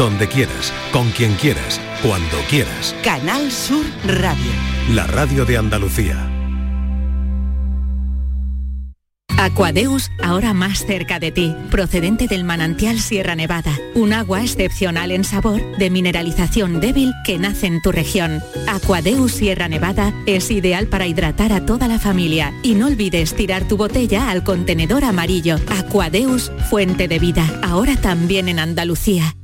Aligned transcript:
donde 0.00 0.28
quieras, 0.28 0.72
con 0.92 1.10
quien 1.10 1.34
quieras, 1.34 1.78
cuando 2.02 2.38
quieras. 2.48 2.96
Canal 3.04 3.52
Sur 3.52 3.84
Radio. 4.06 4.50
La 4.94 5.06
radio 5.06 5.44
de 5.44 5.58
Andalucía. 5.58 6.26
Aquadeus, 9.36 10.10
ahora 10.22 10.54
más 10.54 10.86
cerca 10.86 11.18
de 11.18 11.32
ti, 11.32 11.54
procedente 11.70 12.28
del 12.28 12.44
manantial 12.44 12.98
Sierra 12.98 13.34
Nevada, 13.34 13.78
un 13.94 14.14
agua 14.14 14.40
excepcional 14.42 15.10
en 15.10 15.22
sabor, 15.22 15.60
de 15.76 15.90
mineralización 15.90 16.80
débil 16.80 17.12
que 17.26 17.38
nace 17.38 17.66
en 17.66 17.82
tu 17.82 17.92
región. 17.92 18.42
Aquadeus 18.68 19.32
Sierra 19.32 19.68
Nevada 19.68 20.14
es 20.24 20.50
ideal 20.50 20.86
para 20.86 21.08
hidratar 21.08 21.52
a 21.52 21.66
toda 21.66 21.88
la 21.88 21.98
familia 21.98 22.54
y 22.62 22.74
no 22.74 22.86
olvides 22.86 23.34
tirar 23.34 23.68
tu 23.68 23.76
botella 23.76 24.30
al 24.30 24.44
contenedor 24.44 25.04
amarillo. 25.04 25.56
Aquadeus, 25.68 26.50
fuente 26.70 27.06
de 27.06 27.18
vida, 27.18 27.44
ahora 27.62 27.96
también 27.96 28.48
en 28.48 28.60
Andalucía. 28.60 29.34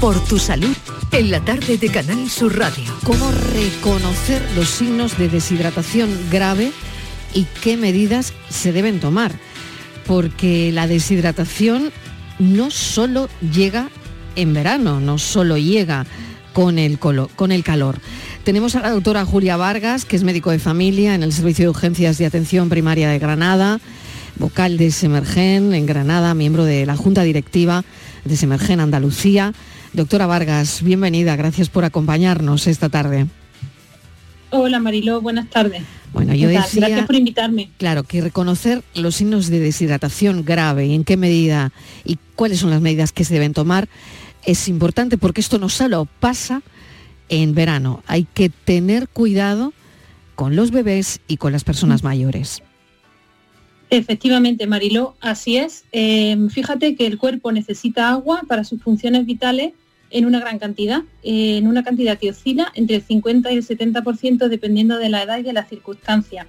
Por 0.00 0.22
tu 0.24 0.38
salud, 0.38 0.76
en 1.12 1.30
la 1.30 1.40
tarde 1.44 1.78
de 1.78 1.88
Canal 1.88 2.28
Sur 2.28 2.58
Radio. 2.58 2.84
¿Cómo 3.02 3.30
reconocer 3.30 4.42
los 4.54 4.68
signos 4.68 5.16
de 5.16 5.28
deshidratación 5.28 6.10
grave 6.30 6.70
y 7.32 7.46
qué 7.62 7.76
medidas 7.78 8.34
se 8.50 8.72
deben 8.72 9.00
tomar? 9.00 9.32
Porque 10.06 10.70
la 10.70 10.86
deshidratación 10.86 11.90
no 12.38 12.70
solo 12.70 13.28
llega 13.52 13.88
en 14.36 14.52
verano, 14.52 15.00
no 15.00 15.16
solo 15.18 15.56
llega 15.56 16.04
con 16.52 16.78
el, 16.78 16.98
con 16.98 17.50
el 17.50 17.64
calor. 17.64 17.98
Tenemos 18.44 18.76
a 18.76 18.80
la 18.80 18.90
doctora 18.90 19.24
Julia 19.24 19.56
Vargas, 19.56 20.04
que 20.04 20.16
es 20.16 20.24
médico 20.24 20.50
de 20.50 20.58
familia 20.58 21.14
en 21.14 21.22
el 21.22 21.32
Servicio 21.32 21.64
de 21.64 21.70
Urgencias 21.70 22.18
de 22.18 22.26
Atención 22.26 22.68
Primaria 22.68 23.08
de 23.08 23.18
Granada, 23.18 23.80
vocal 24.38 24.76
de 24.76 24.90
Semergen 24.90 25.72
en 25.74 25.86
Granada, 25.86 26.34
miembro 26.34 26.64
de 26.64 26.84
la 26.84 26.96
Junta 26.96 27.22
Directiva 27.22 27.82
de 28.24 28.36
Semergen 28.36 28.80
Andalucía. 28.80 29.54
Doctora 29.96 30.26
Vargas, 30.26 30.82
bienvenida, 30.82 31.36
gracias 31.36 31.70
por 31.70 31.86
acompañarnos 31.86 32.66
esta 32.66 32.90
tarde. 32.90 33.28
Hola 34.50 34.78
Mariló, 34.78 35.22
buenas 35.22 35.48
tardes. 35.48 35.84
Bueno, 36.12 36.34
yo 36.34 36.48
decía, 36.48 36.86
Gracias 36.86 37.06
por 37.06 37.16
invitarme. 37.16 37.70
claro, 37.78 38.02
que 38.02 38.20
reconocer 38.20 38.84
los 38.94 39.16
signos 39.16 39.48
de 39.48 39.58
deshidratación 39.58 40.44
grave 40.44 40.84
y 40.84 40.94
en 40.94 41.02
qué 41.02 41.16
medida 41.16 41.72
y 42.04 42.18
cuáles 42.34 42.58
son 42.58 42.68
las 42.68 42.82
medidas 42.82 43.12
que 43.12 43.24
se 43.24 43.32
deben 43.32 43.54
tomar 43.54 43.88
es 44.44 44.68
importante 44.68 45.16
porque 45.16 45.40
esto 45.40 45.58
no 45.58 45.70
solo 45.70 46.06
pasa 46.20 46.60
en 47.30 47.54
verano, 47.54 48.02
hay 48.06 48.24
que 48.24 48.50
tener 48.50 49.08
cuidado 49.08 49.72
con 50.34 50.56
los 50.56 50.72
bebés 50.72 51.20
y 51.26 51.38
con 51.38 51.52
las 51.52 51.64
personas 51.64 52.04
mayores. 52.04 52.62
Efectivamente, 53.88 54.66
Mariló, 54.66 55.16
así 55.22 55.56
es. 55.56 55.84
Eh, 55.92 56.36
fíjate 56.50 56.96
que 56.96 57.06
el 57.06 57.16
cuerpo 57.16 57.50
necesita 57.50 58.10
agua 58.10 58.42
para 58.46 58.62
sus 58.64 58.82
funciones 58.82 59.24
vitales 59.24 59.72
en 60.10 60.26
una 60.26 60.40
gran 60.40 60.58
cantidad, 60.58 61.02
en 61.22 61.66
una 61.66 61.82
cantidad 61.82 62.18
que 62.18 62.30
oscila 62.30 62.70
entre 62.74 62.96
el 62.96 63.02
50 63.02 63.52
y 63.52 63.56
el 63.56 63.66
70% 63.66 64.48
dependiendo 64.48 64.98
de 64.98 65.08
la 65.08 65.22
edad 65.22 65.38
y 65.38 65.42
de 65.42 65.52
las 65.52 65.68
circunstancias. 65.68 66.46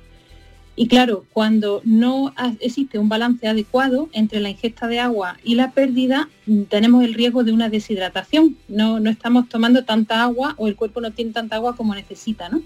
Y 0.76 0.88
claro, 0.88 1.26
cuando 1.34 1.82
no 1.86 2.34
existe 2.60 3.00
un 3.00 3.10
balance 3.10 3.48
adecuado 3.48 4.10
entre 4.14 4.40
la 4.40 4.52
ingesta 4.52 4.88
de 4.88 5.00
agua 5.00 5.38
y 5.44 5.56
la 5.56 5.72
pérdida, 5.72 6.30
mm, 6.46 6.64
tenemos 6.64 7.04
el 7.04 7.16
riesgo 7.16 7.44
de 7.44 7.52
una 7.52 7.68
deshidratación. 7.68 8.58
No, 8.68 9.00
no 9.00 9.10
estamos 9.10 9.50
tomando 9.50 9.86
tanta 9.86 10.22
agua 10.22 10.54
o 10.58 10.68
el 10.68 10.76
cuerpo 10.76 11.02
no 11.02 11.10
tiene 11.12 11.32
tanta 11.32 11.56
agua 11.56 11.76
como 11.76 11.96
necesita, 11.96 12.50
¿no? 12.50 12.62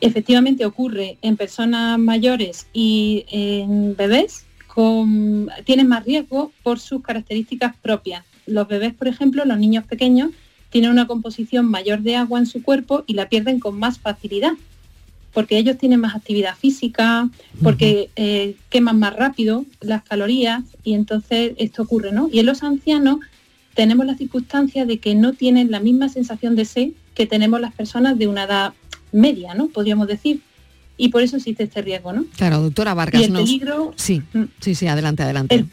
efectivamente 0.00 0.64
ocurre 0.64 1.18
en 1.22 1.36
personas 1.36 1.98
mayores 1.98 2.68
y 2.72 3.24
en 3.30 3.96
bebés, 3.96 4.44
tienen 5.64 5.88
más 5.88 6.04
riesgo 6.04 6.52
por 6.62 6.78
sus 6.78 7.02
características 7.02 7.74
propias. 7.82 8.24
Los 8.48 8.66
bebés, 8.68 8.94
por 8.94 9.08
ejemplo, 9.08 9.44
los 9.44 9.58
niños 9.58 9.84
pequeños, 9.84 10.30
tienen 10.70 10.90
una 10.90 11.06
composición 11.06 11.66
mayor 11.66 12.00
de 12.00 12.16
agua 12.16 12.38
en 12.38 12.46
su 12.46 12.62
cuerpo 12.62 13.04
y 13.06 13.14
la 13.14 13.28
pierden 13.28 13.58
con 13.60 13.78
más 13.78 13.98
facilidad, 13.98 14.52
porque 15.32 15.56
ellos 15.58 15.78
tienen 15.78 16.00
más 16.00 16.14
actividad 16.16 16.56
física, 16.56 17.28
porque 17.62 18.10
eh, 18.16 18.56
queman 18.70 18.98
más 18.98 19.14
rápido 19.14 19.64
las 19.80 20.02
calorías 20.02 20.64
y 20.84 20.94
entonces 20.94 21.52
esto 21.58 21.82
ocurre, 21.82 22.12
¿no? 22.12 22.28
Y 22.32 22.40
en 22.40 22.46
los 22.46 22.62
ancianos 22.62 23.18
tenemos 23.74 24.04
la 24.06 24.16
circunstancia 24.16 24.84
de 24.86 24.98
que 24.98 25.14
no 25.14 25.32
tienen 25.34 25.70
la 25.70 25.80
misma 25.80 26.08
sensación 26.08 26.56
de 26.56 26.64
sed 26.64 26.88
que 27.14 27.26
tenemos 27.26 27.60
las 27.60 27.72
personas 27.74 28.18
de 28.18 28.26
una 28.26 28.44
edad 28.44 28.72
media, 29.12 29.54
¿no? 29.54 29.68
Podríamos 29.68 30.06
decir. 30.08 30.40
Y 30.96 31.08
por 31.10 31.22
eso 31.22 31.36
existe 31.36 31.62
este 31.62 31.80
riesgo, 31.80 32.12
¿no? 32.12 32.24
Claro, 32.36 32.60
doctora 32.60 32.90
Y 32.92 32.94
Vargas, 32.94 33.22
el 33.22 33.32
nos- 33.32 33.42
peligro, 33.44 33.92
Sí, 33.96 34.20
sí, 34.60 34.74
sí, 34.74 34.86
adelante, 34.88 35.22
adelante. 35.22 35.54
el, 35.54 35.66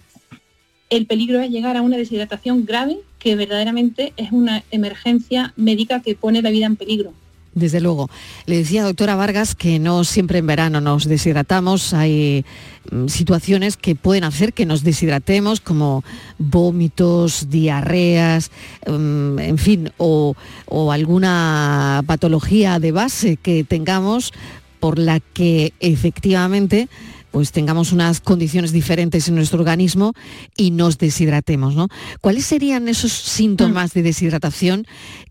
el 0.90 1.06
peligro 1.06 1.42
es 1.42 1.50
llegar 1.50 1.78
a 1.78 1.82
una 1.82 1.98
deshidratación 1.98 2.66
grave 2.66 2.98
que 3.20 3.36
verdaderamente 3.36 4.14
es 4.18 4.32
una 4.32 4.64
emergencia 4.72 5.54
médica 5.56 6.02
que 6.02 6.16
pone 6.16 6.42
la 6.42 6.52
vida 6.52 6.66
en 6.66 6.76
peligro. 6.76 7.14
Desde 7.56 7.80
luego. 7.80 8.10
Le 8.48 8.58
decía 8.58 8.84
doctora 8.84 9.16
Vargas 9.16 9.56
que 9.56 9.80
no 9.80 10.04
siempre 10.04 10.40
en 10.40 10.48
verano 10.48 10.82
nos 10.82 11.06
deshidratamos, 11.06 11.94
hay 11.94 12.44
mm, 12.92 13.08
situaciones 13.08 13.78
que 13.78 13.96
pueden 13.96 14.26
hacer 14.26 14.52
que 14.52 14.66
nos 14.66 14.84
deshidratemos, 14.84 15.62
como 15.62 16.04
vómitos, 16.38 17.50
diarreas, 17.50 18.52
mm, 18.86 19.40
en 19.40 19.58
fin, 19.58 19.92
o, 19.98 20.36
o 20.66 20.92
alguna 20.92 22.04
patología 22.06 22.78
de 22.80 22.92
base 22.92 23.38
que 23.38 23.64
tengamos 23.64 24.34
por 24.82 25.00
la 25.00 25.22
que 25.22 25.72
efectivamente 25.80 26.90
pues 27.36 27.52
tengamos 27.52 27.92
unas 27.92 28.22
condiciones 28.22 28.72
diferentes 28.72 29.28
en 29.28 29.36
nuestro 29.36 29.60
organismo 29.60 30.14
y 30.56 30.72
nos 30.72 30.98
deshidratemos, 30.98 31.76
¿no? 31.76 31.90
¿Cuáles 32.22 32.46
serían 32.46 32.88
esos 32.88 33.12
síntomas 33.12 33.94
de 33.94 34.04
deshidratación 34.04 34.86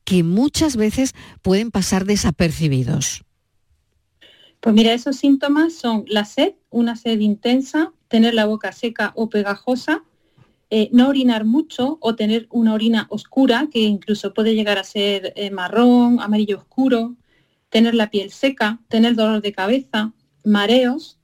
que 0.04 0.22
muchas 0.22 0.76
veces 0.76 1.14
pueden 1.40 1.70
pasar 1.70 2.04
desapercibidos? 2.04 3.24
Pues 4.60 4.74
mira, 4.74 4.92
esos 4.92 5.16
síntomas 5.16 5.72
son 5.72 6.04
la 6.06 6.26
sed, 6.26 6.56
una 6.68 6.94
sed 6.94 7.20
intensa, 7.20 7.94
tener 8.08 8.34
la 8.34 8.44
boca 8.44 8.72
seca 8.72 9.12
o 9.16 9.30
pegajosa, 9.30 10.04
eh, 10.68 10.90
no 10.92 11.08
orinar 11.08 11.46
mucho 11.46 11.96
o 12.02 12.16
tener 12.16 12.48
una 12.50 12.74
orina 12.74 13.06
oscura, 13.08 13.68
que 13.72 13.80
incluso 13.80 14.34
puede 14.34 14.54
llegar 14.54 14.76
a 14.76 14.84
ser 14.84 15.32
eh, 15.36 15.50
marrón, 15.50 16.20
amarillo 16.20 16.58
oscuro, 16.58 17.14
tener 17.70 17.94
la 17.94 18.10
piel 18.10 18.30
seca, 18.30 18.78
tener 18.88 19.14
dolor 19.14 19.40
de 19.40 19.52
cabeza, 19.54 20.12
mareos, 20.44 21.18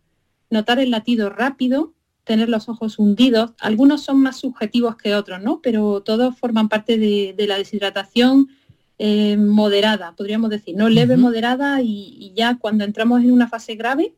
notar 0.50 0.78
el 0.78 0.90
latido 0.90 1.30
rápido, 1.30 1.94
tener 2.24 2.48
los 2.48 2.68
ojos 2.68 2.98
hundidos. 2.98 3.52
Algunos 3.60 4.02
son 4.02 4.20
más 4.20 4.36
subjetivos 4.36 4.96
que 4.96 5.14
otros, 5.14 5.42
¿no? 5.42 5.60
Pero 5.62 6.02
todos 6.02 6.36
forman 6.36 6.68
parte 6.68 6.98
de, 6.98 7.34
de 7.36 7.46
la 7.46 7.56
deshidratación 7.56 8.48
eh, 8.98 9.38
moderada, 9.38 10.14
podríamos 10.14 10.50
decir, 10.50 10.76
no 10.76 10.90
leve, 10.90 11.16
moderada 11.16 11.80
y, 11.80 12.16
y 12.18 12.34
ya 12.36 12.58
cuando 12.58 12.84
entramos 12.84 13.22
en 13.22 13.32
una 13.32 13.48
fase 13.48 13.74
grave 13.74 14.14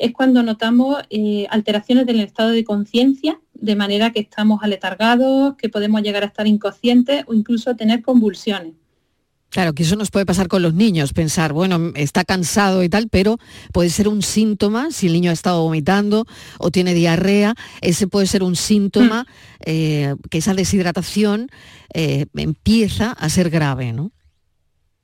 es 0.00 0.12
cuando 0.12 0.42
notamos 0.42 1.02
eh, 1.10 1.46
alteraciones 1.50 2.06
del 2.06 2.20
estado 2.20 2.50
de 2.50 2.64
conciencia, 2.64 3.38
de 3.52 3.76
manera 3.76 4.12
que 4.12 4.20
estamos 4.20 4.62
aletargados, 4.62 5.56
que 5.56 5.68
podemos 5.68 6.00
llegar 6.02 6.22
a 6.22 6.26
estar 6.26 6.46
inconscientes 6.46 7.24
o 7.26 7.34
incluso 7.34 7.76
tener 7.76 8.02
convulsiones. 8.02 8.74
Claro, 9.50 9.72
que 9.74 9.82
eso 9.82 9.96
nos 9.96 10.12
puede 10.12 10.26
pasar 10.26 10.46
con 10.46 10.62
los 10.62 10.74
niños, 10.74 11.12
pensar, 11.12 11.52
bueno, 11.52 11.92
está 11.96 12.24
cansado 12.24 12.84
y 12.84 12.88
tal, 12.88 13.08
pero 13.08 13.38
puede 13.72 13.90
ser 13.90 14.06
un 14.06 14.22
síntoma, 14.22 14.92
si 14.92 15.08
el 15.08 15.12
niño 15.12 15.30
ha 15.30 15.34
estado 15.34 15.62
vomitando 15.62 16.24
o 16.58 16.70
tiene 16.70 16.94
diarrea, 16.94 17.54
ese 17.80 18.06
puede 18.06 18.28
ser 18.28 18.44
un 18.44 18.54
síntoma 18.54 19.26
eh, 19.66 20.14
que 20.30 20.38
esa 20.38 20.54
deshidratación 20.54 21.48
eh, 21.92 22.26
empieza 22.36 23.10
a 23.10 23.28
ser 23.28 23.50
grave, 23.50 23.92
¿no? 23.92 24.12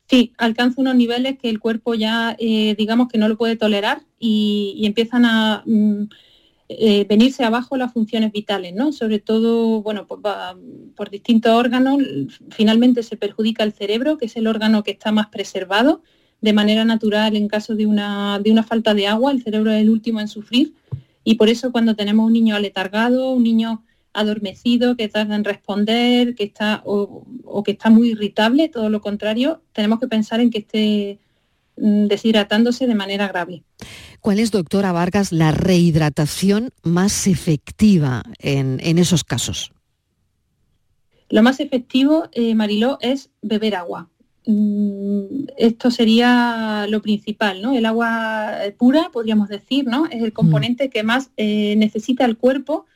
Sí, 0.09 0.33
alcanza 0.39 0.81
unos 0.81 0.95
niveles 0.95 1.37
que 1.41 1.51
el 1.51 1.59
cuerpo 1.59 1.95
ya, 1.95 2.37
eh, 2.39 2.77
digamos 2.79 3.09
que 3.09 3.19
no 3.19 3.29
lo 3.29 3.37
puede 3.37 3.57
tolerar 3.57 4.03
y, 4.21 4.75
y 4.77 4.87
empiezan 4.87 5.25
a 5.25 5.65
mm, 5.67 6.05
eh, 6.69 7.05
venirse 7.09 7.45
abajo 7.45 7.77
las 7.77 7.93
funciones 7.93 8.33
vitales, 8.33 8.75
¿no? 8.75 8.93
Sobre 8.93 9.19
todo, 9.19 9.83
bueno, 9.83 10.07
por, 10.07 10.25
va- 10.25 10.57
por 10.97 11.11
distintos 11.11 11.53
órganos, 11.53 11.99
finalmente 12.51 13.03
se 13.03 13.17
perjudica 13.17 13.63
el 13.63 13.73
cerebro, 13.73 14.19
que 14.19 14.27
es 14.27 14.37
el 14.37 14.47
órgano 14.47 14.83
que 14.83 14.91
está 14.93 15.13
más 15.13 15.29
preservado 15.29 16.03
de 16.41 16.53
manera 16.53 16.85
natural 16.85 17.35
en 17.37 17.49
caso 17.49 17.75
de 17.75 17.87
una, 17.87 18.39
de 18.41 18.51
una 18.51 18.63
falta 18.63 18.95
de 18.95 19.07
agua, 19.07 19.33
el 19.33 19.43
cerebro 19.43 19.71
es 19.71 19.81
el 19.81 19.91
último 19.91 20.21
en 20.21 20.29
sufrir 20.29 20.75
y 21.25 21.37
por 21.37 21.49
eso 21.49 21.73
cuando 21.73 21.95
tenemos 21.97 22.27
un 22.27 22.33
niño 22.35 22.55
aletargado, 22.55 23.33
un 23.33 23.43
niño 23.43 23.83
adormecido, 24.13 24.97
que 24.97 25.09
tarda 25.09 25.35
en 25.35 25.45
responder, 25.45 26.35
que 26.35 26.45
está 26.45 26.83
o, 26.85 27.27
o 27.45 27.63
que 27.63 27.73
está 27.73 27.91
muy 27.91 28.11
irritable, 28.11 28.69
todo 28.69 28.89
lo 28.91 29.01
contrario, 29.01 29.63
tenemos 29.73 29.99
que 30.01 30.09
pensar 30.09 30.41
en 30.41 30.51
que 30.51 30.59
esté 30.59 31.19
mm, 31.77 32.07
deshidratándose 32.07 32.87
de 32.87 32.95
manera 32.95 33.29
grave. 33.29 33.63
¿Cuál 34.27 34.41
es, 34.41 34.51
doctora 34.51 34.91
Vargas, 34.91 35.31
la 35.31 35.53
rehidratación 35.53 36.71
más 36.83 37.29
efectiva 37.29 38.25
en, 38.41 38.81
en 38.83 38.99
esos 38.99 39.23
casos? 39.23 39.71
Lo 41.29 41.45
más 41.45 41.61
efectivo, 41.61 42.25
eh, 42.33 42.57
Mariló, 42.57 42.99
es 43.01 43.31
beber 43.41 43.77
agua. 43.77 44.09
Mm, 44.45 45.47
Esto 45.57 45.93
sería 45.93 46.89
lo 46.89 47.03
principal, 47.03 47.63
¿no? 47.63 47.77
El 47.77 47.87
agua 47.87 48.65
eh, 48.65 48.73
pura, 48.73 49.11
podríamos 49.13 49.49
decir, 49.49 49.87
¿no? 49.87 50.07
Es 50.07 50.21
el 50.21 50.33
componente 50.33 50.91
que 50.91 51.05
más 51.05 51.31
eh, 51.37 51.77
necesita 51.77 52.25
el 52.25 52.37
cuerpo 52.37 52.87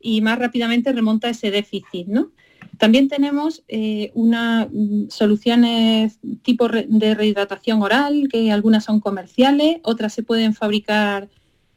y 0.00 0.20
más 0.20 0.36
rápidamente 0.40 0.90
remonta 0.90 1.28
ese 1.28 1.52
déficit, 1.52 2.08
¿no? 2.08 2.32
También 2.78 3.08
tenemos 3.08 3.62
eh, 3.68 4.10
unas 4.14 4.68
mm, 4.72 5.08
soluciones 5.08 6.18
tipo 6.42 6.68
de 6.68 7.14
rehidratación 7.14 7.82
oral, 7.82 8.28
que 8.30 8.50
algunas 8.50 8.84
son 8.84 9.00
comerciales, 9.00 9.78
otras 9.82 10.12
se 10.12 10.22
pueden 10.22 10.54
fabricar 10.54 11.28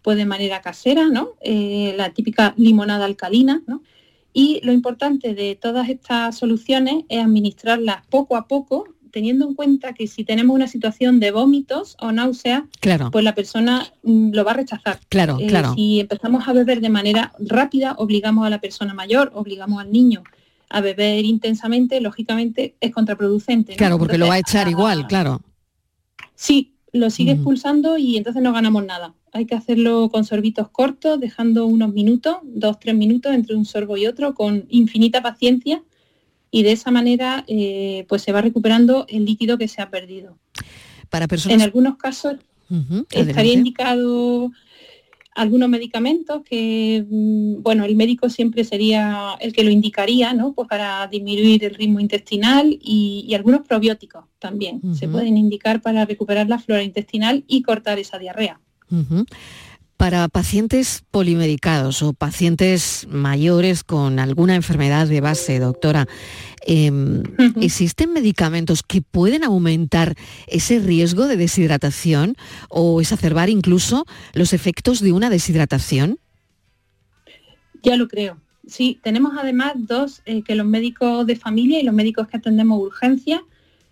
pues, 0.02 0.18
de 0.18 0.26
manera 0.26 0.62
casera, 0.62 1.08
¿no? 1.08 1.30
Eh, 1.42 1.94
la 1.98 2.12
típica 2.12 2.54
limonada 2.58 3.06
alcalina. 3.06 3.62
Y 4.34 4.60
lo 4.64 4.74
importante 4.74 5.34
de 5.34 5.56
todas 5.56 5.90
estas 5.90 6.38
soluciones 6.38 7.06
es 7.10 7.24
administrarlas 7.24 8.06
poco 8.08 8.36
a 8.36 8.48
poco 8.48 8.86
teniendo 9.12 9.48
en 9.48 9.54
cuenta 9.54 9.94
que 9.94 10.08
si 10.08 10.26
tenemos 10.26 10.54
una 10.54 10.68
situación 10.68 11.22
de 11.22 11.32
vómitos 11.32 11.96
o 12.02 12.12
náuseas, 12.12 12.64
claro. 12.82 13.12
pues 13.12 13.24
la 13.24 13.34
persona 13.34 13.88
mm, 14.04 14.34
lo 14.34 14.44
va 14.44 14.52
a 14.52 14.56
rechazar. 14.56 15.00
Claro, 15.08 15.38
eh, 15.40 15.48
claro. 15.48 15.74
Si 15.74 16.02
empezamos 16.02 16.46
a 16.50 16.52
beber 16.52 16.82
de 16.82 16.90
manera 16.90 17.32
rápida, 17.40 17.96
obligamos 17.98 18.46
a 18.46 18.50
la 18.50 18.60
persona 18.60 18.94
mayor, 18.94 19.32
obligamos 19.34 19.80
al 19.82 19.90
niño 19.90 20.22
a 20.70 20.82
beber 20.82 21.26
intensamente, 21.26 22.02
lógicamente 22.02 22.76
es 22.80 22.92
contraproducente. 22.92 23.76
Claro, 23.76 23.98
porque 23.98 24.18
lo 24.18 24.28
va 24.28 24.36
a 24.36 24.40
echar 24.40 24.68
igual, 24.68 25.08
claro. 25.08 25.42
Sí, 26.36 26.76
lo 26.92 27.10
sigue 27.10 27.34
expulsando 27.34 27.98
y 27.98 28.18
entonces 28.18 28.42
no 28.42 28.54
ganamos 28.54 28.86
nada. 28.86 29.14
Hay 29.32 29.46
que 29.46 29.56
hacerlo 29.56 30.10
con 30.10 30.24
sorbitos 30.24 30.70
cortos, 30.70 31.20
dejando 31.20 31.66
unos 31.66 31.94
minutos, 31.94 32.38
dos, 32.44 32.80
tres 32.80 32.96
minutos 32.96 33.34
entre 33.34 33.56
un 33.56 33.66
sorbo 33.66 33.98
y 33.98 34.08
otro, 34.08 34.34
con 34.34 34.66
infinita 34.70 35.22
paciencia 35.22 35.84
y 36.52 36.64
de 36.64 36.72
esa 36.72 36.90
manera 36.92 37.44
eh, 37.48 38.06
pues 38.08 38.22
se 38.22 38.32
va 38.32 38.42
recuperando 38.42 39.06
el 39.10 39.26
líquido 39.26 39.58
que 39.58 39.68
se 39.68 39.82
ha 39.82 39.90
perdido. 39.90 40.38
Para 41.10 41.28
personas... 41.28 41.56
En 41.56 41.62
algunos 41.62 41.98
casos 41.98 42.38
estaría 43.12 43.54
indicado 43.54 44.52
algunos 45.36 45.68
medicamentos 45.70 46.42
que, 46.44 47.06
mm, 47.08 47.62
bueno, 47.62 47.84
el 47.84 47.96
médico 47.96 48.30
siempre 48.30 48.64
sería 48.64 49.36
el 49.40 49.54
que 49.54 49.64
lo 49.64 49.70
indicaría, 49.70 50.34
¿no? 50.34 50.54
Pues 50.54 50.68
para 50.68 51.08
disminuir 51.08 51.64
el 51.64 51.76
ritmo 51.76 52.00
intestinal 52.00 52.80
y, 52.82 53.34
algunos 53.36 53.68
probióticos 53.68 54.24
también 54.40 54.82
se 54.96 55.10
pueden 55.10 55.38
indicar 55.38 55.82
para 55.82 56.06
recuperar 56.06 56.48
la 56.48 56.58
flora 56.58 56.84
intestinal 56.84 57.44
y 57.48 57.64
cortar 57.64 58.00
esa 58.00 58.18
diarrea. 58.18 58.62
Para 59.98 60.28
pacientes 60.28 61.06
polimedicados 61.10 62.04
o 62.04 62.12
pacientes 62.12 63.08
mayores 63.10 63.84
con 63.86 64.20
alguna 64.20 64.56
enfermedad 64.56 65.08
de 65.08 65.22
base, 65.22 65.60
doctora, 65.60 66.06
em, 66.66 67.24
¿existen 67.62 68.12
medicamentos 68.12 68.84
que 68.84 69.02
pueden 69.02 69.46
aumentar 69.46 70.16
ese 70.48 70.80
riesgo 70.80 71.28
de 71.28 71.38
deshidratación 71.38 72.36
o 72.68 73.00
exacerbar 73.00 73.50
incluso 73.50 74.06
los 74.34 74.52
efectos 74.52 75.00
de 75.00 75.14
una 75.14 75.30
deshidratación? 75.30 76.20
Ya 77.82 77.96
lo 77.96 78.10
creo. 78.10 78.38
Sí, 78.68 79.00
tenemos 79.02 79.34
además 79.40 79.74
dos 79.78 80.22
eh, 80.26 80.42
que 80.42 80.56
los 80.56 80.66
médicos 80.66 81.26
de 81.26 81.38
familia 81.38 81.80
y 81.80 81.84
los 81.84 81.94
médicos 81.94 82.28
que 82.28 82.38
atendemos 82.38 82.82
urgencia 82.82 83.42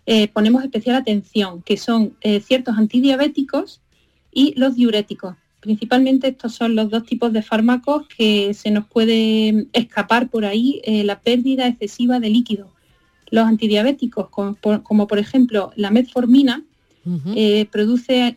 eh, 0.04 0.28
ponemos 0.28 0.62
especial 0.62 0.96
atención, 0.96 1.62
que 1.62 1.78
son 1.78 2.14
eh, 2.20 2.40
ciertos 2.40 2.76
antidiabéticos 2.76 3.80
y 4.30 4.52
los 4.58 4.74
diuréticos 4.74 5.36
Principalmente 5.64 6.28
estos 6.28 6.54
son 6.54 6.74
los 6.74 6.90
dos 6.90 7.06
tipos 7.06 7.32
de 7.32 7.40
fármacos 7.40 8.06
que 8.06 8.52
se 8.52 8.70
nos 8.70 8.86
puede 8.86 9.66
escapar 9.72 10.28
por 10.28 10.44
ahí 10.44 10.82
eh, 10.84 11.04
la 11.04 11.20
pérdida 11.20 11.66
excesiva 11.66 12.20
de 12.20 12.28
líquido. 12.28 12.70
Los 13.30 13.46
antidiabéticos, 13.46 14.28
como 14.28 15.06
por, 15.06 15.18
ejemplo 15.18 15.72
la 15.74 15.90
metformina, 15.90 16.62
eh, 17.34 17.66
produce 17.72 18.36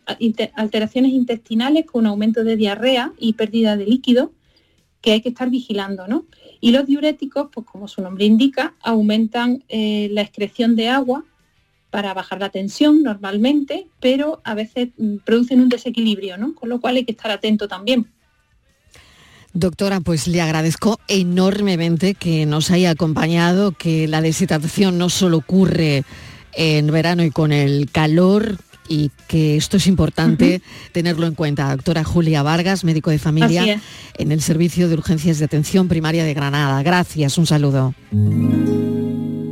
alteraciones 0.54 1.12
intestinales 1.12 1.84
con 1.84 2.06
aumento 2.06 2.44
de 2.44 2.56
diarrea 2.56 3.12
y 3.18 3.34
pérdida 3.34 3.76
de 3.76 3.84
líquido 3.84 4.32
que 5.02 5.12
hay 5.12 5.20
que 5.20 5.28
estar 5.28 5.50
vigilando. 5.50 6.08
¿no? 6.08 6.24
Y 6.62 6.70
los 6.70 6.86
diuréticos, 6.86 7.50
pues 7.52 7.66
como 7.66 7.88
su 7.88 8.00
nombre 8.00 8.24
indica, 8.24 8.74
aumentan 8.80 9.64
eh, 9.68 10.08
la 10.12 10.22
excreción 10.22 10.76
de 10.76 10.88
agua 10.88 11.26
para 11.90 12.14
bajar 12.14 12.40
la 12.40 12.50
tensión 12.50 13.02
normalmente, 13.02 13.86
pero 14.00 14.40
a 14.44 14.54
veces 14.54 14.88
mm, 14.98 15.18
producen 15.24 15.60
un 15.60 15.68
desequilibrio, 15.68 16.36
¿no? 16.36 16.54
Con 16.54 16.68
lo 16.68 16.80
cual 16.80 16.96
hay 16.96 17.04
que 17.04 17.12
estar 17.12 17.30
atento 17.30 17.68
también. 17.68 18.06
Doctora, 19.54 20.00
pues 20.00 20.28
le 20.28 20.40
agradezco 20.40 21.00
enormemente 21.08 22.14
que 22.14 22.46
nos 22.46 22.70
haya 22.70 22.90
acompañado, 22.90 23.72
que 23.72 24.06
la 24.06 24.20
deshidratación 24.20 24.98
no 24.98 25.08
solo 25.08 25.38
ocurre 25.38 26.04
en 26.52 26.86
verano 26.88 27.24
y 27.24 27.30
con 27.30 27.52
el 27.52 27.90
calor 27.90 28.58
y 28.88 29.10
que 29.26 29.56
esto 29.56 29.76
es 29.76 29.86
importante 29.86 30.62
tenerlo 30.92 31.26
en 31.26 31.34
cuenta. 31.34 31.70
Doctora 31.70 32.04
Julia 32.04 32.42
Vargas, 32.42 32.84
médico 32.84 33.10
de 33.10 33.18
familia 33.18 33.80
en 34.16 34.32
el 34.32 34.40
Servicio 34.40 34.88
de 34.88 34.94
Urgencias 34.94 35.38
de 35.38 35.46
Atención 35.46 35.88
Primaria 35.88 36.24
de 36.24 36.34
Granada. 36.34 36.82
Gracias, 36.82 37.38
un 37.38 37.46
saludo. 37.46 37.94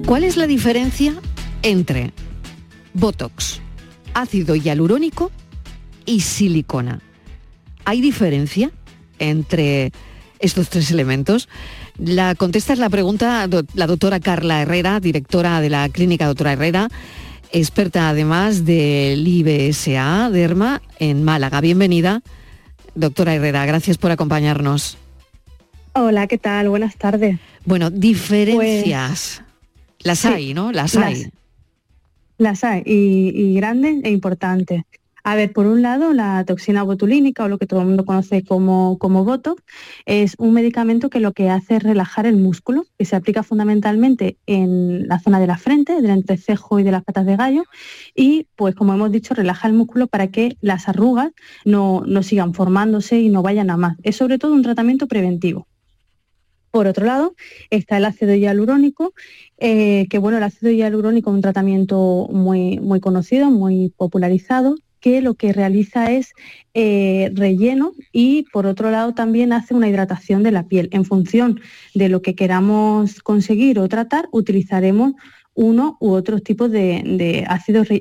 ¿Cuál 0.07 0.25
es 0.25 0.37
la 0.37 0.47
diferencia 0.47 1.15
entre 1.63 2.13
Botox, 2.97 3.61
ácido 4.15 4.57
hialurónico 4.57 5.31
y 6.07 6.21
silicona. 6.21 7.01
¿Hay 7.85 8.01
diferencia 8.01 8.71
entre 9.19 9.93
estos 10.39 10.71
tres 10.71 10.91
elementos? 10.91 11.49
La 11.99 12.35
contesta 12.35 12.73
es 12.73 12.79
la 12.79 12.89
pregunta 12.89 13.47
la 13.75 13.87
doctora 13.87 14.19
Carla 14.19 14.63
Herrera, 14.63 14.99
directora 14.99 15.61
de 15.61 15.69
la 15.69 15.87
clínica 15.91 16.27
doctora 16.27 16.55
Herrera, 16.55 16.89
experta 17.53 18.09
además 18.09 18.65
del 18.65 19.29
IBSA 19.29 20.31
Derma 20.31 20.81
en 20.99 21.23
Málaga. 21.23 21.61
Bienvenida, 21.61 22.23
doctora 22.95 23.35
Herrera, 23.35 23.67
gracias 23.67 23.99
por 23.99 24.11
acompañarnos. 24.11 24.97
Hola, 25.93 26.27
¿qué 26.27 26.39
tal? 26.39 26.71
Buenas 26.71 26.97
tardes. 26.97 27.39
Bueno, 27.67 27.91
diferencias. 27.91 29.43
Pues, 29.43 30.07
las 30.07 30.25
hay, 30.25 30.55
¿no? 30.55 30.73
Las 30.73 30.97
hay. 30.97 31.31
Las 32.39 32.65
hay, 32.65 32.83
y, 32.85 33.55
grandes 33.55 34.05
e 34.05 34.11
importantes. 34.11 34.83
A 35.25 35.35
ver, 35.35 35.53
por 35.53 35.67
un 35.67 35.83
lado, 35.83 36.13
la 36.13 36.45
toxina 36.45 36.83
botulínica, 36.85 37.45
o 37.45 37.49
lo 37.49 37.59
que 37.59 37.67
todo 37.67 37.81
el 37.81 37.87
mundo 37.87 38.05
conoce 38.05 38.45
como, 38.45 38.97
como 38.99 39.25
Botox, 39.25 39.61
es 40.05 40.37
un 40.39 40.53
medicamento 40.53 41.11
que 41.11 41.19
lo 41.19 41.33
que 41.33 41.51
hace 41.51 41.77
es 41.77 41.83
relajar 41.83 42.27
el 42.27 42.37
músculo, 42.37 42.85
que 42.97 43.07
se 43.07 43.17
aplica 43.17 43.43
fundamentalmente 43.43 44.39
en 44.47 45.09
la 45.09 45.19
zona 45.19 45.41
de 45.41 45.49
la 45.49 45.59
frente, 45.59 46.01
del 46.01 46.13
entrecejo 46.13 46.79
y 46.79 46.85
de 46.85 46.93
las 46.93 47.03
patas 47.03 47.27
de 47.27 47.37
gallo, 47.37 47.65
y 48.15 48.47
pues 48.55 48.75
como 48.77 48.95
hemos 48.95 49.11
dicho, 49.11 49.35
relaja 49.35 49.67
el 49.67 49.75
músculo 49.75 50.07
para 50.07 50.29
que 50.29 50.57
las 50.61 50.89
arrugas 50.89 51.33
no, 51.65 52.03
no 52.07 52.23
sigan 52.23 52.55
formándose 52.55 53.19
y 53.19 53.29
no 53.31 53.43
vayan 53.43 53.71
a 53.71 53.77
más. 53.77 53.97
Es 54.05 54.17
sobre 54.17 54.39
todo 54.39 54.53
un 54.53 54.63
tratamiento 54.63 55.09
preventivo. 55.09 55.67
Por 56.77 56.89
otro 56.89 57.07
lado, 57.07 57.35
está 57.71 57.97
el 57.97 58.05
ácido 58.05 58.35
hialurónico, 58.35 59.15
eh, 59.57 60.07
que 60.11 60.19
bueno, 60.19 60.37
el 60.37 60.43
ácido 60.43 60.71
hialurónico 60.71 61.31
es 61.31 61.35
un 61.37 61.41
tratamiento 61.41 62.29
muy, 62.31 62.79
muy 62.81 63.01
conocido, 63.01 63.51
muy 63.51 63.95
popularizado, 63.97 64.77
que 65.01 65.23
lo 65.23 65.37
que 65.37 65.55
realiza 65.55 66.13
es 66.13 66.35
eh, 66.75 67.31
relleno 67.33 67.93
y 68.13 68.45
por 68.53 68.67
otro 68.67 68.91
lado 68.91 69.15
también 69.15 69.55
hace 69.55 69.73
una 69.73 69.89
hidratación 69.89 70.43
de 70.43 70.51
la 70.51 70.69
piel. 70.69 70.91
En 70.93 71.07
función 71.07 71.61
de 71.95 72.11
lo 72.11 72.21
que 72.21 72.35
queramos 72.35 73.23
conseguir 73.23 73.79
o 73.79 73.89
tratar, 73.89 74.29
utilizaremos 74.31 75.15
uno 75.55 75.97
u 75.99 76.11
otros 76.11 76.43
tipos 76.43 76.71
de, 76.71 77.03
de 77.07 77.47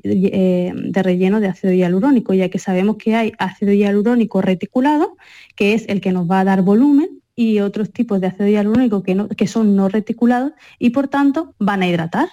eh, 0.04 0.74
de 0.76 1.02
relleno 1.02 1.40
de 1.40 1.48
ácido 1.48 1.72
hialurónico, 1.72 2.34
ya 2.34 2.50
que 2.50 2.60
sabemos 2.60 2.98
que 2.98 3.16
hay 3.16 3.32
ácido 3.38 3.72
hialurónico 3.72 4.42
reticulado, 4.42 5.16
que 5.56 5.76
es 5.76 5.86
el 5.88 6.02
que 6.02 6.12
nos 6.12 6.30
va 6.30 6.42
a 6.42 6.44
dar 6.44 6.62
volumen, 6.62 7.22
y 7.36 7.60
otros 7.60 7.92
tipos 7.92 8.22
de 8.22 8.28
ácido 8.28 8.48
hialurónico 8.48 9.04
que, 9.04 9.28
que 9.36 9.48
son 9.48 9.76
no 9.76 9.90
reticulados 9.90 10.54
y 10.80 10.92
por 10.92 11.10
tanto 11.10 11.54
van 11.60 11.82
a 11.82 11.88
hidratar. 11.88 12.30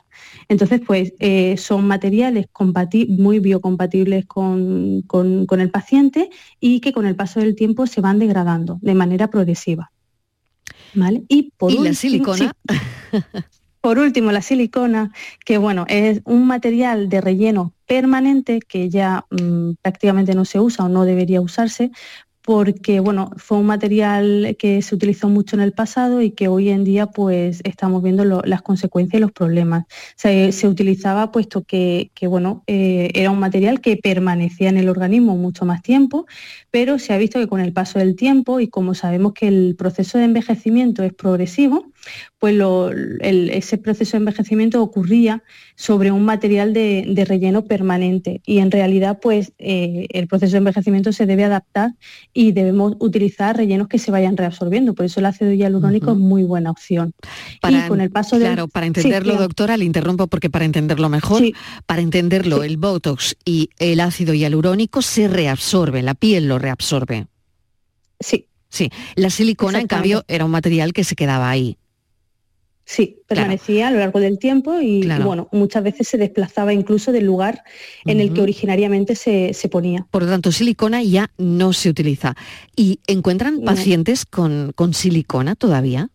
Entonces, 0.49 0.81
pues 0.87 1.13
eh, 1.19 1.57
son 1.57 1.87
materiales 1.87 2.47
muy 3.09 3.41
biocompatibles 3.41 4.27
con, 4.27 5.05
el 5.51 5.71
paciente 5.71 6.31
y 6.61 6.81
que 6.81 6.93
con 6.93 7.07
el 7.07 7.17
paso 7.17 7.41
del 7.41 7.57
tiempo 7.57 7.87
se 7.87 8.01
van 8.01 8.19
degradando 8.19 8.79
de 8.81 8.95
manera 8.95 9.29
progresiva. 9.29 9.91
¿Vale? 10.95 11.25
Y 11.29 11.53
por 11.57 11.73
la 11.73 11.95
silicona. 11.95 12.53
por 13.81 13.99
último, 13.99 14.31
la 14.31 14.43
silicona, 14.43 15.11
que 15.45 15.59
bueno, 15.59 15.85
es 15.89 16.21
un 16.25 16.47
material 16.47 17.09
de 17.09 17.21
relleno 17.21 17.75
permanente 17.87 18.61
que 18.61 18.89
ya 18.89 19.25
mm, 19.31 19.73
prácticamente 19.83 20.35
no 20.35 20.45
se 20.45 20.61
usa 20.61 20.85
o 20.85 20.89
no 20.89 21.05
debería 21.05 21.41
usarse 21.41 21.91
porque 22.43 22.99
bueno, 23.01 23.31
fue 23.37 23.59
un 23.59 23.67
material 23.67 24.57
que 24.59 24.83
se 24.83 24.95
utilizó 24.95 25.29
mucho 25.29 25.55
en 25.57 25.63
el 25.63 25.73
pasado 25.73 26.21
y 26.23 26.33
que 26.33 26.49
hoy 26.49 26.71
en 26.71 26.85
día 26.85 27.07
pues 27.07 27.61
estamos 27.65 28.03
viendo 28.03 28.25
las 28.25 28.63
consecuencias 28.63 29.19
y 29.19 29.23
los 29.23 29.33
problemas. 29.33 29.85
Se, 30.17 30.51
utilizaba 30.67 31.31
puesto 31.31 31.63
que, 31.63 32.11
bueno, 32.23 32.65
eh, 32.67 33.11
era 33.15 33.31
un 33.31 33.39
material 33.39 33.81
que 33.81 33.97
permanecía 33.97 34.69
en 34.69 34.77
el 34.77 34.89
organismo 34.89 35.37
mucho 35.37 35.65
más 35.65 35.83
tiempo, 35.83 36.27
pero 36.73 36.99
se 36.99 37.13
ha 37.13 37.19
visto 37.19 37.39
que 37.39 37.47
con 37.47 37.61
el 37.61 37.75
paso 37.75 37.99
del 37.99 38.17
tiempo 38.17 38.59
y 38.59 38.67
como 38.67 38.95
sabemos 38.95 39.35
que 39.35 39.47
el 39.47 39.77
proceso 39.77 40.17
de 40.17 40.25
envejecimiento 40.25 41.05
es 41.05 41.13
progresivo, 41.13 41.93
pues 42.39 42.57
ese 43.21 43.79
proceso 43.79 44.13
de 44.13 44.19
envejecimiento 44.19 44.83
ocurría 44.83 45.45
sobre 45.77 46.11
un 46.11 46.25
material 46.25 46.73
de, 46.73 47.25
relleno 47.29 47.67
permanente. 47.67 48.41
Y 48.47 48.59
en 48.59 48.71
realidad 48.71 49.19
pues 49.21 49.53
eh, 49.59 50.07
el 50.11 50.27
proceso 50.27 50.53
de 50.53 50.59
envejecimiento 50.59 51.13
se 51.13 51.27
debe 51.27 51.45
adaptar 51.45 51.93
y 52.33 52.53
debemos 52.53 52.95
utilizar 53.01 53.55
rellenos 53.57 53.87
que 53.87 53.99
se 53.99 54.11
vayan 54.11 54.39
reabsorbiendo. 54.39 54.95
Por 54.95 55.05
eso 55.05 55.21
el 55.21 55.27
ácido 55.27 55.53
hialurónico 55.53 56.13
es 56.13 56.19
muy 56.19 56.43
buena 56.43 56.71
opción. 56.71 57.13
Para, 57.61 57.87
con 57.87 58.01
el 58.01 58.11
paso 58.11 58.39
claro, 58.39 58.67
para 58.67 58.87
entenderlo, 58.87 59.37
doctora, 59.37 59.77
le 59.77 59.85
interrumpo 59.85 60.27
porque 60.27 60.49
para 60.49 60.65
entenderlo 60.65 61.11
mejor, 61.11 61.43
para 61.85 62.01
entenderlo, 62.01 62.65
el 62.65 62.79
Botox 62.79 63.37
y 63.45 63.69
el 63.79 64.01
ácido 64.01 64.33
hialurónico 64.33 65.03
se 65.03 65.29
reabsorbe, 65.29 66.01
la 66.03 66.15
piel 66.15 66.49
lo 66.49 66.62
reabsorbe. 66.63 67.27
Sí. 68.19 68.49
Sí, 68.69 68.89
la 69.17 69.29
silicona, 69.29 69.81
en 69.81 69.87
cambio, 69.87 70.25
era 70.29 70.47
un 70.47 70.51
material 70.51 70.95
que 70.95 71.05
se 71.05 71.15
quedaba 71.15 71.51
ahí. 71.51 71.77
Sí, 72.87 73.19
permanecía 73.29 73.89
a 73.89 73.91
lo 73.91 73.99
largo 73.99 74.19
del 74.19 74.39
tiempo 74.39 74.81
y, 74.81 75.07
bueno, 75.23 75.49
muchas 75.53 75.85
veces 75.85 76.09
se 76.09 76.17
desplazaba 76.17 76.73
incluso 76.73 77.13
del 77.13 77.27
lugar 77.27 77.63
en 78.07 78.19
el 78.19 78.33
que 78.33 78.41
originariamente 78.41 79.15
se, 79.15 79.69
ponía. 79.71 80.07
Por 80.11 80.23
lo 80.23 80.31
tanto, 80.31 80.51
silicona 80.53 81.03
ya 81.03 81.31
no 81.37 81.75
se 81.75 81.91
utiliza. 81.91 82.35
¿Y 82.75 83.01
encuentran 83.07 83.61
pacientes 83.61 84.25
con, 84.25 84.73
con 84.75 84.95
silicona 84.95 85.55
todavía? 85.55 86.09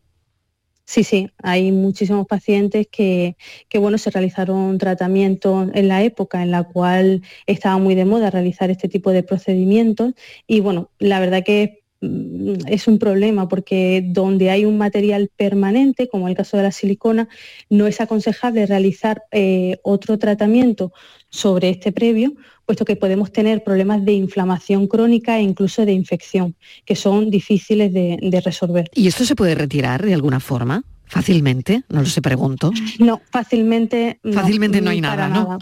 Sí, 0.90 1.04
sí, 1.04 1.30
hay 1.44 1.72
muchísimos 1.74 2.26
pacientes 2.28 2.88
que, 2.90 3.36
que, 3.68 3.78
bueno, 3.78 3.98
se 3.98 4.10
realizaron 4.10 4.78
tratamientos 4.78 5.70
en 5.74 5.90
la 5.90 6.02
época 6.04 6.42
en 6.42 6.52
la 6.52 6.64
cual 6.64 7.24
estaba 7.46 7.78
muy 7.78 7.94
de 7.94 8.06
moda 8.06 8.30
realizar 8.32 8.70
este 8.72 8.88
tipo 8.88 9.12
de 9.12 9.22
procedimientos 9.24 10.14
y 10.48 10.62
bueno, 10.62 10.90
la 11.00 11.20
verdad 11.20 11.44
que 11.44 11.84
Mm, 12.00 12.58
es 12.68 12.88
un 12.88 13.00
problema 13.00 13.48
porque 13.48 14.04
donde 14.06 14.52
hay 14.52 14.66
un 14.66 14.78
material 14.78 15.32
permanente, 15.36 16.08
como 16.08 16.28
el 16.28 16.36
caso 16.36 16.56
de 16.58 16.64
la 16.64 16.72
silicona, 16.72 17.28
no 17.70 17.88
es 17.88 18.02
aconsejable 18.02 18.66
realizar 18.68 19.24
eh, 19.32 19.78
otro 19.84 20.20
tratamiento 20.20 20.94
sobre 21.30 21.70
este 21.70 21.92
previo, 21.92 22.34
puesto 22.68 22.86
que 22.86 22.96
podemos 22.96 23.32
tener 23.32 23.64
problemas 23.64 24.06
de 24.06 24.12
inflamación 24.12 24.86
crónica 24.86 25.40
e 25.40 25.42
incluso 25.42 25.86
de 25.86 25.94
infección, 25.94 26.56
que 26.86 26.96
son 26.96 27.32
difíciles 27.32 27.92
de 27.94 28.42
resolver. 28.46 28.92
¿Y 28.94 29.08
esto 29.08 29.26
se 29.26 29.36
puede 29.36 29.56
retirar 29.56 30.06
de 30.06 30.14
alguna 30.14 30.40
forma? 30.40 30.84
¿Fácilmente? 31.08 31.84
No 31.90 32.02
lo 32.02 32.06
sé, 32.06 32.22
pregunto. 32.22 32.72
No, 33.00 33.22
fácilmente. 33.32 34.20
Fácilmente 34.34 34.82
no, 34.82 34.90
hay 34.90 35.02
nada, 35.02 35.30
¿no? 35.30 35.58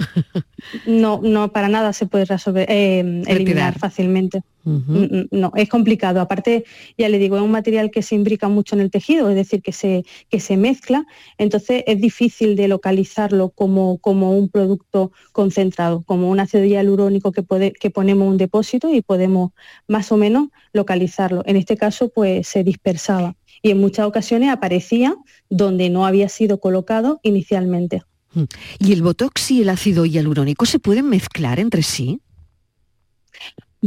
no, 0.87 1.21
no, 1.23 1.51
para 1.51 1.67
nada 1.69 1.93
se 1.93 2.07
puede 2.07 2.25
resolver, 2.25 2.65
eh, 2.69 3.23
eliminar 3.27 3.77
fácilmente. 3.77 4.41
Mm, 4.63 4.71
mm, 4.71 5.27
no, 5.31 5.51
es 5.55 5.69
complicado. 5.69 6.19
Aparte, 6.19 6.65
ya 6.97 7.09
le 7.09 7.19
digo, 7.19 7.37
es 7.37 7.43
un 7.43 7.51
material 7.51 7.91
que 7.91 8.01
se 8.01 8.15
imbrica 8.15 8.49
mucho 8.49 8.75
en 8.75 8.81
el 8.81 8.89
tejido, 8.89 9.29
es 9.29 9.35
decir, 9.35 9.61
que 9.61 9.71
se, 9.71 10.03
que 10.29 10.39
se 10.39 10.57
mezcla, 10.57 11.05
entonces 11.37 11.83
es 11.85 12.01
difícil 12.01 12.55
de 12.55 12.67
localizarlo 12.67 13.49
como, 13.49 13.99
como 13.99 14.31
un 14.31 14.49
producto 14.49 15.11
concentrado, 15.31 16.01
como 16.01 16.29
un 16.29 16.39
ácido 16.39 16.65
hialurónico 16.65 17.31
que, 17.31 17.43
puede, 17.43 17.71
que 17.73 17.91
ponemos 17.91 18.27
un 18.27 18.37
depósito 18.37 18.91
y 18.91 19.03
podemos 19.03 19.51
más 19.87 20.11
o 20.11 20.17
menos 20.17 20.49
localizarlo. 20.73 21.43
En 21.45 21.57
este 21.57 21.77
caso, 21.77 22.09
pues 22.09 22.47
se 22.47 22.63
dispersaba 22.63 23.35
y 23.65 23.71
en 23.71 23.79
muchas 23.79 24.05
ocasiones 24.05 24.49
aparecía 24.49 25.15
donde 25.49 25.89
no 25.89 26.05
había 26.05 26.29
sido 26.29 26.59
colocado 26.59 27.19
inicialmente. 27.23 28.03
Mm. 28.33 28.43
¿Y 28.79 28.93
el 28.93 29.01
botox 29.01 29.51
y 29.51 29.61
el 29.61 29.69
ácido 29.69 30.05
hialurónico 30.05 30.65
se 30.65 30.79
pueden 30.79 31.09
mezclar 31.09 31.59
entre 31.59 31.83
sí? 31.83 32.21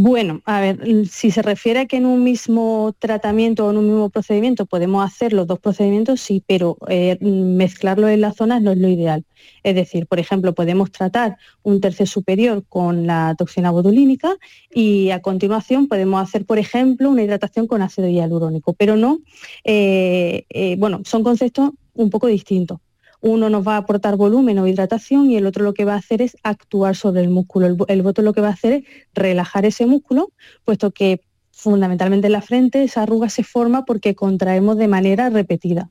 Bueno, 0.00 0.43
a 0.45 0.61
ver, 0.61 1.09
si 1.09 1.33
se 1.33 1.43
refiere 1.43 1.81
a 1.81 1.87
que 1.87 1.97
en 1.97 2.07
un 2.07 2.23
mismo 2.23 2.95
tratamiento 3.00 3.67
o 3.67 3.73
en 3.73 3.78
un 3.78 3.87
mismo 3.87 4.11
procedimiento 4.11 4.64
podemos 4.64 5.05
hacer 5.05 5.33
los 5.33 5.49
dos 5.49 5.59
procedimientos, 5.59 6.21
sí, 6.21 6.40
pero 6.47 6.76
eh, 6.87 7.19
mezclarlo 7.21 8.09
en 8.09 8.21
las 8.21 8.37
zonas 8.37 8.62
no 8.62 8.71
es 8.71 8.78
lo 8.78 8.87
ideal. 8.87 9.25
Es 9.64 9.75
decir, 9.75 10.07
por 10.07 10.21
ejemplo, 10.21 10.55
podemos 10.55 10.93
tratar 10.93 11.37
un 11.64 11.81
tercio 11.81 12.07
superior 12.07 12.62
con 12.69 13.09
la 13.09 13.35
toxina 13.37 13.73
botulínica 13.73 14.37
y 14.73 15.11
a 15.11 15.21
continuación 15.21 15.88
podemos 15.88 16.23
hacer, 16.23 16.47
por 16.47 16.61
ejemplo, 16.61 17.11
una 17.11 17.25
hidratación 17.25 17.67
con 17.67 17.83
ácido 17.83 18.09
hialurónico, 18.09 18.75
pero 18.75 18.97
no, 18.97 19.19
eh, 19.64 20.45
eh, 20.50 20.76
bueno, 20.78 21.00
son 21.07 21.25
conceptos 21.25 21.73
un 21.95 22.11
poco 22.11 22.28
distintos 22.28 22.78
uno 23.21 23.51
nos 23.51 23.67
va 23.67 23.75
a 23.75 23.79
aportar 23.79 24.17
volumen 24.17 24.59
o 24.59 24.67
hidratación 24.67 25.31
y 25.31 25.37
el 25.37 25.47
otro 25.47 25.65
lo 25.65 25.75
que 25.75 25.85
va 25.85 25.95
a 25.95 25.99
hacer 25.99 26.23
es 26.23 26.37
actuar 26.43 26.97
sobre 26.97 27.23
el 27.23 27.29
músculo. 27.29 27.67
El, 27.89 28.03
voto 28.03 28.23
lo 28.23 28.33
que 28.33 28.41
va 28.41 28.49
a 28.49 28.53
hacer 28.53 28.73
es 28.73 28.85
relajar 29.15 29.65
ese 29.67 29.87
músculo, 29.87 30.33
puesto 30.65 30.91
que 30.91 31.21
fundamentalmente 31.51 32.29
en 32.29 32.33
la 32.33 32.43
frente 32.43 32.85
esa 32.85 33.03
arruga 33.03 33.29
se 33.29 33.43
forma 33.43 33.85
porque 33.85 34.15
contraemos 34.15 34.77
de 34.77 34.89
manera 34.89 35.31
repetida. 35.31 35.91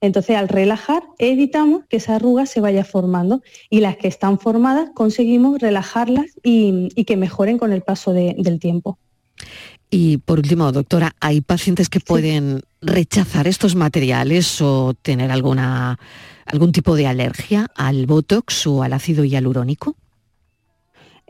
Entonces, 0.00 0.36
al 0.36 0.48
relajar, 0.48 1.04
evitamos 1.18 1.84
que 1.88 1.98
esa 1.98 2.16
arruga 2.16 2.46
se 2.46 2.60
vaya 2.60 2.84
formando 2.84 3.40
y 3.70 3.80
las 3.80 3.96
que 3.96 4.08
están 4.08 4.40
formadas 4.40 4.90
conseguimos 4.94 5.60
relajarlas 5.60 6.26
y, 6.42 6.88
que 7.04 7.16
mejoren 7.16 7.56
con 7.56 7.72
el 7.72 7.82
paso 7.82 8.12
del 8.12 8.58
tiempo. 8.58 8.98
Y 9.90 10.16
por 10.18 10.38
último, 10.38 10.72
doctora, 10.72 11.14
¿hay 11.20 11.40
pacientes 11.40 11.88
que 11.88 12.00
pueden 12.00 12.62
rechazar 12.82 13.46
estos 13.46 13.74
materiales 13.74 14.60
o 14.60 14.94
tener 15.00 15.30
alguna 15.30 15.98
algún 16.44 16.72
tipo 16.72 16.96
de 16.96 17.06
alergia 17.06 17.68
al 17.76 18.06
Botox 18.06 18.66
o 18.66 18.82
al 18.82 18.92
ácido 18.92 19.24
hialurónico? 19.24 19.96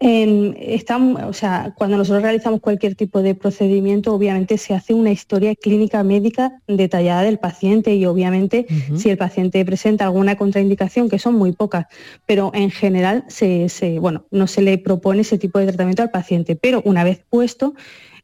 o 0.04 1.32
sea, 1.32 1.75
cuando 1.76 1.97
nosotros 1.97 2.23
realizamos 2.23 2.61
cualquier 2.61 2.97
tipo 2.97 3.23
de 3.23 3.35
procedimiento, 3.35 4.12
obviamente 4.12 4.59
se 4.59 4.75
hace 4.75 4.94
una 4.94 5.12
historia 5.12 5.54
clínica 5.54 6.02
médica 6.02 6.61
detallada 6.66 7.23
del 7.23 7.38
paciente 7.38 7.94
y 7.94 8.04
obviamente 8.06 8.66
si 8.97 9.11
el 9.11 9.16
paciente 9.16 9.64
presenta 9.64 10.06
alguna 10.06 10.37
contraindicación, 10.37 11.09
que 11.09 11.21
son 11.21 11.35
muy 11.35 11.52
pocas, 11.52 11.87
pero 12.26 12.50
en 12.54 12.71
general 12.71 13.25
se, 13.28 13.68
bueno, 14.00 14.26
no 14.30 14.49
se 14.49 14.62
le 14.62 14.76
propone 14.78 15.21
ese 15.21 15.38
tipo 15.38 15.61
de 15.61 15.66
tratamiento 15.66 16.02
al 16.02 16.11
paciente. 16.11 16.56
Pero 16.56 16.82
una 16.85 17.04
vez 17.04 17.25
puesto, 17.30 17.75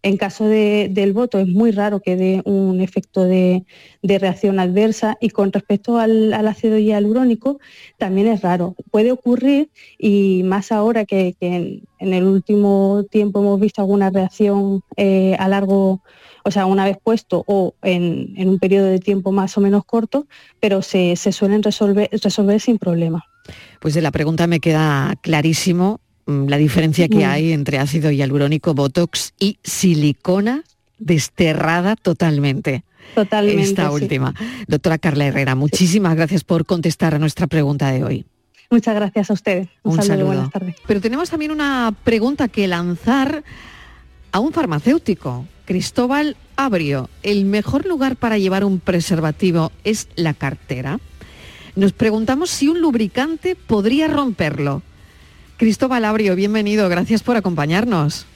en 0.03 0.17
caso 0.17 0.47
del 0.47 1.13
voto 1.13 1.39
es 1.39 1.49
muy 1.49 1.73
raro 1.73 2.01
que 2.01 2.17
dé 2.17 2.43
un 2.45 2.81
efecto 2.81 3.25
de, 3.25 3.65
reacción 4.03 4.61
adversa 4.61 5.17
y 5.21 5.31
con 5.31 5.53
respecto 5.53 5.99
al, 5.99 6.33
ácido 6.33 6.79
hialurónico 6.79 7.59
también 7.99 8.29
es 8.29 8.43
raro. 8.43 8.75
Puede 8.91 9.13
ocurrir 9.13 9.71
y 9.99 10.43
más 10.45 10.71
ahora 10.73 11.05
que, 11.05 11.35
en, 11.41 11.83
el 11.99 12.25
último 12.25 13.05
tiempo 13.11 13.41
hemos 13.41 13.61
visto 13.61 13.83
alguna 13.83 14.11
reacción 14.11 14.83
eh, 14.97 15.35
a 15.39 15.49
largo, 15.49 16.03
o 16.45 16.51
sea, 16.51 16.67
una 16.67 16.85
vez 16.85 16.97
puesto 17.03 17.45
o 17.47 17.75
en, 17.83 18.49
un 18.49 18.59
periodo 18.61 18.87
de 18.87 19.01
tiempo 19.01 19.33
más 19.33 19.59
o 19.59 19.61
menos 19.61 19.85
corto, 19.85 20.27
pero 20.61 20.81
se, 20.81 21.17
suelen 21.17 21.63
resolver, 21.63 22.09
resolver 22.13 22.61
sin 22.61 22.79
problema. 22.79 23.25
Pues 23.81 23.95
de 23.95 24.03
la 24.03 24.13
pregunta 24.13 24.47
me 24.47 24.61
queda 24.61 25.15
clarísimo 25.23 26.01
la 26.29 26.59
diferencia 26.59 27.09
que 27.09 27.25
hay 27.25 27.53
entre 27.53 27.79
ácido 27.79 28.11
hialurónico, 28.11 28.75
botox 28.75 29.33
y 29.39 29.59
silicona 29.63 30.63
desterrada 30.99 31.97
totalmente. 31.97 32.85
Totalmente. 33.15 33.63
Esta 33.63 33.91
última. 33.91 34.35
Doctora 34.67 34.99
Carla 34.99 35.27
Herrera, 35.27 35.55
muchísimas 35.55 36.15
gracias 36.17 36.45
por 36.45 36.67
contestar 36.67 37.15
a 37.15 37.19
nuestra 37.19 37.47
pregunta 37.47 37.91
de 37.91 38.05
hoy. 38.05 38.27
Muchas 38.71 38.95
gracias 38.95 39.31
a 39.31 39.33
ustedes. 39.33 39.69
Un, 39.83 40.03
saludo, 40.03 40.27
buenas 40.27 40.51
tardes. 40.51 40.77
Pero 40.87 41.01
tenemos 41.01 41.31
también 41.31 41.51
una 41.51 41.95
pregunta 42.05 42.49
que 42.49 42.69
lanzar 42.69 43.43
a 44.31 44.41
un 44.41 44.53
farmacéutico. 44.53 45.47
Cristóbal 45.65 46.37
Abrio, 46.57 47.09
¿el 47.23 47.47
mejor 47.47 47.87
lugar 47.87 48.17
para 48.17 48.37
llevar 48.37 48.65
un 48.65 48.81
preservativo 48.81 49.73
es 49.85 50.09
la 50.17 50.35
cartera? 50.35 51.01
Nos 51.75 51.93
preguntamos 51.93 52.51
si 52.51 52.69
un 52.69 52.83
lubricante 52.83 53.57
podría 53.57 54.09
romperlo. 54.09 54.83
Cristóbal 55.59 56.05
Abrio, 56.05 56.37
bienvenido, 56.37 56.89
gracias 56.89 57.25
por 57.25 57.37
acompañarnos. 57.37 58.27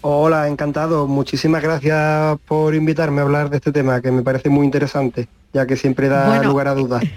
Hola, 0.00 0.48
encantado. 0.48 1.06
Muchísimas 1.06 1.62
gracias 1.62 2.36
por 2.48 2.74
invitarme 2.74 3.20
a 3.20 3.24
hablar 3.24 3.48
de 3.48 3.58
este 3.58 3.70
tema, 3.70 4.00
que 4.00 4.10
me 4.10 4.22
parece 4.22 4.48
muy 4.50 4.64
interesante, 4.64 5.28
ya 5.52 5.66
que 5.66 5.76
siempre 5.76 6.08
da 6.08 6.42
lugar 6.42 6.68
a 6.68 6.74
dudas. 6.74 7.04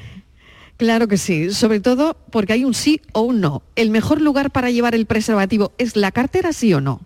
Claro 0.76 1.08
que 1.08 1.18
sí, 1.18 1.52
sobre 1.52 1.80
todo 1.80 2.18
porque 2.32 2.54
hay 2.54 2.66
un 2.66 2.74
sí 2.74 3.00
o 3.14 3.22
un 3.22 3.42
no. 3.42 3.62
¿El 3.76 3.92
mejor 3.92 4.20
lugar 4.22 4.50
para 4.50 4.72
llevar 4.72 4.96
el 4.96 5.06
preservativo 5.06 5.72
es 5.78 5.96
la 5.96 6.12
cartera, 6.12 6.52
sí 6.52 6.74
o 6.74 6.82
no? 6.82 7.00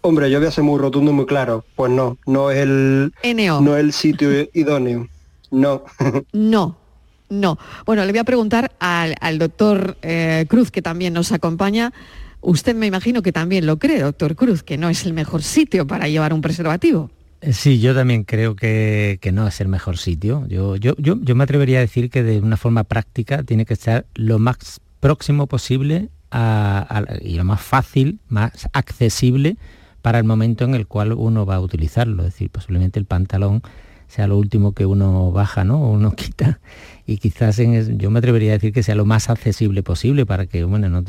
Hombre, 0.00 0.30
yo 0.30 0.38
voy 0.38 0.48
a 0.48 0.50
ser 0.50 0.64
muy 0.64 0.80
rotundo 0.80 1.10
y 1.10 1.14
muy 1.14 1.26
claro. 1.26 1.64
Pues 1.76 1.92
no, 1.92 2.16
no 2.26 2.50
es 2.50 2.58
el, 2.60 3.12
No 3.60 3.76
es 3.76 3.84
el 3.84 3.92
sitio 3.92 4.30
idóneo. 4.54 5.06
No. 5.50 5.84
no. 6.32 6.78
No. 7.30 7.58
Bueno, 7.84 8.04
le 8.04 8.12
voy 8.12 8.18
a 8.18 8.24
preguntar 8.24 8.72
al, 8.78 9.38
doctor 9.38 9.96
eh, 10.02 10.46
Cruz, 10.48 10.70
que 10.70 10.82
también 10.82 11.12
nos 11.12 11.32
acompaña. 11.32 11.92
Usted 12.40 12.74
me 12.74 12.86
imagino 12.86 13.22
que 13.22 13.32
también 13.32 13.66
lo 13.66 13.78
cree, 13.78 14.00
doctor 14.00 14.36
Cruz, 14.36 14.62
que 14.62 14.78
no 14.78 14.88
es 14.88 15.04
el 15.04 15.12
mejor 15.12 15.42
sitio 15.42 15.86
para 15.86 16.08
llevar 16.08 16.32
un 16.32 16.40
preservativo. 16.40 17.10
Eh, 17.40 17.52
sí, 17.52 17.80
yo 17.80 17.94
también 17.94 18.24
creo 18.24 18.56
que, 18.56 19.18
no 19.32 19.46
es 19.46 19.60
el 19.60 19.68
mejor 19.68 19.98
sitio. 19.98 20.46
Yo, 20.48 20.76
yo, 20.76 20.94
yo, 20.98 21.16
me 21.16 21.44
atrevería 21.44 21.78
a 21.78 21.82
decir 21.82 22.10
que 22.10 22.22
de 22.22 22.38
una 22.38 22.56
forma 22.56 22.84
práctica 22.84 23.42
tiene 23.42 23.64
que 23.64 23.74
estar 23.74 24.06
lo 24.14 24.38
más 24.38 24.80
próximo 25.00 25.46
posible 25.46 26.08
y 27.20 27.34
lo 27.36 27.44
más 27.44 27.60
fácil, 27.60 28.18
más 28.28 28.68
accesible 28.72 29.56
para 30.02 30.18
el 30.18 30.24
momento 30.24 30.64
en 30.64 30.74
el 30.74 30.86
cual 30.86 31.12
uno 31.12 31.44
va 31.44 31.56
a 31.56 31.60
utilizarlo. 31.60 32.24
Es 32.24 32.32
decir, 32.32 32.50
posiblemente 32.50 32.98
el 32.98 33.04
pantalón 33.04 33.62
sea 34.08 34.26
lo 34.26 34.38
último 34.38 34.72
que 34.72 34.86
uno 34.86 35.30
baja, 35.30 35.64
¿no? 35.64 35.82
O 35.82 35.92
uno 35.92 36.12
quita. 36.16 36.60
Y 37.06 37.18
quizás 37.18 37.58
en, 37.58 37.98
yo 37.98 38.10
me 38.10 38.18
atrevería 38.18 38.50
a 38.50 38.54
decir 38.54 38.72
que 38.72 38.82
sea 38.82 38.94
lo 38.94 39.06
más 39.06 39.30
accesible 39.30 39.82
posible 39.82 40.26
para 40.26 40.46
que 40.46 40.64
bueno, 40.64 40.88
no, 40.88 41.02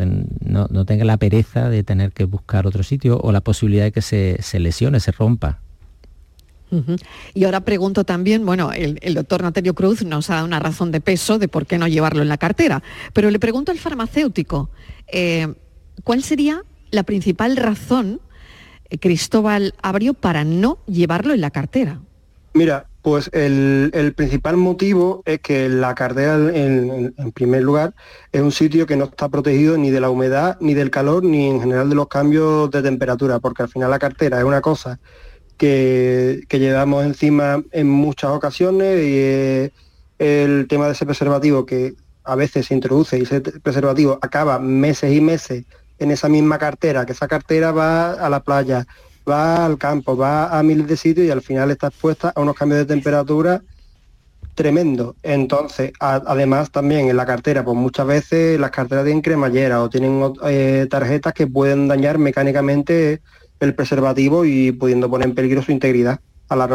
no, 0.69 0.85
tenga 0.85 1.05
la 1.05 1.17
pereza 1.17 1.69
de 1.69 1.83
tener 1.83 2.11
que 2.11 2.23
buscar 2.25 2.67
otro 2.67 2.83
sitio 2.83 3.19
o 3.19 3.31
la 3.31 3.41
posibilidad 3.41 3.83
de 3.83 3.91
que 3.91 4.01
se, 4.01 4.37
se 4.41 4.59
lesione, 4.59 4.99
se 4.99 5.11
rompa. 5.11 5.59
Y 7.33 7.45
ahora 7.45 7.61
pregunto 7.61 8.03
también, 8.03 8.45
bueno, 8.45 8.71
el, 8.71 9.13
doctor 9.15 9.41
Natalio 9.41 9.73
Cruz 9.73 10.05
nos 10.05 10.29
ha 10.29 10.35
dado 10.35 10.45
una 10.45 10.59
razón 10.59 10.91
de 10.91 11.01
peso 11.01 11.39
de 11.39 11.47
por 11.47 11.65
qué 11.65 11.77
no 11.77 11.87
llevarlo 11.87 12.21
en 12.21 12.29
la 12.29 12.37
cartera, 12.37 12.83
pero 13.13 13.31
le 13.31 13.39
pregunto 13.39 13.71
al 13.71 13.79
farmacéutico, 13.79 14.69
eh, 15.07 15.53
¿cuál 16.03 16.23
sería 16.23 16.61
la 16.91 17.03
principal 17.03 17.57
razón, 17.57 18.21
eh, 18.89 18.99
Cristóbal 18.99 19.73
Abrio, 19.81 20.13
para 20.13 20.43
no 20.43 20.77
llevarlo 20.85 21.33
en 21.33 21.41
la 21.41 21.49
cartera? 21.49 22.01
Mira, 22.53 22.88
pues 23.01 23.29
el, 23.33 24.13
principal 24.15 24.57
motivo 24.57 25.23
es 25.25 25.39
que 25.39 25.69
la 25.69 25.95
cartera, 25.95 26.35
en, 26.35 27.13
primer 27.33 27.63
lugar, 27.63 27.93
es 28.31 28.41
un 28.41 28.51
sitio 28.51 28.85
que 28.85 28.97
no 28.97 29.05
está 29.05 29.29
protegido 29.29 29.77
ni 29.77 29.89
de 29.89 30.01
la 30.01 30.09
humedad, 30.09 30.57
ni 30.59 30.73
del 30.73 30.91
calor, 30.91 31.23
ni 31.23 31.49
en 31.49 31.61
general 31.61 31.89
de 31.89 31.95
los 31.95 32.07
cambios 32.07 32.69
de 32.71 32.81
temperatura, 32.81 33.39
porque 33.39 33.63
al 33.63 33.69
final 33.69 33.89
la 33.89 33.99
cartera 33.99 34.39
es 34.39 34.43
una 34.43 34.61
cosa 34.61 34.99
que, 35.57 36.45
llevamos 36.49 37.05
encima 37.05 37.63
en 37.71 37.87
muchas 37.87 38.31
ocasiones 38.31 39.03
y 39.05 39.71
el 40.19 40.67
tema 40.67 40.87
de 40.87 40.93
ese 40.93 41.05
preservativo 41.05 41.65
que 41.65 41.93
a 42.25 42.35
veces 42.35 42.67
se 42.67 42.73
introduce 42.73 43.17
y 43.17 43.21
ese 43.21 43.41
preservativo 43.41 44.19
acaba 44.21 44.59
meses 44.59 45.13
y 45.13 45.21
meses 45.21 45.63
en 45.99 46.11
esa 46.11 46.29
misma 46.29 46.57
cartera, 46.57 47.05
que 47.05 47.13
esa 47.13 47.27
cartera 47.27 47.71
va 47.71 48.13
a 48.13 48.29
la 48.29 48.41
playa, 48.41 48.85
va 49.27 49.65
al 49.65 49.77
campo, 49.77 50.15
va 50.15 50.57
a 50.57 50.63
miles 50.63 50.87
de 50.87 50.97
sitios 50.97 51.27
y 51.27 51.31
al 51.31 51.41
final 51.41 51.71
está 51.71 51.87
expuesta 51.87 52.31
a 52.35 52.41
unos 52.41 52.55
cambios 52.55 52.79
de 52.79 52.85
temperatura 52.85 53.61
tremendo. 54.55 55.15
Entonces, 55.23 55.93
además 55.99 56.69
también 56.69 57.09
en 57.09 57.15
la 57.15 57.25
cartera, 57.25 57.63
pues 57.63 57.77
muchas 57.77 58.05
veces 58.05 58.59
las 58.59 58.71
carteras 58.71 59.05
tienen 59.05 59.21
cremallera 59.21 59.81
o 59.81 59.89
tienen 59.89 60.21
eh, 60.47 60.85
tarjetas 60.89 61.33
que 61.33 61.47
pueden 61.47 61.87
dañar 61.87 62.17
mecánicamente 62.17 63.21
el 63.61 63.73
preservativo 63.73 64.43
y 64.43 64.73
pudiendo 64.73 65.09
poner 65.09 65.29
en 65.29 65.35
peligro 65.35 65.61
su 65.61 65.71
integridad 65.71 66.19
a 66.49 66.55
la. 66.57 66.67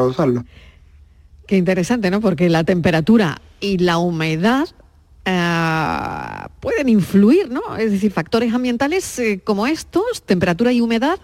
Qué 1.46 1.56
interesante, 1.56 2.10
¿no? 2.10 2.22
Porque 2.22 2.48
la 2.48 2.64
temperatura 2.64 3.42
y 3.60 3.76
la 3.78 3.98
humedad 3.98 4.66
eh, 5.26 6.48
pueden 6.60 6.88
influir, 6.88 7.50
¿no? 7.50 7.76
Es 7.76 7.90
decir, 7.90 8.12
factores 8.12 8.54
ambientales 8.54 9.18
eh, 9.18 9.40
como 9.44 9.66
estos, 9.66 10.22
temperatura 10.22 10.72
y 10.72 10.80
humedad, 10.80 11.18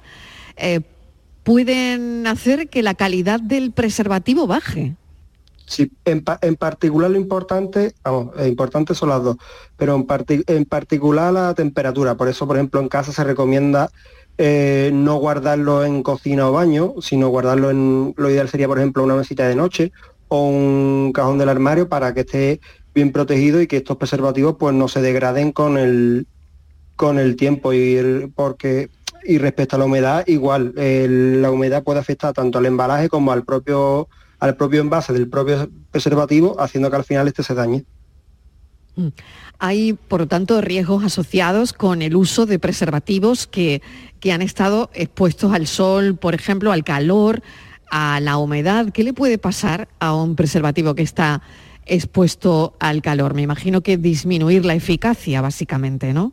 pueden 1.50 2.28
hacer 2.28 2.68
que 2.68 2.80
la 2.80 2.94
calidad 2.94 3.40
del 3.40 3.72
preservativo 3.72 4.46
baje. 4.46 4.94
Sí, 5.66 5.90
en, 6.04 6.22
particular 6.22 7.10
lo 7.10 7.16
importante, 7.16 7.92
vamos, 8.04 8.30
importante 8.46 8.94
son 8.94 9.08
las 9.08 9.24
dos, 9.24 9.36
pero 9.76 9.96
en, 9.96 10.44
en 10.46 10.64
particular 10.64 11.32
la 11.32 11.52
temperatura. 11.54 12.16
Por 12.16 12.28
eso, 12.28 12.46
por 12.46 12.56
ejemplo, 12.56 12.80
en 12.80 12.88
casa 12.88 13.10
se 13.10 13.24
recomienda 13.24 13.90
eh, 14.38 14.92
no 14.94 15.16
guardarlo 15.16 15.84
en 15.84 16.04
cocina 16.04 16.48
o 16.48 16.52
baño, 16.52 16.94
sino 17.00 17.30
guardarlo 17.30 17.70
en, 17.72 18.14
lo 18.16 18.30
ideal 18.30 18.48
sería, 18.48 18.68
por 18.68 18.78
ejemplo, 18.78 19.02
una 19.02 19.16
mesita 19.16 19.48
de 19.48 19.56
noche 19.56 19.90
o 20.28 20.46
un 20.46 21.10
cajón 21.12 21.38
del 21.38 21.48
armario 21.48 21.88
para 21.88 22.14
que 22.14 22.20
esté 22.20 22.60
bien 22.94 23.10
protegido 23.10 23.60
y 23.60 23.66
que 23.66 23.78
estos 23.78 23.96
preservativos 23.96 24.54
pues 24.56 24.72
no 24.72 24.86
se 24.86 25.02
degraden 25.02 25.50
con 25.50 25.78
el, 25.78 26.28
con 26.94 27.18
el 27.18 27.34
tiempo 27.34 27.72
y 27.72 28.30
porque 28.36 28.88
y 29.24 29.38
respecto 29.38 29.76
a 29.76 29.78
la 29.78 29.84
humedad 29.84 30.24
igual 30.26 30.72
la 30.76 31.50
humedad 31.50 31.82
puede 31.82 32.00
afectar 32.00 32.32
tanto 32.32 32.58
al 32.58 32.66
embalaje 32.66 33.08
como 33.08 33.32
al 33.32 33.44
propio 33.44 34.08
al 34.40 34.56
propio 34.56 34.80
envase 34.80 35.12
del 35.12 35.28
propio 35.28 35.70
preservativo 35.90 36.60
haciendo 36.60 36.90
que 36.90 36.96
al 36.96 37.04
final 37.04 37.28
este 37.28 37.42
se 37.42 37.54
dañe. 37.54 37.84
Mm. 38.96 39.08
Hay, 39.58 39.92
por 39.92 40.20
lo 40.20 40.26
tanto, 40.26 40.60
riesgos 40.62 41.04
asociados 41.04 41.74
con 41.74 42.00
el 42.00 42.16
uso 42.16 42.46
de 42.46 42.58
preservativos 42.58 43.46
que, 43.46 43.82
que 44.18 44.32
han 44.32 44.40
estado 44.40 44.90
expuestos 44.94 45.52
al 45.52 45.66
sol, 45.66 46.16
por 46.16 46.34
ejemplo, 46.34 46.72
al 46.72 46.82
calor, 46.82 47.42
a 47.90 48.20
la 48.20 48.38
humedad. 48.38 48.90
¿Qué 48.90 49.04
le 49.04 49.12
puede 49.12 49.36
pasar 49.36 49.88
a 49.98 50.14
un 50.14 50.34
preservativo 50.34 50.94
que 50.94 51.02
está 51.02 51.42
expuesto 51.84 52.74
al 52.80 53.02
calor? 53.02 53.34
Me 53.34 53.42
imagino 53.42 53.82
que 53.82 53.98
disminuir 53.98 54.64
la 54.64 54.74
eficacia, 54.74 55.42
básicamente, 55.42 56.14
¿no? 56.14 56.32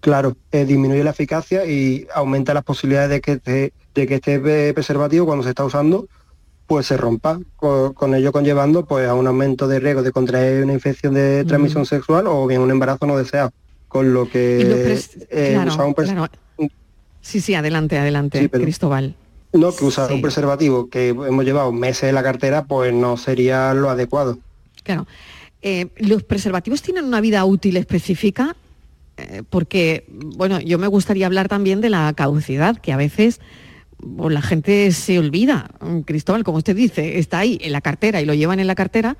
Claro, 0.00 0.36
eh, 0.52 0.64
disminuye 0.64 1.02
la 1.02 1.10
eficacia 1.10 1.66
y 1.66 2.06
aumenta 2.14 2.54
las 2.54 2.64
posibilidades 2.64 3.10
de 3.10 3.20
que, 3.20 3.72
de 3.94 4.06
que 4.06 4.14
este 4.14 4.72
preservativo, 4.72 5.26
cuando 5.26 5.42
se 5.42 5.50
está 5.50 5.64
usando, 5.64 6.06
pues 6.66 6.86
se 6.86 6.96
rompa, 6.96 7.38
con, 7.56 8.14
ello 8.14 8.32
conllevando 8.32 8.84
pues 8.84 9.08
a 9.08 9.14
un 9.14 9.26
aumento 9.26 9.68
de 9.68 9.78
riesgo 9.80 10.02
de 10.02 10.12
contraer 10.12 10.64
una 10.64 10.72
infección 10.72 11.14
de 11.14 11.44
transmisión 11.44 11.86
sexual 11.86 12.26
o 12.26 12.46
bien 12.46 12.60
un 12.60 12.70
embarazo 12.70 13.06
no 13.06 13.16
deseado. 13.16 13.52
Con 13.88 14.12
lo 14.12 14.28
que 14.28 14.98
eh, 15.30 15.58
un 15.58 16.68
Sí, 17.20 17.40
sí, 17.40 17.54
adelante, 17.54 17.98
adelante, 17.98 18.48
Cristóbal. 18.50 19.14
No, 19.52 19.74
que 19.74 19.84
usar 19.84 20.12
un 20.12 20.20
preservativo 20.20 20.88
que 20.88 21.08
hemos 21.08 21.44
llevado 21.44 21.72
meses 21.72 22.04
en 22.04 22.14
la 22.14 22.22
cartera, 22.22 22.64
pues 22.66 22.92
no 22.92 23.16
sería 23.16 23.72
lo 23.74 23.88
adecuado. 23.90 24.38
Claro. 24.82 25.06
Eh, 25.62 25.88
¿Los 25.96 26.22
preservativos 26.24 26.82
tienen 26.82 27.04
una 27.04 27.20
vida 27.20 27.44
útil 27.44 27.76
específica? 27.76 28.54
Eh, 29.16 29.42
porque, 29.48 30.06
bueno, 30.08 30.60
yo 30.60 30.78
me 30.78 30.86
gustaría 30.86 31.26
hablar 31.26 31.48
también 31.48 31.80
de 31.80 31.90
la 31.90 32.12
caducidad, 32.14 32.76
que 32.78 32.92
a 32.92 32.96
veces 32.96 33.40
pues 33.98 34.32
la 34.32 34.42
gente 34.42 34.92
se 34.92 35.18
olvida. 35.18 35.70
Cristóbal, 36.04 36.44
como 36.44 36.58
usted 36.58 36.76
dice, 36.76 37.18
está 37.18 37.40
ahí 37.40 37.58
en 37.62 37.72
la 37.72 37.80
cartera 37.80 38.20
y 38.20 38.26
lo 38.26 38.34
llevan 38.34 38.60
en 38.60 38.66
la 38.66 38.74
cartera, 38.74 39.16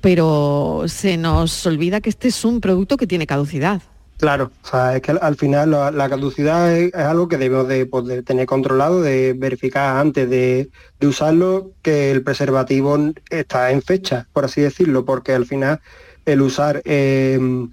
pero 0.00 0.84
se 0.86 1.16
nos 1.16 1.64
olvida 1.66 2.00
que 2.00 2.10
este 2.10 2.28
es 2.28 2.44
un 2.44 2.60
producto 2.60 2.96
que 2.96 3.06
tiene 3.06 3.26
caducidad. 3.26 3.82
Claro, 4.18 4.52
o 4.62 4.68
sea, 4.68 4.94
es 4.94 5.02
que 5.02 5.10
al 5.10 5.34
final 5.34 5.72
la, 5.72 6.08
caducidad 6.08 6.78
es, 6.78 6.94
algo 6.94 7.26
que 7.26 7.38
debemos 7.38 7.66
pues, 7.90 8.04
de, 8.06 8.22
tener 8.22 8.46
controlado, 8.46 9.02
de 9.02 9.32
verificar 9.32 9.96
antes 9.96 10.30
de, 10.30 10.70
usarlo 11.00 11.72
que 11.82 12.12
el 12.12 12.22
preservativo 12.22 12.96
está 13.30 13.72
en 13.72 13.82
fecha, 13.82 14.28
por 14.32 14.44
así 14.44 14.60
decirlo, 14.60 15.04
porque 15.04 15.32
al 15.32 15.44
final 15.44 15.80
el 16.24 16.40
usar 16.40 16.82
em, 16.84 17.72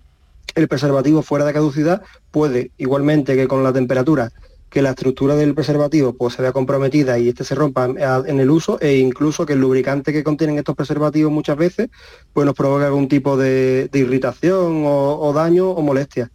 el 0.59 0.67
preservativo 0.67 1.21
fuera 1.21 1.45
de 1.45 1.53
caducidad 1.53 2.01
puede, 2.31 2.71
igualmente 2.77 3.35
que 3.35 3.47
con 3.47 3.63
la 3.63 3.73
temperatura, 3.73 4.31
que 4.69 4.81
la 4.81 4.91
estructura 4.91 5.35
del 5.35 5.55
preservativo 5.55 6.13
pues, 6.13 6.35
se 6.35 6.41
vea 6.41 6.51
comprometida 6.51 7.17
y 7.17 7.29
este 7.29 7.43
se 7.43 7.55
rompa 7.55 7.85
en 7.85 8.39
el 8.39 8.49
uso 8.49 8.79
e 8.79 8.97
incluso 8.97 9.45
que 9.45 9.53
el 9.53 9.59
lubricante 9.59 10.13
que 10.13 10.23
contienen 10.23 10.57
estos 10.57 10.75
preservativos 10.75 11.31
muchas 11.31 11.57
veces 11.57 11.89
pues 12.33 12.45
nos 12.45 12.55
provoca 12.55 12.85
algún 12.85 13.07
tipo 13.07 13.35
de, 13.35 13.89
irritación 13.93 14.83
o, 14.85 15.33
daño 15.33 15.69
o 15.69 15.81
molestia. 15.81 16.31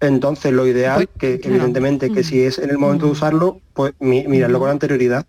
Entonces 0.00 0.52
lo 0.52 0.66
ideal, 0.66 1.08
pues, 1.18 1.40
que 1.40 1.48
evidentemente 1.48 2.10
que 2.10 2.22
si 2.22 2.42
es 2.42 2.58
en 2.58 2.70
el 2.70 2.78
momento 2.78 3.06
de 3.06 3.12
usarlo, 3.12 3.60
pues 3.72 3.94
mirarlo 3.98 4.58
con 4.58 4.70
anterioridad. 4.70 5.26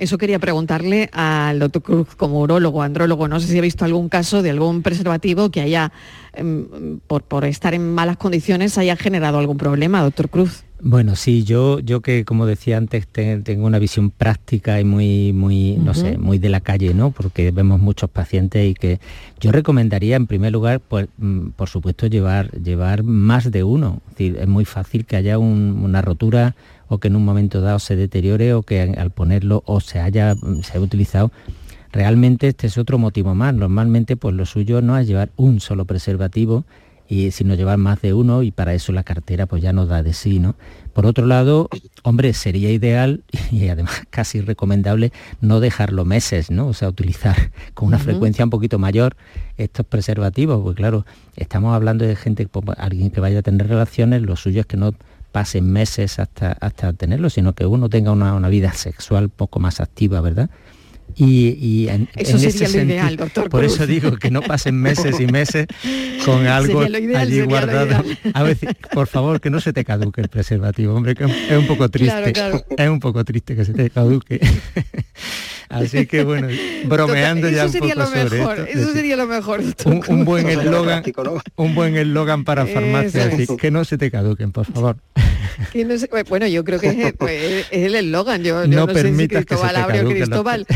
Eso 0.00 0.16
quería 0.16 0.38
preguntarle 0.38 1.10
al 1.12 1.58
doctor 1.58 1.82
Cruz 1.82 2.14
como 2.16 2.40
urólogo, 2.40 2.80
andrólogo. 2.80 3.28
No 3.28 3.38
sé 3.38 3.48
si 3.48 3.58
ha 3.58 3.60
visto 3.60 3.84
algún 3.84 4.08
caso 4.08 4.40
de 4.42 4.48
algún 4.48 4.80
preservativo 4.80 5.50
que 5.50 5.60
haya, 5.60 5.92
em, 6.32 7.00
por, 7.06 7.22
por 7.22 7.44
estar 7.44 7.74
en 7.74 7.92
malas 7.92 8.16
condiciones, 8.16 8.78
haya 8.78 8.96
generado 8.96 9.38
algún 9.38 9.58
problema, 9.58 10.00
doctor 10.00 10.30
Cruz. 10.30 10.64
Bueno, 10.82 11.16
sí, 11.16 11.44
yo, 11.44 11.80
yo 11.80 12.00
que 12.00 12.24
como 12.24 12.46
decía 12.46 12.78
antes 12.78 13.06
tengo 13.06 13.66
una 13.66 13.78
visión 13.78 14.10
práctica 14.10 14.80
y 14.80 14.84
muy, 14.84 15.34
muy, 15.34 15.76
no 15.76 15.92
sé, 15.92 16.16
muy 16.16 16.38
de 16.38 16.48
la 16.48 16.60
calle, 16.60 16.94
¿no? 16.94 17.10
Porque 17.10 17.50
vemos 17.50 17.78
muchos 17.80 18.08
pacientes 18.08 18.66
y 18.70 18.72
que 18.72 18.98
yo 19.38 19.52
recomendaría 19.52 20.16
en 20.16 20.26
primer 20.26 20.52
lugar, 20.52 20.80
pues, 20.80 21.08
mm, 21.18 21.48
por 21.50 21.68
supuesto, 21.68 22.06
llevar, 22.06 22.50
llevar 22.52 23.02
más 23.02 23.50
de 23.50 23.62
uno. 23.62 24.00
Es, 24.08 24.16
decir, 24.16 24.38
es 24.40 24.48
muy 24.48 24.64
fácil 24.64 25.04
que 25.04 25.16
haya 25.16 25.36
una 25.38 26.00
rotura 26.00 26.56
o 26.90 26.98
que 26.98 27.08
en 27.08 27.16
un 27.16 27.24
momento 27.24 27.62
dado 27.62 27.78
se 27.78 27.96
deteriore 27.96 28.52
o 28.52 28.62
que 28.62 28.82
al 28.82 29.10
ponerlo 29.10 29.62
o 29.64 29.80
se 29.80 30.00
haya, 30.00 30.34
se 30.34 30.72
haya 30.72 30.80
utilizado 30.80 31.32
realmente 31.92 32.48
este 32.48 32.66
es 32.66 32.78
otro 32.78 32.98
motivo 32.98 33.34
más. 33.34 33.54
Normalmente 33.54 34.16
pues 34.16 34.34
lo 34.34 34.44
suyo 34.44 34.82
no 34.82 34.98
es 34.98 35.06
llevar 35.06 35.30
un 35.36 35.60
solo 35.60 35.84
preservativo 35.84 36.64
y 37.08 37.32
sino 37.32 37.54
llevar 37.54 37.76
más 37.76 38.00
de 38.02 38.14
uno 38.14 38.44
y 38.44 38.52
para 38.52 38.72
eso 38.74 38.92
la 38.92 39.02
cartera 39.02 39.46
pues 39.46 39.62
ya 39.62 39.72
nos 39.72 39.88
da 39.88 40.02
de 40.02 40.12
sí, 40.12 40.38
¿no? 40.38 40.54
Por 40.92 41.06
otro 41.06 41.26
lado, 41.26 41.68
hombre, 42.02 42.32
sería 42.32 42.70
ideal 42.70 43.24
y 43.50 43.68
además 43.68 44.02
casi 44.10 44.40
recomendable 44.40 45.12
no 45.40 45.60
dejarlo 45.60 46.04
meses, 46.04 46.50
¿no? 46.50 46.68
O 46.68 46.72
sea, 46.72 46.88
utilizar 46.88 47.36
con 47.74 47.88
una 47.88 47.98
frecuencia 47.98 48.44
un 48.44 48.50
poquito 48.50 48.78
mayor 48.78 49.16
estos 49.56 49.86
preservativos, 49.86 50.60
porque 50.62 50.78
claro, 50.78 51.04
estamos 51.36 51.74
hablando 51.74 52.04
de 52.04 52.14
gente, 52.16 52.46
pues, 52.46 52.78
alguien 52.78 53.10
que 53.10 53.20
vaya 53.20 53.40
a 53.40 53.42
tener 53.42 53.66
relaciones, 53.66 54.22
lo 54.22 54.36
suyo 54.36 54.60
es 54.60 54.66
que 54.66 54.76
no 54.76 54.94
pasen 55.32 55.70
meses 55.72 56.18
hasta, 56.18 56.52
hasta 56.52 56.92
tenerlo, 56.92 57.30
sino 57.30 57.54
que 57.54 57.66
uno 57.66 57.88
tenga 57.88 58.12
una, 58.12 58.34
una 58.34 58.48
vida 58.48 58.72
sexual 58.72 59.30
poco 59.30 59.60
más 59.60 59.80
activa, 59.80 60.20
¿verdad? 60.20 60.50
Y, 61.16 61.88
en, 61.88 62.08
eso 62.14 62.38
sería 62.38 62.68
lo 62.68 62.82
ideal, 62.82 63.16
doctor. 63.16 63.48
Por 63.50 63.64
eso 63.64 63.86
digo 63.86 64.12
que 64.12 64.30
no 64.30 64.42
pasen 64.42 64.76
meses 64.80 65.20
y 65.20 65.26
meses 65.26 65.66
con 66.24 66.46
algo 66.46 66.80
allí 66.80 67.40
guardado. 67.42 68.04
A 68.32 68.42
veces, 68.42 68.70
por 68.92 69.06
favor, 69.06 69.40
que 69.40 69.50
no 69.50 69.60
se 69.60 69.72
te 69.72 69.84
caduque 69.84 70.20
el 70.20 70.28
preservativo, 70.28 70.94
hombre, 70.94 71.14
que 71.14 71.24
es 71.24 71.58
un 71.58 71.66
poco 71.66 71.88
triste. 71.88 72.32
Es 72.76 72.88
un 72.88 73.00
poco 73.00 73.24
triste 73.24 73.56
que 73.56 73.64
se 73.64 73.72
te 73.72 73.90
caduque. 73.90 74.40
Así 75.70 76.06
que 76.06 76.24
bueno, 76.24 76.48
bromeando 76.84 77.48
ya 77.48 77.66
un 77.66 77.72
poco 77.72 77.88
sobre 78.06 78.24
mejor, 78.38 78.58
esto, 78.60 78.78
Eso 78.80 78.92
sería 78.92 79.16
lo 79.16 79.26
mejor. 79.26 79.62
Un, 79.84 80.02
un 80.08 80.24
buen 80.24 80.48
eslogan, 80.48 81.02
un 81.56 81.74
buen 81.76 81.96
eslogan 81.96 82.44
para 82.44 82.66
farmacia, 82.66 83.26
así, 83.26 83.46
que 83.56 83.70
no 83.70 83.84
se 83.84 83.96
te 83.96 84.10
caduquen, 84.10 84.52
por 84.52 84.66
favor. 84.66 84.96
Que 85.72 85.84
no 85.84 85.96
sé- 85.98 86.08
bueno, 86.28 86.46
yo 86.46 86.64
creo 86.64 86.80
que 86.80 86.88
es, 86.88 87.12
pues, 87.18 87.66
es 87.70 87.86
el 87.86 87.94
eslogan. 87.94 88.42
Yo, 88.42 88.64
yo 88.64 88.68
No 88.68 88.86
no, 88.86 88.86
sé 88.86 88.94
si 88.94 89.02
permitas 89.02 89.44
que 89.44 89.54
se 89.56 89.60
Cristóbal 89.60 89.74
te 89.74 89.80
Abreu 89.80 90.08
Cristóbal 90.08 90.66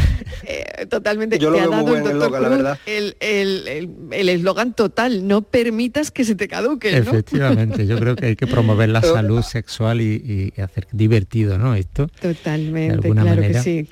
eh, 0.42 0.87
totalmente 0.90 1.38
Yo 1.38 1.50
lo 1.50 1.57
te 1.57 1.62
ha 1.62 1.68
veo 1.68 1.72
muy 1.72 1.85
dado 1.85 1.96
el 1.96 2.02
buen 2.02 2.18
doctor 2.18 2.26
eslogan, 2.26 2.42
la 2.42 2.48
verdad. 2.48 2.78
el 2.87 3.16
el- 3.20 3.68
el- 3.68 3.90
el 4.12 4.28
eslogan 4.28 4.74
total. 4.74 5.26
No 5.26 5.42
permitas 5.42 6.11
que 6.11 6.24
se 6.24 6.35
te 6.35 6.48
caduque, 6.48 6.90
¿no? 6.92 6.98
Efectivamente, 6.98 7.87
yo 7.87 7.98
creo 7.98 8.14
que 8.14 8.26
hay 8.26 8.37
que 8.37 8.46
promover 8.46 8.90
la 8.90 9.00
salud 9.02 9.42
sexual 9.42 10.00
y, 10.02 10.52
y 10.57 10.61
hacer 10.61 10.87
divertido, 10.92 11.57
¿no? 11.57 11.74
Esto. 11.74 12.09
Totalmente, 12.20 12.94
alguna 12.94 13.22
claro 13.22 13.40
manera. 13.40 13.59
que 13.62 13.64
sí. 13.64 13.88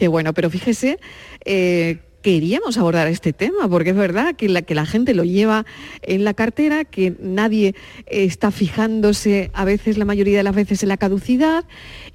Qué 0.00 0.08
bueno, 0.08 0.32
pero 0.32 0.48
fíjese, 0.48 0.98
eh, 1.44 1.98
queríamos 2.22 2.78
abordar 2.78 3.06
este 3.06 3.34
tema, 3.34 3.68
porque 3.68 3.90
es 3.90 3.96
verdad 3.96 4.34
que 4.34 4.48
la, 4.48 4.62
que 4.62 4.74
la 4.74 4.86
gente 4.86 5.12
lo 5.12 5.24
lleva 5.24 5.66
en 6.00 6.24
la 6.24 6.32
cartera, 6.32 6.86
que 6.86 7.18
nadie 7.20 7.74
está 8.06 8.50
fijándose 8.50 9.50
a 9.52 9.66
veces, 9.66 9.98
la 9.98 10.06
mayoría 10.06 10.38
de 10.38 10.42
las 10.42 10.54
veces, 10.54 10.82
en 10.82 10.88
la 10.88 10.96
caducidad, 10.96 11.66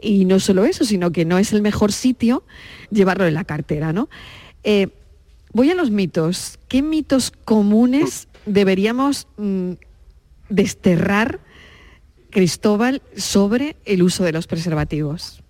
y 0.01 0.25
no 0.25 0.39
solo 0.39 0.65
eso, 0.65 0.83
sino 0.83 1.11
que 1.11 1.25
no 1.25 1.37
es 1.37 1.53
el 1.53 1.61
mejor 1.61 1.91
sitio 1.91 2.43
llevarlo 2.89 3.27
en 3.27 3.35
la 3.35 3.43
cartera, 3.43 3.93
¿no? 3.93 4.09
Eh, 4.63 4.87
voy 5.53 5.69
a 5.69 5.75
los 5.75 5.91
mitos. 5.91 6.57
¿Qué 6.67 6.81
mitos 6.81 7.29
comunes 7.29 8.29
deberíamos 8.47 9.27
mm, 9.37 9.73
desterrar, 10.49 11.39
Cristóbal, 12.31 13.03
sobre 13.15 13.75
el 13.85 14.01
uso 14.01 14.23
de 14.23 14.31
los 14.31 14.47
preservativos? 14.47 15.44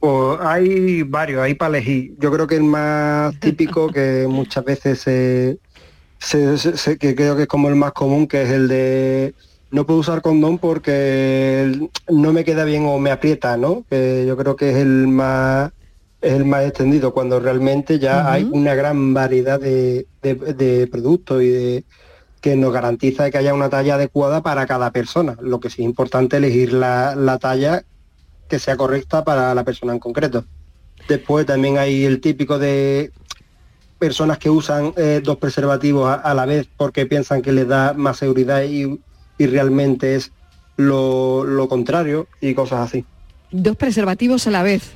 Pues 0.00 0.38
hay 0.40 1.02
varios, 1.02 1.42
hay 1.42 1.54
para 1.54 1.76
elegir. 1.78 2.14
Yo 2.18 2.30
creo 2.32 2.46
que 2.46 2.56
el 2.56 2.64
más 2.64 3.34
típico 3.40 3.88
que 3.88 4.26
muchas 4.28 4.64
veces 4.64 5.00
se, 5.00 5.58
se- 6.18 6.58
se- 6.58 6.76
se- 6.76 6.98
que 6.98 7.14
creo 7.14 7.36
que 7.36 7.42
es 7.42 7.48
como 7.48 7.68
el 7.68 7.74
más 7.76 7.92
común, 7.92 8.26
que 8.28 8.42
es 8.42 8.50
el 8.50 8.68
de 8.68 9.34
no 9.70 9.84
puedo 9.84 10.00
usar 10.00 10.22
condón 10.22 10.58
porque 10.58 11.88
no 12.08 12.32
me 12.32 12.44
queda 12.44 12.64
bien 12.64 12.86
o 12.86 12.98
me 12.98 13.10
aprieta, 13.10 13.56
¿no? 13.58 13.84
Que 13.90 14.24
yo 14.26 14.36
creo 14.36 14.56
que 14.56 14.70
es 14.70 14.76
el 14.76 15.08
más 15.08 15.72
es 16.20 16.32
el 16.32 16.44
más 16.46 16.64
extendido, 16.66 17.12
cuando 17.14 17.38
realmente 17.38 18.00
ya 18.00 18.32
hay 18.32 18.42
una 18.52 18.74
gran 18.74 19.14
variedad 19.14 19.60
de, 19.60 20.06
de- 20.22 20.34
de 20.34 20.86
productos 20.88 21.42
y 21.42 21.48
de 21.48 21.84
que 22.40 22.56
nos 22.56 22.72
garantiza 22.72 23.30
que 23.30 23.38
haya 23.38 23.54
una 23.54 23.68
talla 23.68 23.94
adecuada 23.96 24.42
para 24.42 24.66
cada 24.66 24.90
persona. 24.92 25.36
Lo 25.40 25.60
que 25.60 25.70
sí 25.70 25.82
es 25.82 25.86
importante 25.88 26.36
elegir 26.38 26.72
la, 26.72 27.14
la 27.16 27.38
talla 27.38 27.84
que 28.48 28.58
sea 28.58 28.76
correcta 28.76 29.24
para 29.24 29.54
la 29.54 29.64
persona 29.64 29.92
en 29.92 29.98
concreto. 29.98 30.44
Después 31.08 31.46
también 31.46 31.78
hay 31.78 32.04
el 32.04 32.20
típico 32.20 32.58
de 32.58 33.12
personas 33.98 34.38
que 34.38 34.50
usan 34.50 34.92
eh, 34.96 35.20
dos 35.22 35.38
preservativos 35.38 36.08
a, 36.08 36.14
a 36.14 36.34
la 36.34 36.46
vez 36.46 36.68
porque 36.76 37.06
piensan 37.06 37.42
que 37.42 37.52
les 37.52 37.66
da 37.68 37.92
más 37.94 38.16
seguridad 38.18 38.62
y, 38.62 39.00
y 39.38 39.46
realmente 39.46 40.14
es 40.16 40.32
lo, 40.76 41.44
lo 41.44 41.68
contrario 41.68 42.26
y 42.40 42.54
cosas 42.54 42.88
así. 42.88 43.04
Dos 43.50 43.76
preservativos 43.76 44.46
a 44.46 44.50
la 44.50 44.62
vez. 44.62 44.90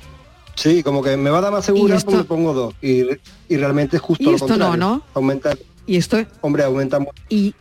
Sí, 0.55 0.83
como 0.83 1.01
que 1.01 1.17
me 1.17 1.29
va 1.31 1.39
a 1.39 1.41
dar 1.41 1.51
más 1.51 1.65
seguridad, 1.65 1.97
esto- 1.97 2.11
me 2.11 2.23
pongo 2.23 2.53
dos. 2.53 2.75
Y, 2.81 3.01
y 3.49 3.57
realmente 3.57 3.97
es 3.97 4.01
justo 4.01 4.23
Y 4.23 4.27
lo 4.27 4.35
esto 4.35 4.47
no, 4.47 4.53
contrario. 4.69 4.77
¿no? 4.77 5.03
Aumenta, 5.15 5.55
Y 5.87 5.97
esto, 5.97 6.23
hombre, 6.41 6.63
aumenta 6.63 6.99
mucho. 6.99 7.11
y 7.29 7.53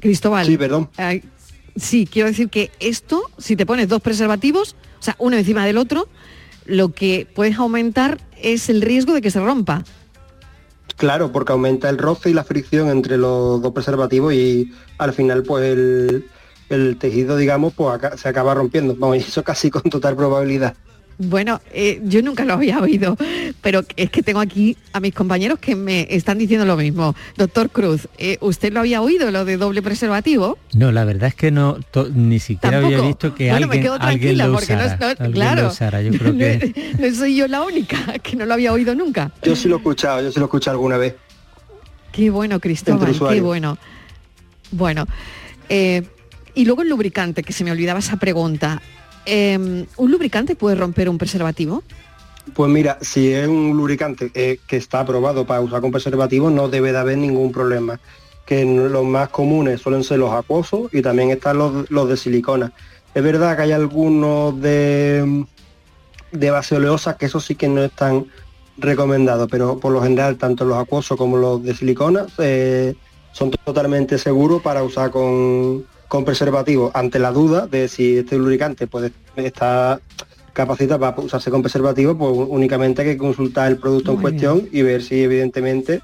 Cristóbal. 0.00 0.46
Sí, 0.46 0.56
perdón. 0.58 0.90
ay, 0.96 1.22
sí, 1.76 2.06
quiero 2.10 2.28
decir 2.28 2.48
que 2.50 2.70
esto, 2.80 3.22
si 3.38 3.56
te 3.56 3.64
pones 3.66 3.88
dos 3.88 4.00
preservativos, 4.02 4.76
o 4.98 5.02
sea, 5.02 5.16
uno 5.18 5.36
encima 5.36 5.64
del 5.66 5.78
otro, 5.78 6.08
lo 6.66 6.92
que 6.92 7.26
puedes 7.34 7.56
aumentar 7.56 8.18
es 8.40 8.68
el 8.68 8.82
riesgo 8.82 9.14
de 9.14 9.22
que 9.22 9.30
se 9.30 9.40
rompa. 9.40 9.84
Claro, 10.96 11.30
porque 11.30 11.52
aumenta 11.52 11.88
el 11.88 11.98
roce 11.98 12.30
y 12.30 12.34
la 12.34 12.44
fricción 12.44 12.88
entre 12.88 13.16
los 13.16 13.62
dos 13.62 13.72
preservativos 13.72 14.34
y 14.34 14.72
al 14.98 15.12
final 15.12 15.44
pues 15.44 15.64
el, 16.68 16.98
tejido, 16.98 17.36
digamos, 17.36 17.72
pues 17.74 18.00
se 18.16 18.28
acaba 18.28 18.54
rompiendo. 18.54 18.96
Vamos, 18.98 19.18
eso 19.18 19.44
casi 19.44 19.70
con 19.70 19.82
total 19.82 20.16
probabilidad. 20.16 20.74
Bueno, 21.20 21.60
eh, 21.72 22.00
yo 22.04 22.22
nunca 22.22 22.44
lo 22.44 22.52
había 22.54 22.78
oído, 22.78 23.16
pero 23.60 23.82
es 23.96 24.08
que 24.10 24.22
tengo 24.22 24.38
aquí 24.38 24.76
a 24.92 25.00
mis 25.00 25.12
compañeros 25.12 25.58
que 25.58 25.74
me 25.74 26.06
están 26.14 26.38
diciendo 26.38 26.64
lo 26.64 26.76
mismo. 26.76 27.16
Doctor 27.36 27.70
Cruz, 27.70 28.06
eh, 28.18 28.38
¿usted 28.40 28.72
lo 28.72 28.78
había 28.80 29.02
oído, 29.02 29.32
lo 29.32 29.44
de 29.44 29.56
doble 29.56 29.82
preservativo? 29.82 30.58
No, 30.74 30.92
la 30.92 31.04
verdad 31.04 31.28
es 31.28 31.34
que 31.34 31.50
no, 31.50 31.78
to- 31.90 32.08
ni 32.08 32.38
siquiera 32.38 32.78
había 32.78 33.00
visto 33.00 33.34
que 33.34 33.50
bueno, 33.50 33.66
me 33.66 33.74
alguien, 33.74 33.82
quedo 33.82 33.94
alguien 33.94 34.20
tranquila 34.20 34.46
lo 34.46 34.52
porque 34.54 34.76
no, 34.76 34.84
usara. 34.84 34.96
no- 34.98 35.06
alguien 35.08 35.32
claro, 35.32 35.62
lo 35.62 35.68
usara. 35.68 36.02
Yo 36.02 36.12
creo 36.12 36.32
no, 36.32 36.38
que 36.38 36.96
no 37.00 37.14
soy 37.16 37.34
yo 37.36 37.48
la 37.48 37.62
única 37.62 37.98
que 38.22 38.36
no 38.36 38.46
lo 38.46 38.54
había 38.54 38.72
oído 38.72 38.94
nunca. 38.94 39.32
Yo 39.42 39.56
sí 39.56 39.68
lo 39.68 39.74
he 39.74 39.78
escuchado, 39.78 40.22
yo 40.22 40.30
sí 40.30 40.38
lo 40.38 40.44
he 40.44 40.46
escuchado 40.46 40.76
alguna 40.76 40.98
vez. 40.98 41.16
Qué 42.12 42.30
bueno, 42.30 42.60
Cristóbal, 42.60 43.12
qué 43.28 43.40
bueno. 43.40 43.76
Bueno, 44.70 45.06
eh, 45.68 46.04
y 46.54 46.64
luego 46.64 46.82
el 46.82 46.88
lubricante, 46.88 47.42
que 47.42 47.52
se 47.52 47.64
me 47.64 47.72
olvidaba 47.72 47.98
esa 47.98 48.18
pregunta. 48.18 48.80
Eh, 49.30 49.84
¿Un 49.98 50.10
lubricante 50.10 50.56
puede 50.56 50.74
romper 50.74 51.10
un 51.10 51.18
preservativo? 51.18 51.82
Pues 52.54 52.70
mira, 52.70 52.96
si 53.02 53.30
es 53.30 53.46
un 53.46 53.76
lubricante 53.76 54.30
eh, 54.32 54.58
que 54.66 54.78
está 54.78 55.00
aprobado 55.00 55.44
para 55.44 55.60
usar 55.60 55.82
con 55.82 55.92
preservativo, 55.92 56.48
no 56.48 56.68
debe 56.68 56.92
de 56.92 56.98
haber 56.98 57.18
ningún 57.18 57.52
problema. 57.52 58.00
Que 58.46 58.64
los 58.64 59.04
más 59.04 59.28
comunes 59.28 59.82
suelen 59.82 60.02
ser 60.02 60.20
los 60.20 60.32
acuosos 60.32 60.88
y 60.94 61.02
también 61.02 61.30
están 61.30 61.58
los, 61.58 61.90
los 61.90 62.08
de 62.08 62.16
silicona. 62.16 62.72
Es 63.14 63.22
verdad 63.22 63.54
que 63.54 63.64
hay 63.64 63.72
algunos 63.72 64.58
de, 64.62 65.44
de 66.32 66.50
base 66.50 66.76
oleosa 66.76 67.18
que 67.18 67.26
eso 67.26 67.38
sí 67.38 67.54
que 67.54 67.68
no 67.68 67.84
están 67.84 68.26
recomendados, 68.78 69.46
pero 69.50 69.78
por 69.78 69.92
lo 69.92 70.02
general 70.02 70.38
tanto 70.38 70.64
los 70.64 70.78
acuosos 70.78 71.18
como 71.18 71.36
los 71.36 71.62
de 71.62 71.74
silicona 71.74 72.24
eh, 72.38 72.94
son 73.32 73.50
totalmente 73.50 74.16
seguros 74.16 74.62
para 74.62 74.82
usar 74.82 75.10
con, 75.10 75.84
con 76.08 76.24
preservativo. 76.24 76.90
Ante 76.94 77.18
la 77.18 77.32
duda 77.32 77.66
de 77.66 77.88
si 77.88 78.18
este 78.18 78.36
lubricante 78.36 78.86
puede 78.86 79.12
estar 79.36 80.00
capacita 80.52 80.98
para 80.98 81.20
usarse 81.20 81.50
con 81.50 81.62
preservativo, 81.62 82.18
pues 82.18 82.32
únicamente 82.48 83.02
hay 83.02 83.08
que 83.08 83.18
consultar 83.18 83.70
el 83.70 83.78
producto 83.78 84.12
en 84.12 84.20
cuestión 84.20 84.68
y 84.72 84.82
ver 84.82 85.02
si 85.02 85.22
evidentemente 85.22 86.02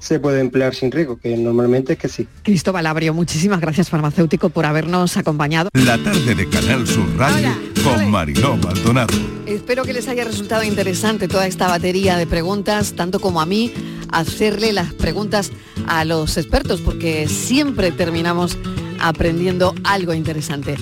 se 0.00 0.18
puede 0.18 0.40
emplear 0.40 0.74
sin 0.74 0.90
riesgo, 0.90 1.16
que 1.16 1.36
normalmente 1.36 1.92
es 1.92 1.98
que 2.00 2.08
sí. 2.08 2.26
Cristóbal 2.42 2.86
Abrio, 2.86 3.14
muchísimas 3.14 3.60
gracias 3.60 3.88
farmacéutico 3.88 4.48
por 4.48 4.66
habernos 4.66 5.16
acompañado. 5.16 5.70
La 5.74 5.96
tarde 5.98 6.34
de 6.34 6.48
Canal 6.48 6.84
Sur 6.88 7.06
Radio 7.16 7.50
con 7.84 8.10
Mariló 8.10 8.56
Maldonado. 8.56 9.14
Espero 9.46 9.84
que 9.84 9.92
les 9.92 10.08
haya 10.08 10.24
resultado 10.24 10.64
interesante 10.64 11.28
toda 11.28 11.46
esta 11.46 11.68
batería 11.68 12.16
de 12.16 12.26
preguntas, 12.26 12.94
tanto 12.94 13.20
como 13.20 13.40
a 13.40 13.46
mí, 13.46 13.72
hacerle 14.10 14.72
las 14.72 14.92
preguntas 14.92 15.52
a 15.86 16.04
los 16.04 16.36
expertos, 16.36 16.80
porque 16.80 17.28
siempre 17.28 17.92
terminamos 17.92 18.58
aprendiendo 19.02 19.74
algo 19.84 20.14
interesante. 20.14 20.76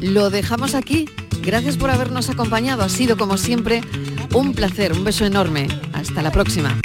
Lo 0.00 0.30
dejamos 0.30 0.74
aquí. 0.74 1.08
Gracias 1.42 1.76
por 1.76 1.90
habernos 1.90 2.30
acompañado. 2.30 2.82
Ha 2.82 2.88
sido, 2.88 3.16
como 3.16 3.36
siempre, 3.36 3.80
un 4.34 4.52
placer. 4.52 4.92
Un 4.92 5.04
beso 5.04 5.24
enorme. 5.24 5.66
Hasta 5.92 6.22
la 6.22 6.30
próxima. 6.30 6.78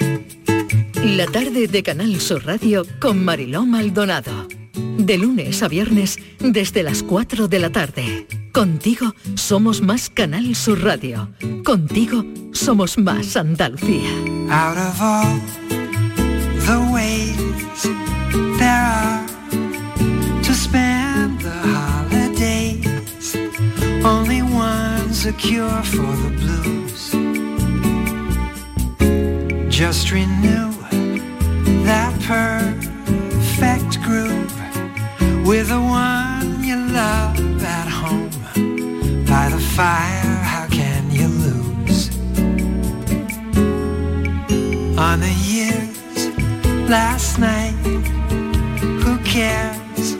La 1.04 1.28
tarde 1.28 1.67
de 1.67 1.84
Canal 1.84 2.19
Sur 2.19 2.45
Radio 2.45 2.86
con 3.00 3.23
Mariló 3.23 3.65
Maldonado. 3.65 4.47
De 4.97 5.17
lunes 5.17 5.62
a 5.62 5.67
viernes 5.67 6.17
desde 6.39 6.84
las 6.84 7.04
4 7.04 7.47
de 7.47 7.60
la 7.60 7.71
tarde. 7.71 8.28
Contigo 8.52 9.13
somos 9.36 9.82
más 9.82 10.10
Canal 10.10 10.56
Sur 10.56 10.84
Radio. 10.84 11.30
Contigo 11.63 12.26
somos 12.52 12.97
más 12.97 13.38
Andalucía. 13.38 14.10
Out 14.50 14.78
of 14.78 15.02
all 15.02 15.41
the 16.65 16.91
ways 16.91 17.26
a 25.27 25.33
cure 25.33 25.83
for 25.83 26.13
the 26.23 26.29
blues. 26.41 27.11
Just 29.69 30.11
renew 30.11 30.71
that 31.83 32.13
perfect 32.33 34.01
groove 34.03 34.55
with 35.45 35.67
the 35.67 35.81
one 35.81 36.63
you 36.63 36.77
love 36.77 37.63
at 37.63 37.87
home. 37.87 38.29
By 39.25 39.49
the 39.49 39.59
fire, 39.75 40.35
how 40.53 40.67
can 40.69 41.11
you 41.11 41.27
lose? 41.27 41.67
on 44.97 45.19
the 45.19 45.33
years 45.45 46.29
last 46.89 47.37
night. 47.37 47.75
Who 49.03 49.17
cares 49.19 50.15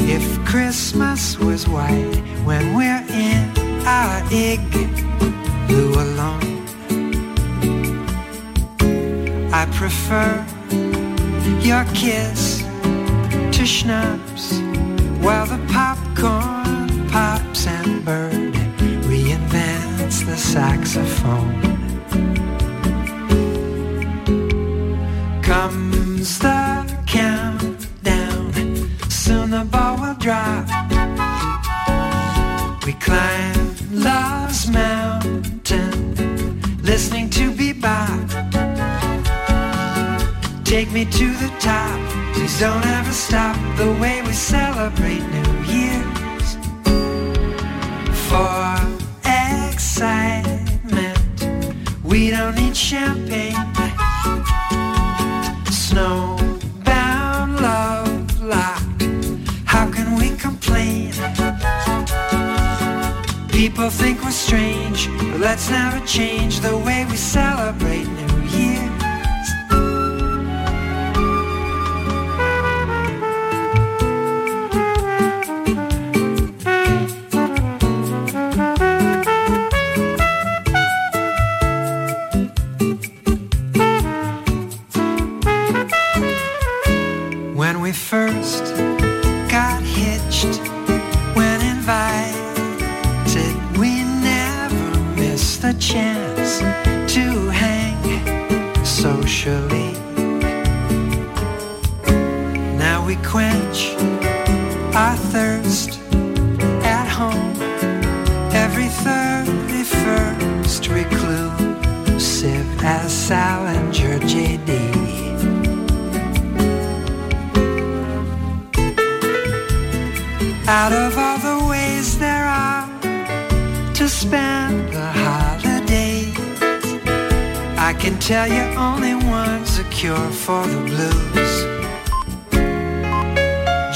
if 0.00 0.44
Christmas 0.44 1.38
was 1.38 1.66
white 1.66 2.16
when 2.44 2.74
we're 2.74 3.04
in 3.08 3.57
our 3.88 4.22
igloo 4.30 5.92
alone? 6.04 6.48
I 9.60 9.62
prefer 9.80 10.30
your 11.68 11.84
kiss 11.94 12.62
to 13.56 13.64
schnapps 13.64 14.44
while 15.24 15.46
the 15.46 15.60
popcorn 15.72 17.08
pops 17.08 17.66
and 17.66 18.04
Bird 18.04 18.54
reinvents 19.10 20.18
the 20.28 20.36
saxophone. 20.36 21.56
Comes 25.42 26.38
the 26.38 26.62
countdown, 27.06 28.52
soon 29.08 29.50
the 29.50 29.64
ball 29.72 29.96
will 30.02 30.18
drop. 30.26 30.66
We 32.86 32.92
climb 32.94 33.57
Take 40.78 40.92
me 40.92 41.04
to 41.06 41.32
the 41.42 41.48
top, 41.58 41.98
please 42.34 42.60
don't 42.60 42.86
ever 42.86 43.10
stop 43.10 43.56
the 43.76 43.90
way 44.00 44.22
we 44.22 44.32
celebrate 44.32 45.24
New 45.34 45.52
Year's. 45.74 46.56
For 48.28 48.78
excitement, 49.74 51.18
we 52.04 52.30
don't 52.30 52.54
need 52.54 52.76
champagne. 52.76 53.56
Snowbound 55.66 57.60
love 57.60 58.40
locked, 58.40 59.02
how 59.64 59.90
can 59.90 60.14
we 60.14 60.30
complain? 60.36 61.10
People 63.50 63.90
think 63.90 64.22
we're 64.22 64.30
strange, 64.30 65.08
but 65.08 65.40
let's 65.40 65.68
never 65.70 65.98
change 66.06 66.60
the 66.60 66.78
way 66.78 67.04
we 67.10 67.16
celebrate 67.16 68.07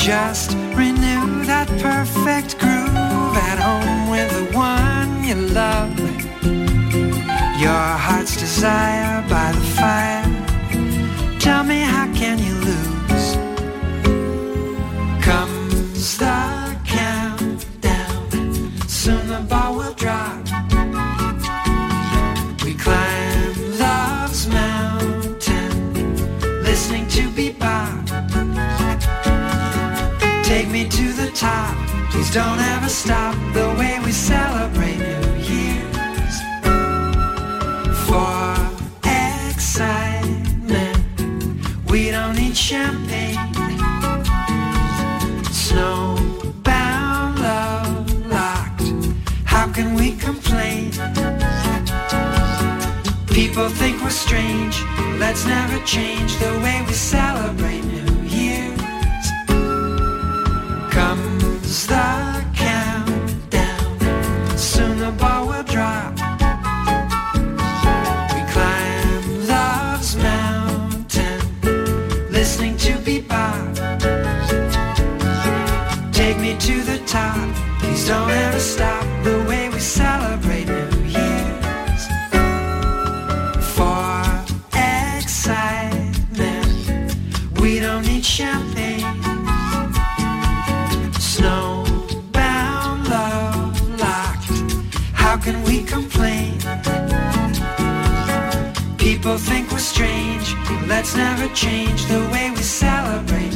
Just 0.03 0.55
renew 0.75 1.45
that 1.45 1.69
perfect 1.81 2.59
groove 2.59 3.37
at 3.37 3.59
home 3.61 4.11
with 4.11 4.29
the 4.33 4.57
one 4.59 5.23
you 5.23 5.37
love. 5.37 5.97
Your 7.61 7.87
heart's 8.07 8.37
desire 8.37 9.23
by 9.29 9.53
the 9.53 9.61
fire. 9.79 11.39
Tell 11.39 11.63
me, 11.63 11.83
how 11.83 12.13
can 12.15 12.41
you 12.41 12.55
lose? 12.71 13.37
Comes 15.25 16.19
the 16.19 16.77
countdown, 16.85 18.29
soon 18.89 19.29
the 19.29 19.47
ball 19.49 19.72
top, 31.43 31.75
please 32.13 32.31
don't 32.33 32.61
ever 32.61 32.89
stop 32.89 33.35
the 33.53 33.67
way 33.77 33.99
we 34.05 34.13
celebrate 34.13 34.97
New 34.97 35.29
Year's. 35.51 36.37
For 38.07 38.39
excitement, 39.51 41.01
we 41.91 42.13
don't 42.13 42.37
need 42.37 42.57
champagne. 42.57 43.55
Snowbound 45.65 47.33
love 47.49 48.09
locked, 48.37 48.89
how 49.45 49.67
can 49.77 49.95
we 49.97 50.13
complain? 50.29 50.93
People 53.39 53.69
think 53.81 54.01
we're 54.05 54.19
strange, 54.27 54.77
let's 55.19 55.45
never 55.45 55.79
change 55.85 56.37
the 56.37 56.53
way 56.63 56.85
we 56.87 56.93
celebrate 56.93 57.82
The 61.93 62.43
countdown, 62.55 63.99
soon 64.57 64.99
the 64.99 65.13
ball 65.13 65.47
will 65.47 65.63
drop. 65.65 66.15
We 68.33 68.41
climb 68.51 69.47
love's 69.47 70.17
mountain, 70.17 71.41
listening 72.31 72.79
to 72.79 72.93
bebop. 73.05 73.77
Take 76.15 76.39
me 76.39 76.57
to 76.61 76.83
the 76.83 76.99
top, 77.07 77.55
please 77.81 78.09
don't 78.09 78.31
ever 78.31 78.59
stop 78.59 79.12
let's 100.93 101.17
never 101.17 101.49
change 101.55 102.05
the 102.05 102.21
way 102.33 102.51
we 102.51 102.63
celebrate 102.63 103.52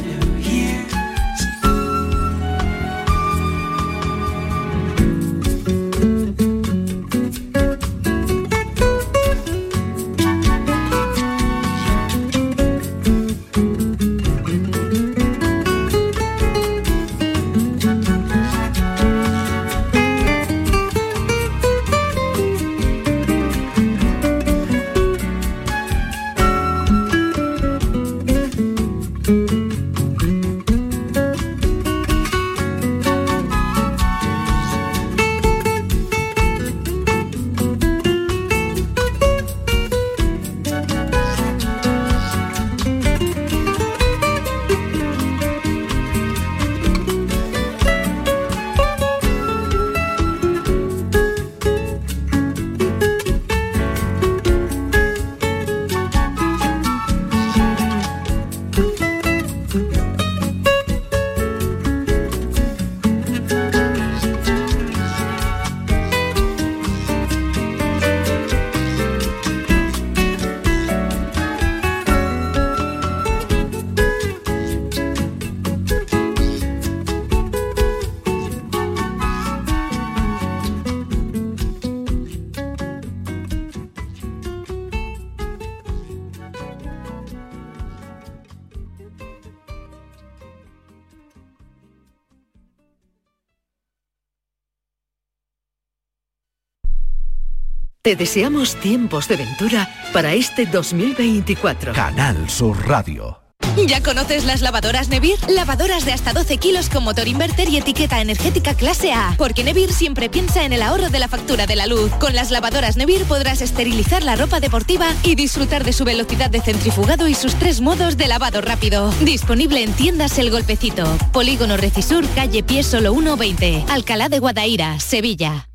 Te 98.07 98.15
deseamos 98.15 98.77
tiempos 98.77 99.27
de 99.27 99.35
ventura 99.35 99.93
para 100.13 100.33
este 100.33 100.65
2024. 100.65 101.91
Canal 101.91 102.49
Sur 102.49 102.87
Radio. 102.87 103.41
¿Ya 103.85 104.01
conoces 104.01 104.45
las 104.45 104.61
lavadoras 104.61 105.09
Nevir? 105.09 105.37
Lavadoras 105.49 106.05
de 106.05 106.13
hasta 106.13 106.31
12 106.31 106.55
kilos 106.55 106.87
con 106.87 107.03
motor 107.03 107.27
inverter 107.27 107.67
y 107.67 107.75
etiqueta 107.75 108.21
energética 108.21 108.75
clase 108.75 109.11
A. 109.11 109.35
Porque 109.37 109.65
Nevir 109.65 109.91
siempre 109.91 110.29
piensa 110.29 110.63
en 110.63 110.71
el 110.71 110.83
ahorro 110.83 111.09
de 111.09 111.19
la 111.19 111.27
factura 111.27 111.65
de 111.65 111.75
la 111.75 111.85
luz. 111.85 112.09
Con 112.13 112.33
las 112.33 112.49
lavadoras 112.49 112.95
Nevir 112.95 113.25
podrás 113.25 113.61
esterilizar 113.61 114.23
la 114.23 114.37
ropa 114.37 114.61
deportiva 114.61 115.07
y 115.23 115.35
disfrutar 115.35 115.83
de 115.83 115.91
su 115.91 116.05
velocidad 116.05 116.49
de 116.49 116.61
centrifugado 116.61 117.27
y 117.27 117.33
sus 117.33 117.55
tres 117.55 117.81
modos 117.81 118.15
de 118.15 118.29
lavado 118.29 118.61
rápido. 118.61 119.11
Disponible 119.19 119.83
en 119.83 119.91
tiendas 119.91 120.39
El 120.39 120.49
Golpecito. 120.49 121.03
Polígono 121.33 121.75
Recisur, 121.75 122.25
calle 122.35 122.63
Pie 122.63 122.83
Solo 122.83 123.11
120. 123.11 123.83
Alcalá 123.89 124.29
de 124.29 124.39
Guadaira, 124.39 124.97
Sevilla. 125.01 125.67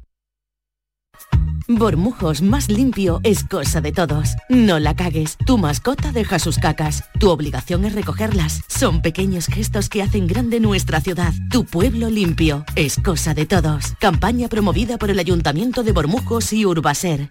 Bormujos 1.79 2.43
más 2.43 2.69
limpio 2.69 3.21
es 3.23 3.45
cosa 3.45 3.81
de 3.81 3.93
todos. 3.93 4.35
No 4.49 4.79
la 4.79 4.95
cagues. 4.95 5.37
Tu 5.47 5.59
mascota 5.59 6.13
deja 6.13 6.39
sus 6.39 6.59
cacas. 6.59 7.05
Tu 7.19 7.31
obligación 7.31 7.85
es 7.85 7.95
recogerlas. 7.95 8.63
Son 8.69 9.03
pequeños 9.03 9.47
gestos 9.47 9.89
que 9.89 10.03
hacen 10.03 10.27
grande 10.27 10.61
nuestra 10.61 11.01
ciudad. 11.01 11.33
Tu 11.51 11.65
pueblo 11.65 12.11
limpio 12.11 12.65
es 12.75 12.97
cosa 12.97 13.35
de 13.35 13.47
todos. 13.47 13.95
Campaña 14.01 14.49
promovida 14.49 14.99
por 14.99 15.11
el 15.11 15.19
Ayuntamiento 15.19 15.83
de 15.83 15.93
Bormujos 15.93 16.53
y 16.53 16.65
Urbaser. 16.67 17.31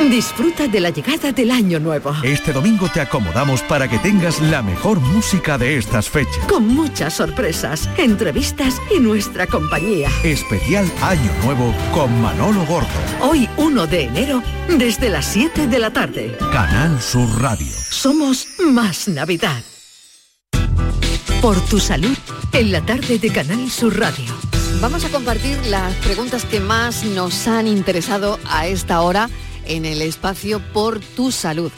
Disfruta 0.00 0.68
de 0.68 0.78
la 0.78 0.90
llegada 0.90 1.32
del 1.32 1.50
año 1.50 1.80
nuevo. 1.80 2.14
Este 2.22 2.52
domingo 2.52 2.86
te 2.92 3.00
acomodamos 3.00 3.62
para 3.62 3.88
que 3.88 3.98
tengas 3.98 4.40
la 4.42 4.62
mejor 4.62 5.00
música 5.00 5.56
de 5.56 5.78
estas 5.78 6.10
fechas. 6.10 6.36
Con 6.46 6.68
muchas 6.68 7.14
sorpresas, 7.14 7.88
entrevistas 7.96 8.74
y 8.94 9.00
nuestra 9.00 9.46
compañía. 9.46 10.10
Especial 10.22 10.90
Año 11.00 11.32
Nuevo 11.42 11.74
con 11.94 12.20
Manolo 12.20 12.64
Gordo. 12.66 12.86
Hoy 13.22 13.48
1 13.56 13.86
de 13.86 14.02
enero, 14.02 14.42
desde 14.68 15.08
las 15.08 15.24
7 15.26 15.66
de 15.66 15.78
la 15.78 15.90
tarde. 15.90 16.36
Canal 16.52 17.00
Sur 17.00 17.28
Radio. 17.40 17.72
Somos 17.72 18.46
más 18.70 19.08
Navidad. 19.08 19.62
Por 21.40 21.58
tu 21.68 21.80
salud, 21.80 22.16
en 22.52 22.70
la 22.70 22.82
tarde 22.82 23.18
de 23.18 23.30
Canal 23.30 23.70
Sur 23.70 23.98
Radio. 23.98 24.34
Vamos 24.80 25.06
a 25.06 25.08
compartir 25.08 25.58
las 25.66 25.94
preguntas 25.96 26.44
que 26.44 26.60
más 26.60 27.02
nos 27.02 27.48
han 27.48 27.66
interesado 27.66 28.38
a 28.44 28.66
esta 28.66 29.00
hora 29.00 29.30
en 29.66 29.84
el 29.84 30.02
espacio 30.02 30.60
Por 30.72 31.00
tu 31.00 31.32
Salud, 31.32 31.72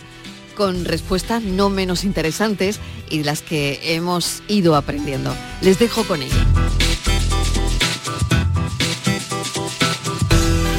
con 0.56 0.84
respuestas 0.84 1.42
no 1.42 1.70
menos 1.70 2.04
interesantes 2.04 2.80
y 3.10 3.22
las 3.22 3.42
que 3.42 3.80
hemos 3.94 4.42
ido 4.48 4.76
aprendiendo. 4.76 5.34
Les 5.60 5.78
dejo 5.78 6.04
con 6.04 6.22
ello. 6.22 6.34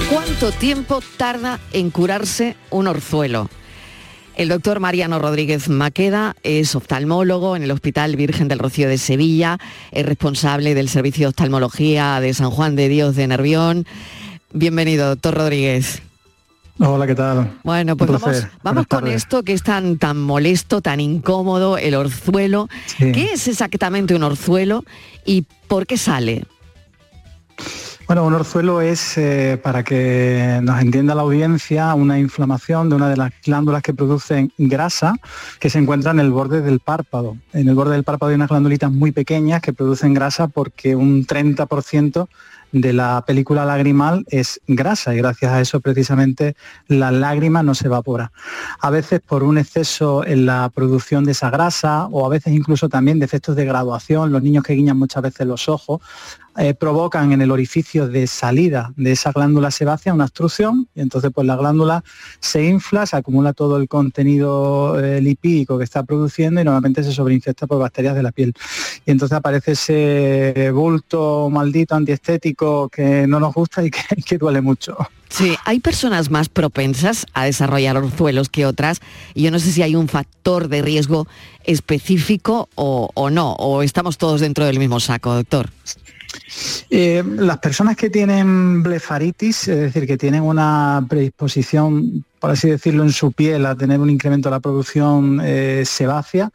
¿Cuánto 0.10 0.52
tiempo 0.52 1.02
tarda 1.18 1.60
en 1.74 1.92
curarse 1.92 2.56
un 2.70 2.88
orzuelo? 2.88 3.50
El 4.40 4.48
doctor 4.48 4.80
Mariano 4.80 5.20
Rodríguez 5.20 5.68
Maqueda 5.68 6.34
es 6.44 6.74
oftalmólogo 6.74 7.58
en 7.58 7.64
el 7.64 7.72
Hospital 7.72 8.16
Virgen 8.16 8.48
del 8.48 8.60
Rocío 8.60 8.88
de 8.88 8.98
Sevilla, 8.98 9.58
es 9.92 10.06
responsable 10.06 10.76
del 10.76 10.88
Servicio 10.88 11.26
de 11.26 11.30
Oftalmología 11.32 12.22
de 12.22 12.34
San 12.34 12.50
Juan 12.50 12.78
de 12.78 12.88
Dios 12.88 13.18
de 13.18 13.28
Nervión. 13.28 13.86
Bienvenido, 14.54 15.10
doctor 15.10 15.36
Rodríguez. 15.36 16.02
Hola, 16.82 17.06
¿qué 17.06 17.16
tal? 17.16 17.60
Bueno, 17.64 17.98
pues 17.98 18.10
vamos, 18.10 18.48
vamos 18.64 18.88
con 18.88 19.08
esto 19.08 19.44
que 19.44 19.52
es 19.52 19.64
tan, 19.64 19.98
tan 19.98 20.18
molesto, 20.22 20.82
tan 20.82 21.02
incómodo, 21.02 21.78
el 21.78 21.94
orzuelo. 21.94 22.70
¿Qué 22.98 23.32
es 23.34 23.50
exactamente 23.50 24.16
un 24.16 24.24
orzuelo 24.24 24.86
y 25.26 25.46
por 25.68 25.86
qué 25.86 25.98
sale? 25.98 26.46
Bueno, 28.08 28.26
un 28.26 28.34
orzuelo 28.34 28.82
es, 28.82 29.20
eh, 29.20 29.60
para 29.62 29.84
que 29.84 30.60
nos 30.64 30.82
entienda 30.82 31.14
la 31.14 31.22
audiencia, 31.22 31.94
una 31.94 32.18
inflamación 32.18 32.90
de 32.90 32.96
una 32.96 33.08
de 33.10 33.18
las 33.18 33.32
glándulas 33.46 33.84
que 33.84 33.94
producen 33.94 34.52
grasa 34.58 35.16
que 35.60 35.70
se 35.70 35.78
encuentra 35.78 36.12
en 36.12 36.20
el 36.20 36.32
borde 36.32 36.62
del 36.62 36.80
párpado. 36.80 37.38
En 37.54 37.68
el 37.68 37.76
borde 37.76 37.94
del 37.94 38.04
párpado 38.04 38.30
hay 38.30 38.36
unas 38.36 38.50
glandulitas 38.50 38.92
muy 38.92 39.12
pequeñas 39.12 39.62
que 39.62 39.74
producen 39.74 40.14
grasa 40.14 40.48
porque 40.48 40.96
un 40.96 41.28
30% 41.28 42.28
de 42.72 42.94
la 42.94 43.24
película 43.26 43.66
lagrimal 43.66 44.26
es 44.30 44.62
grasa 44.68 45.14
y 45.14 45.18
gracias 45.18 45.52
a 45.52 45.62
eso 45.62 45.80
precisamente 45.80 46.56
la 46.88 47.12
lágrima 47.12 47.64
no 47.64 47.74
se 47.76 47.88
evapora. 47.88 48.32
A 48.80 48.90
veces 48.90 49.22
por 49.22 49.44
un 49.44 49.58
exceso 49.58 50.26
en 50.26 50.46
la 50.46 50.70
producción 50.74 51.26
de 51.26 51.32
esa 51.32 51.50
grasa 51.50 52.08
o 52.12 52.26
a 52.26 52.30
veces 52.30 52.54
incluso 52.54 52.90
también 52.90 53.20
de 53.20 53.26
efectos 53.26 53.56
de 53.56 53.66
graduación, 53.66 54.32
los 54.32 54.44
niños 54.44 54.64
que 54.64 54.74
guiñan 54.74 54.98
muchas 54.98 55.24
veces 55.24 55.48
los 55.48 55.70
ojos, 55.70 56.02
eh, 56.62 56.74
provocan 56.74 57.32
en 57.32 57.42
el 57.42 57.52
orificio 57.52 58.10
de 58.10 58.28
salida 58.28 58.92
de 58.98 59.14
esa 59.14 59.32
glándula 59.32 59.72
sebácea 59.72 60.14
una 60.14 60.26
obstrucción 60.26 60.90
y 60.94 61.00
entonces 61.00 61.32
pues 61.34 61.48
la 61.48 61.56
glándula 61.56 62.04
se 62.42 62.66
infla, 62.66 63.06
se 63.06 63.16
acumula 63.16 63.54
todo 63.54 63.78
el 63.78 63.88
contenido 63.88 65.00
eh, 65.00 65.22
lipídico 65.22 65.78
que 65.78 65.86
está 65.86 66.04
produciendo 66.04 66.60
y 66.60 66.66
normalmente 66.66 67.02
se 67.02 67.14
sobreinfecta 67.14 67.66
por 67.66 67.80
bacterias 67.80 68.14
de 68.14 68.24
la 68.24 68.34
piel. 68.34 68.54
Y 69.06 69.12
entonces 69.12 69.38
aparece 69.38 69.72
ese 69.72 70.70
bulto 70.72 71.50
maldito 71.50 71.96
antiestético 71.96 72.90
que 72.90 73.26
no 73.26 73.40
nos 73.40 73.54
gusta 73.54 73.82
y 73.82 73.90
que, 74.26 74.38
duele 74.38 74.60
mucho. 74.60 74.98
Sí, 75.30 75.56
hay 75.64 75.80
personas 75.80 76.30
más 76.30 76.50
propensas 76.50 77.26
a 77.34 77.46
desarrollar 77.46 77.96
orzuelos 77.96 78.50
que 78.50 78.66
otras 78.66 79.00
y 79.34 79.44
yo 79.44 79.52
no 79.52 79.60
sé 79.60 79.72
si 79.72 79.82
hay 79.82 79.96
un 79.96 80.10
factor 80.10 80.68
de 80.68 80.82
riesgo 80.82 81.26
específico 81.64 82.68
o, 82.76 83.12
o 83.14 83.30
no, 83.30 83.54
o 83.54 83.82
estamos 83.82 84.18
todos 84.18 84.42
dentro 84.42 84.66
del 84.66 84.78
mismo 84.78 85.00
saco, 85.00 85.34
doctor. 85.34 85.70
Eh, 86.90 87.24
las 87.26 87.60
personas 87.60 87.96
que 87.96 88.10
tienen 88.10 88.84
blefaritis, 88.84 89.68
es 89.68 89.80
decir, 89.80 90.08
que 90.08 90.18
tienen 90.18 90.44
una 90.44 91.06
predisposición, 91.08 92.26
por 92.40 92.52
así 92.52 92.70
decirlo, 92.70 93.04
en 93.04 93.12
su 93.12 93.32
piel 93.32 93.66
a 93.66 93.76
tener 93.76 94.00
un 94.00 94.10
incremento 94.10 94.50
de 94.50 94.56
la 94.56 94.60
producción 94.60 95.42
eh, 95.44 95.84
sebácea, 95.86 96.52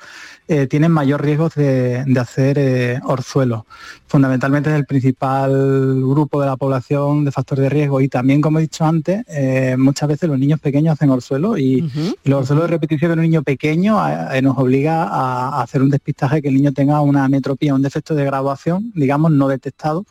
eh, 0.47 0.66
tienen 0.66 0.92
mayor 0.92 1.25
riesgo 1.25 1.49
de, 1.57 2.05
hacer 2.20 2.59
eh, 2.59 3.01
orzuelo. 3.05 3.64
Fundamentalmente 4.07 4.68
es 4.68 4.77
el 4.77 4.85
principal 4.85 5.51
grupo 6.03 6.38
de 6.38 6.47
la 6.47 6.59
población 6.59 7.25
de 7.25 7.33
factor 7.33 7.59
de 7.59 7.70
riesgo 7.70 8.03
y 8.03 8.09
también, 8.09 8.42
como 8.42 8.59
he 8.59 8.62
dicho 8.62 8.85
antes, 8.85 9.25
eh, 9.29 9.75
muchas 9.79 10.07
veces 10.07 10.29
los 10.29 10.38
niños 10.38 10.61
pequeños 10.61 10.92
hacen 10.92 11.09
orzuelo 11.09 11.57
y, 11.57 11.90
los 12.25 12.40
orzuelos 12.40 12.66
de 12.66 12.70
repetición 12.73 13.12
de 13.12 13.14
un 13.14 13.23
niño 13.23 13.42
pequeño 13.42 13.99
nos 14.42 14.59
obliga 14.59 15.05
a, 15.05 15.62
hacer 15.62 15.81
un 15.81 15.88
despistaje 15.88 16.42
que 16.42 16.49
el 16.49 16.55
niño 16.55 16.73
tenga 16.73 17.01
una 17.01 17.25
ametropía, 17.25 17.75
un 17.75 17.83
defecto 17.83 18.14
de 18.14 18.27
graduación, 18.27 18.92
digamos, 18.94 19.33
no 19.33 19.49
detectado 19.49 20.05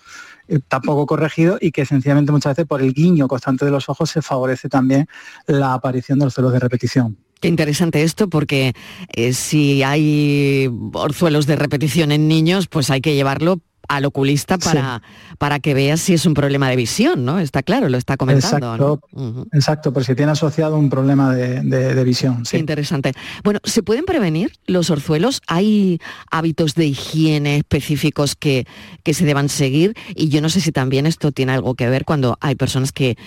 tampoco 0.67 1.05
corregido 1.05 1.57
y 1.59 1.71
que 1.71 1.85
sencillamente 1.85 2.31
muchas 2.31 2.55
veces 2.55 2.67
por 2.67 2.81
el 2.81 2.93
guiño 2.93 3.27
constante 3.27 3.65
de 3.65 3.71
los 3.71 3.89
ojos 3.89 4.09
se 4.09 4.21
favorece 4.21 4.69
también 4.69 5.07
la 5.47 5.73
aparición 5.73 6.19
de 6.19 6.25
los 6.25 6.33
orzuelos 6.33 6.53
de 6.53 6.59
repetición. 6.59 7.17
Qué 7.39 7.49
interesante 7.49 8.03
esto 8.03 8.29
porque 8.29 8.73
eh, 9.13 9.33
si 9.33 9.83
hay 9.83 10.69
orzuelos 10.93 11.45
de 11.45 11.57
repetición 11.57 12.11
en 12.13 12.27
niños, 12.27 12.67
pues 12.67 12.89
hay 12.89 13.01
que 13.01 13.15
llevarlo 13.15 13.59
al 13.87 14.05
oculista 14.05 14.57
para, 14.57 15.01
para 15.37 15.59
que 15.59 15.73
veas 15.73 15.99
si 15.99 16.13
es 16.13 16.25
un 16.25 16.33
problema 16.33 16.69
de 16.69 16.75
visión, 16.75 17.25
¿no? 17.25 17.39
Está 17.39 17.63
claro, 17.63 17.89
lo 17.89 17.97
está 17.97 18.17
comentando. 18.17 18.73
Exacto, 18.73 19.47
exacto 19.51 19.93
pero 19.93 20.03
si 20.03 20.15
tiene 20.15 20.31
asociado 20.31 20.77
un 20.77 20.89
problema 20.89 21.33
de, 21.33 22.03
visión. 22.03 22.45
Sí. 22.45 22.57
Interesante. 22.57 23.13
Bueno, 23.43 23.59
¿se 23.63 23.83
pueden 23.83 24.05
prevenir 24.05 24.53
los 24.67 24.89
orzuelos? 24.89 25.41
¿Hay 25.47 25.99
hábitos 26.31 26.75
de 26.75 26.85
higiene 26.85 27.57
específicos 27.57 28.35
que, 28.35 28.65
que 29.03 29.13
se 29.13 29.25
deban 29.25 29.49
seguir? 29.49 29.95
Y 30.15 30.29
yo 30.29 30.41
no 30.41 30.49
sé 30.49 30.61
si 30.61 30.71
también 30.71 31.05
esto 31.05 31.31
tiene 31.31 31.53
algo 31.53 31.75
que 31.75 31.89
ver 31.89 32.05
cuando 32.05 32.37
hay 32.41 32.55
personas 32.55 32.91
que 32.91 33.17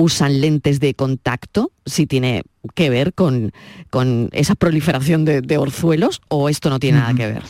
usan 0.00 0.40
lentes 0.40 0.80
de 0.80 0.94
contacto, 0.94 1.72
si 1.84 2.06
tiene 2.06 2.42
que 2.74 2.90
ver 2.90 3.12
con, 3.12 3.52
con 3.90 4.28
esa 4.32 4.54
proliferación 4.54 5.24
de, 5.24 5.58
orzuelos 5.58 6.22
o 6.28 6.48
esto 6.48 6.70
no 6.70 6.78
tiene 6.78 6.98
nada 6.98 7.14
que 7.14 7.26
ver. 7.26 7.42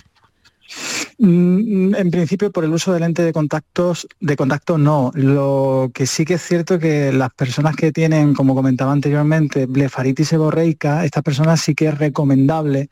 Mm, 1.19 1.95
En 1.95 2.11
principio, 2.11 2.51
por 2.51 2.65
el 2.65 2.73
uso 2.73 2.93
de 2.93 3.01
lente 3.01 3.23
de 3.23 3.33
contactos, 3.33 4.07
de 4.21 4.37
contacto 4.37 4.79
no. 4.79 5.11
Lo 5.15 5.91
que 5.93 6.07
sí 6.07 6.25
que 6.25 6.35
es 6.35 6.43
cierto 6.43 6.79
que 6.79 7.13
las 7.13 7.31
personas 7.35 7.77
que 7.77 7.93
tienen, 7.93 8.35
como 8.35 8.55
comentaba 8.55 8.93
anteriormente, 8.93 9.67
blefaritis 9.67 10.29
seborreica, 10.29 11.05
estas 11.05 11.23
personas 11.23 11.61
sí 11.61 11.75
que 11.75 11.89
es 11.89 11.99
recomendable 11.99 12.89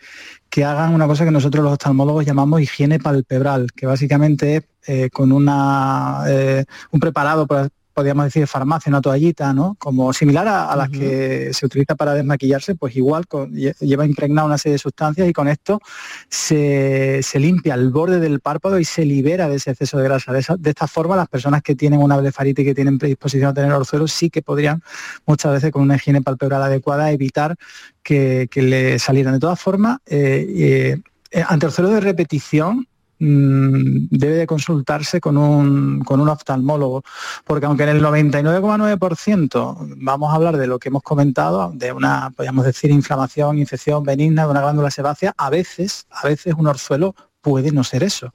que 0.50 0.64
hagan 0.64 0.94
una 0.94 1.06
cosa 1.06 1.24
que 1.24 1.30
nosotros 1.30 1.62
los 1.64 1.72
oftalmólogos 1.74 2.24
llamamos 2.26 2.60
higiene 2.60 2.98
palpebral, 2.98 3.68
que 3.74 3.86
básicamente 3.86 4.56
es 4.56 4.62
eh, 4.86 5.10
con 5.10 5.32
una, 5.32 6.22
eh, 6.28 6.64
un 6.90 7.00
preparado, 7.00 7.46
por- 7.46 7.68
podríamos 7.98 8.26
decir, 8.26 8.42
de 8.42 8.46
farmacia, 8.46 8.90
una 8.90 9.00
toallita, 9.00 9.52
¿no? 9.52 9.74
Como 9.76 10.12
similar 10.12 10.46
a, 10.46 10.70
a 10.70 10.76
las 10.76 10.88
que 10.88 11.50
se 11.52 11.66
utiliza 11.66 11.96
para 11.96 12.14
desmaquillarse, 12.14 12.76
pues 12.76 12.94
igual 12.94 13.26
con- 13.26 13.52
lleva 13.52 14.06
impregnada 14.06 14.46
una 14.46 14.56
serie 14.56 14.74
de 14.74 14.78
sustancias 14.78 15.28
y 15.28 15.32
con 15.32 15.48
esto 15.48 15.80
se, 16.28 17.20
se 17.24 17.40
limpia 17.40 17.74
el 17.74 17.90
borde 17.90 18.20
del 18.20 18.38
párpado 18.38 18.78
y 18.78 18.84
se 18.84 19.04
libera 19.04 19.48
de 19.48 19.56
ese 19.56 19.72
exceso 19.72 19.98
de 19.98 20.04
grasa. 20.04 20.32
De, 20.32 20.38
esa- 20.38 20.56
de 20.56 20.70
esta 20.70 20.86
forma, 20.86 21.16
las 21.16 21.26
personas 21.28 21.60
que 21.60 21.74
tienen 21.74 22.00
una 22.00 22.16
blefaritis 22.16 22.62
y 22.62 22.66
que 22.66 22.74
tienen 22.76 22.98
predisposición 22.98 23.50
a 23.50 23.54
tener 23.54 23.72
orzuelos 23.72 24.12
sí 24.12 24.30
que 24.30 24.42
podrían 24.42 24.80
muchas 25.26 25.50
veces 25.52 25.72
con 25.72 25.82
una 25.82 25.96
higiene 25.96 26.22
palpebral 26.22 26.62
adecuada 26.62 27.10
evitar 27.10 27.56
que, 28.04 28.46
que 28.48 28.62
le 28.62 28.98
salieran. 29.00 29.34
De 29.34 29.40
todas 29.40 29.58
formas, 29.58 29.98
eh, 30.06 30.46
eh, 30.48 31.00
eh, 31.32 31.44
ante 31.48 31.66
orzuelos 31.66 31.94
de 31.94 32.00
repetición, 32.00 32.86
debe 33.18 34.34
de 34.34 34.46
consultarse 34.46 35.20
con 35.20 35.36
un, 35.36 36.00
con 36.00 36.20
un 36.20 36.28
oftalmólogo, 36.28 37.02
porque 37.44 37.66
aunque 37.66 37.82
en 37.84 37.90
el 37.90 38.02
99,9% 38.02 39.94
vamos 39.96 40.32
a 40.32 40.36
hablar 40.36 40.56
de 40.56 40.66
lo 40.66 40.78
que 40.78 40.88
hemos 40.88 41.02
comentado, 41.02 41.72
de 41.74 41.92
una, 41.92 42.30
podríamos 42.30 42.64
decir, 42.64 42.90
inflamación, 42.90 43.58
infección 43.58 44.04
benigna 44.04 44.44
de 44.44 44.50
una 44.50 44.60
glándula 44.60 44.90
sebácea, 44.90 45.34
a 45.36 45.50
veces, 45.50 46.06
a 46.10 46.26
veces 46.26 46.54
un 46.56 46.66
orzuelo 46.66 47.14
puede 47.40 47.72
no 47.72 47.84
ser 47.84 48.02
eso, 48.02 48.32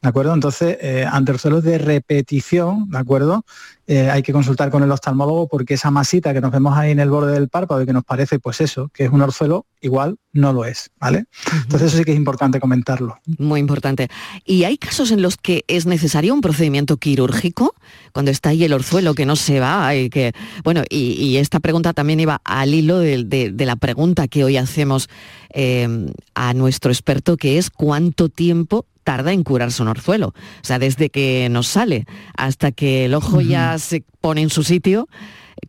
¿de 0.00 0.08
acuerdo? 0.08 0.32
Entonces, 0.32 0.78
eh, 0.80 1.06
ante 1.10 1.32
orzuelos 1.32 1.64
de 1.64 1.78
repetición, 1.78 2.88
¿de 2.90 2.98
acuerdo? 2.98 3.44
Eh, 3.88 4.10
hay 4.10 4.22
que 4.22 4.32
consultar 4.32 4.70
con 4.70 4.82
el 4.82 4.90
oftalmólogo 4.90 5.46
porque 5.46 5.74
esa 5.74 5.90
masita 5.92 6.34
que 6.34 6.40
nos 6.40 6.50
vemos 6.50 6.76
ahí 6.76 6.90
en 6.90 6.98
el 6.98 7.08
borde 7.08 7.32
del 7.32 7.48
párpado 7.48 7.80
y 7.82 7.86
que 7.86 7.92
nos 7.92 8.02
parece, 8.04 8.38
pues 8.40 8.60
eso, 8.60 8.90
que 8.92 9.04
es 9.04 9.10
un 9.10 9.22
orzuelo, 9.22 9.66
igual 9.80 10.16
no 10.32 10.52
lo 10.52 10.64
es, 10.64 10.90
¿vale? 10.98 11.26
Entonces 11.52 11.88
eso 11.88 11.98
sí 11.98 12.04
que 12.04 12.10
es 12.10 12.16
importante 12.16 12.58
comentarlo. 12.60 13.18
Muy 13.38 13.60
importante. 13.60 14.08
¿Y 14.44 14.64
hay 14.64 14.76
casos 14.76 15.12
en 15.12 15.22
los 15.22 15.36
que 15.36 15.64
es 15.68 15.86
necesario 15.86 16.34
un 16.34 16.40
procedimiento 16.40 16.96
quirúrgico? 16.96 17.74
Cuando 18.12 18.30
está 18.32 18.48
ahí 18.50 18.64
el 18.64 18.72
orzuelo 18.72 19.14
que 19.14 19.24
no 19.24 19.36
se 19.36 19.60
va 19.60 19.94
y 19.94 20.10
que... 20.10 20.32
Bueno, 20.64 20.82
y, 20.90 21.12
y 21.12 21.36
esta 21.36 21.60
pregunta 21.60 21.92
también 21.92 22.18
iba 22.20 22.40
al 22.44 22.74
hilo 22.74 22.98
de, 22.98 23.24
de- 23.24 23.50
de 23.52 23.66
la 23.66 23.76
pregunta 23.76 24.26
que 24.28 24.42
hoy 24.44 24.56
hacemos 24.56 25.08
eh, 25.54 25.88
a 26.34 26.52
nuestro 26.54 26.90
experto, 26.90 27.36
que 27.36 27.56
es 27.56 27.70
cuánto 27.70 28.28
tiempo 28.28 28.84
tarda 29.06 29.32
en 29.32 29.44
curarse 29.44 29.80
un 29.82 29.88
orzuelo. 29.88 30.28
O 30.34 30.64
sea, 30.64 30.80
desde 30.80 31.10
que 31.10 31.46
nos 31.48 31.68
sale 31.68 32.06
hasta 32.36 32.72
que 32.72 33.04
el 33.04 33.14
ojo 33.14 33.40
ya 33.40 33.78
se 33.78 34.02
pone 34.20 34.42
en 34.42 34.50
su 34.50 34.64
sitio, 34.64 35.08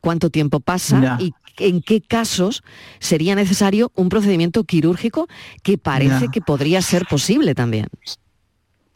cuánto 0.02 0.32
tiempo 0.32 0.60
pasa 0.60 1.00
Ya. 1.00 1.18
y 1.20 1.34
en 1.60 1.82
qué 1.84 2.02
casos 2.02 2.64
sería 3.00 3.36
necesario 3.36 3.92
un 3.96 4.10
procedimiento 4.10 4.64
quirúrgico 4.64 5.28
que 5.62 5.78
parece 5.78 6.26
Ya. 6.26 6.32
que 6.32 6.42
podría 6.42 6.82
ser 6.82 7.06
posible 7.06 7.54
también. 7.54 7.86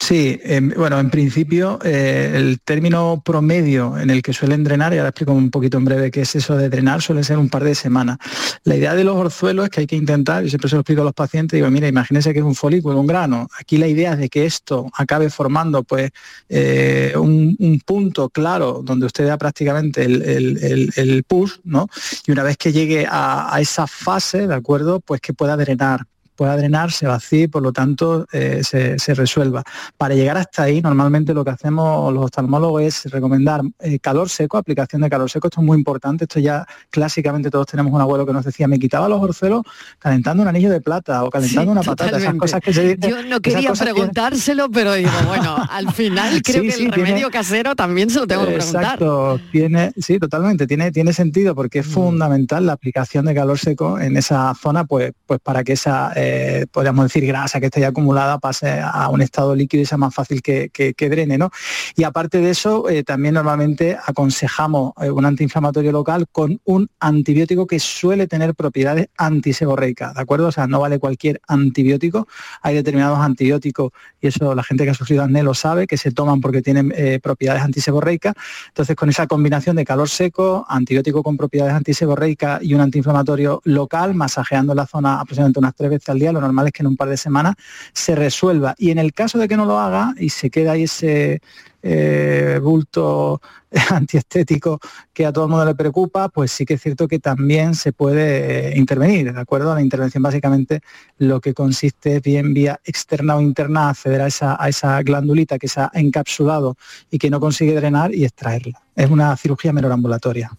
Sí, 0.02 0.40
em, 0.42 0.70
bueno, 0.76 0.98
en 0.98 1.10
principio 1.10 1.78
eh, 1.84 2.32
el 2.34 2.60
término 2.60 3.22
promedio 3.24 3.96
en 3.96 4.10
el 4.10 4.20
que 4.20 4.32
suelen 4.32 4.64
drenar, 4.64 4.92
y 4.92 4.96
ahora 4.96 5.10
explico 5.10 5.32
un 5.32 5.48
poquito 5.48 5.78
en 5.78 5.84
breve 5.84 6.10
qué 6.10 6.22
es 6.22 6.34
eso 6.34 6.56
de 6.56 6.68
drenar, 6.68 7.00
suele 7.00 7.22
ser 7.22 7.38
un 7.38 7.48
par 7.48 7.62
de 7.62 7.76
semanas. 7.76 8.18
La 8.64 8.74
idea 8.74 8.96
de 8.96 9.04
los 9.04 9.14
orzuelos 9.14 9.66
es 9.66 9.70
que 9.70 9.82
hay 9.82 9.86
que 9.86 9.94
intentar, 9.94 10.42
yo 10.42 10.48
siempre 10.48 10.68
se 10.68 10.74
lo 10.74 10.80
explico 10.80 11.02
a 11.02 11.04
los 11.04 11.14
pacientes, 11.14 11.56
digo, 11.56 11.70
mira, 11.70 11.86
imagínense 11.86 12.32
que 12.32 12.40
es 12.40 12.44
un 12.44 12.56
folículo, 12.56 12.98
un 12.98 13.06
grano. 13.06 13.46
Aquí 13.60 13.76
la 13.76 13.86
idea 13.86 14.14
es 14.14 14.18
de 14.18 14.28
que 14.28 14.44
esto 14.44 14.90
acabe 14.92 15.30
formando 15.30 15.84
pues 15.84 16.10
eh, 16.48 17.12
un, 17.16 17.54
un 17.60 17.80
punto 17.86 18.28
claro 18.28 18.82
donde 18.84 19.06
usted 19.06 19.24
da 19.24 19.38
prácticamente 19.38 20.02
el 20.04 21.24
push, 21.28 21.58
¿no? 21.62 21.86
Y 22.26 22.32
una 22.32 22.42
vez 22.42 22.56
que 22.56 22.72
llegue 22.72 23.06
a, 23.08 23.54
a 23.54 23.60
esa 23.60 23.86
fase, 23.86 24.48
¿de 24.48 24.54
acuerdo? 24.54 24.98
Pues 24.98 25.20
que 25.20 25.32
pueda 25.32 25.56
drenar 25.56 26.06
pueda 26.42 26.56
drenar, 26.56 26.90
se 26.90 27.06
vacíe, 27.06 27.48
por 27.48 27.62
lo 27.62 27.72
tanto 27.72 28.26
eh, 28.32 28.62
se, 28.64 28.98
se 28.98 29.14
resuelva. 29.14 29.62
Para 29.96 30.16
llegar 30.16 30.36
hasta 30.36 30.64
ahí, 30.64 30.82
normalmente 30.82 31.32
lo 31.34 31.44
que 31.44 31.50
hacemos 31.50 32.12
los 32.12 32.24
oftalmólogos 32.24 32.82
es 32.82 33.04
recomendar 33.12 33.60
eh, 33.78 34.00
calor 34.00 34.28
seco, 34.28 34.56
aplicación 34.56 35.02
de 35.02 35.08
calor 35.08 35.30
seco, 35.30 35.46
esto 35.46 35.60
es 35.60 35.66
muy 35.66 35.78
importante, 35.78 36.24
esto 36.24 36.40
ya 36.40 36.66
clásicamente 36.90 37.48
todos 37.48 37.66
tenemos 37.68 37.92
un 37.92 38.00
abuelo 38.00 38.26
que 38.26 38.32
nos 38.32 38.44
decía, 38.44 38.66
me 38.66 38.80
quitaba 38.80 39.08
los 39.08 39.22
orzuelos 39.22 39.62
calentando 40.00 40.42
un 40.42 40.48
anillo 40.48 40.68
de 40.70 40.80
plata 40.80 41.22
o 41.22 41.30
calentando 41.30 41.62
Sí, 41.72 41.78
una 41.78 41.82
patata, 41.82 42.16
esas 42.18 42.34
cosas 42.34 42.60
que 42.60 42.72
se 42.72 42.82
dicen. 42.96 43.10
Yo 43.10 43.22
no 43.22 43.38
quería 43.40 43.70
que- 43.72 43.78
preguntárselo, 43.84 44.68
pero 44.70 44.94
digo, 44.94 45.10
bueno, 45.28 45.56
al 45.70 45.92
final 45.92 46.42
creo 46.42 46.62
Sí, 46.62 46.66
que 46.68 46.72
sí, 46.72 46.84
el 46.86 46.90
tiene- 46.92 47.08
remedio 47.10 47.30
casero 47.30 47.76
también 47.76 48.10
se 48.10 48.18
lo 48.18 48.26
tengo 48.26 48.46
que 48.46 48.54
preguntar. 48.54 48.82
Exacto, 48.82 49.40
tiene, 49.52 49.92
sí, 49.96 50.18
totalmente, 50.18 50.66
tiene, 50.66 50.90
tiene 50.90 51.12
sentido 51.12 51.54
porque 51.54 51.78
Mm. 51.78 51.82
es 51.82 51.86
fundamental 51.86 52.66
la 52.66 52.72
aplicación 52.72 53.26
de 53.26 53.34
calor 53.34 53.58
seco 53.58 54.00
en 54.00 54.16
esa 54.16 54.52
zona, 54.60 54.84
pues, 54.84 55.12
pues 55.26 55.38
para 55.40 55.62
que 55.62 55.74
esa, 55.74 56.12
eh, 56.16 56.31
podríamos 56.70 57.04
decir, 57.04 57.26
grasa 57.26 57.60
que 57.60 57.66
está 57.66 57.80
ya 57.80 57.88
acumulada 57.88 58.38
pase 58.38 58.80
a 58.80 59.08
un 59.08 59.22
estado 59.22 59.54
líquido 59.54 59.82
y 59.82 59.86
sea 59.86 59.98
más 59.98 60.14
fácil 60.14 60.42
que, 60.42 60.70
que- 60.70 60.94
drene, 61.12 61.36
¿no? 61.36 61.50
Y 61.96 62.04
aparte 62.04 62.38
de 62.40 62.50
eso, 62.50 62.88
eh, 62.88 63.02
también 63.02 63.34
normalmente 63.34 63.98
aconsejamos 64.06 64.92
eh, 65.02 65.10
un 65.10 65.24
antiinflamatorio 65.26 65.90
local 65.92 66.26
con 66.30 66.60
un 66.64 66.88
antibiótico 67.00 67.66
que 67.66 67.78
suele 67.80 68.26
tener 68.28 68.54
propiedades 68.54 69.08
antiseborreicas, 69.18 70.14
¿de 70.14 70.20
acuerdo? 70.20 70.46
O 70.46 70.52
sea, 70.52 70.66
no 70.66 70.80
vale 70.80 70.98
cualquier 70.98 71.40
antibiótico, 71.48 72.28
hay 72.62 72.76
determinados 72.76 73.18
antibióticos, 73.18 73.90
y 74.20 74.28
eso 74.28 74.54
la 74.54 74.62
gente 74.62 74.84
que 74.84 74.90
ha 74.90 74.94
sufrido 74.94 75.22
acné 75.24 75.42
lo 75.42 75.54
sabe, 75.54 75.86
que 75.86 75.96
se 75.96 76.12
toman 76.12 76.40
porque 76.40 76.62
tienen 76.62 76.92
eh, 76.96 77.18
propiedades 77.22 77.62
antiseborreicas. 77.62 78.34
Entonces, 78.68 78.94
con 78.96 79.08
esa 79.08 79.26
combinación 79.26 79.76
de 79.76 79.84
calor 79.84 80.08
seco, 80.08 80.64
antibiótico 80.68 81.22
con 81.22 81.36
propiedades 81.36 81.74
antiseborreicas 81.74 82.62
y 82.62 82.74
un 82.74 82.80
antiinflamatorio 82.80 83.60
local, 83.64 84.14
masajeando 84.14 84.74
la 84.74 84.86
zona 84.86 85.20
aproximadamente 85.20 85.58
unas 85.58 85.74
tres 85.74 85.90
veces 85.90 86.08
al 86.08 86.18
día, 86.18 86.21
lo 86.30 86.40
normal 86.40 86.66
es 86.66 86.72
que 86.72 86.82
en 86.82 86.88
un 86.88 86.96
par 86.96 87.08
de 87.08 87.16
semanas 87.16 87.54
se 87.92 88.14
resuelva. 88.14 88.74
Y 88.78 88.90
en 88.90 88.98
el 88.98 89.12
caso 89.12 89.38
de 89.38 89.48
que 89.48 89.56
no 89.56 89.64
lo 89.64 89.78
haga 89.78 90.14
y 90.18 90.28
se 90.28 90.50
queda 90.50 90.72
ahí 90.72 90.84
ese 90.84 91.40
eh, 91.82 92.60
bulto 92.62 93.40
antiestético 93.90 94.78
que 95.12 95.26
a 95.26 95.32
todo 95.32 95.46
el 95.46 95.50
mundo 95.50 95.64
le 95.64 95.74
preocupa, 95.74 96.28
pues 96.28 96.52
sí 96.52 96.64
que 96.64 96.74
es 96.74 96.82
cierto 96.82 97.08
que 97.08 97.18
también 97.18 97.74
se 97.74 97.92
puede 97.92 98.68
eh, 98.68 98.78
intervenir, 98.78 99.32
¿de 99.32 99.40
acuerdo? 99.40 99.74
La 99.74 99.80
intervención 99.80 100.22
básicamente 100.22 100.80
lo 101.18 101.40
que 101.40 101.54
consiste 101.54 102.16
es 102.16 102.22
bien 102.22 102.54
vía 102.54 102.80
externa 102.84 103.36
o 103.36 103.40
interna 103.40 103.88
acceder 103.88 104.20
a 104.20 104.26
esa, 104.28 104.56
a 104.62 104.68
esa 104.68 105.02
glandulita 105.02 105.58
que 105.58 105.68
se 105.68 105.80
ha 105.80 105.90
encapsulado 105.94 106.76
y 107.10 107.18
que 107.18 107.30
no 107.30 107.40
consigue 107.40 107.74
drenar 107.74 108.14
y 108.14 108.24
extraerla. 108.24 108.80
Es 108.94 109.10
una 109.10 109.36
cirugía 109.36 109.72
menor 109.72 109.92
ambulatoria. 109.92 110.52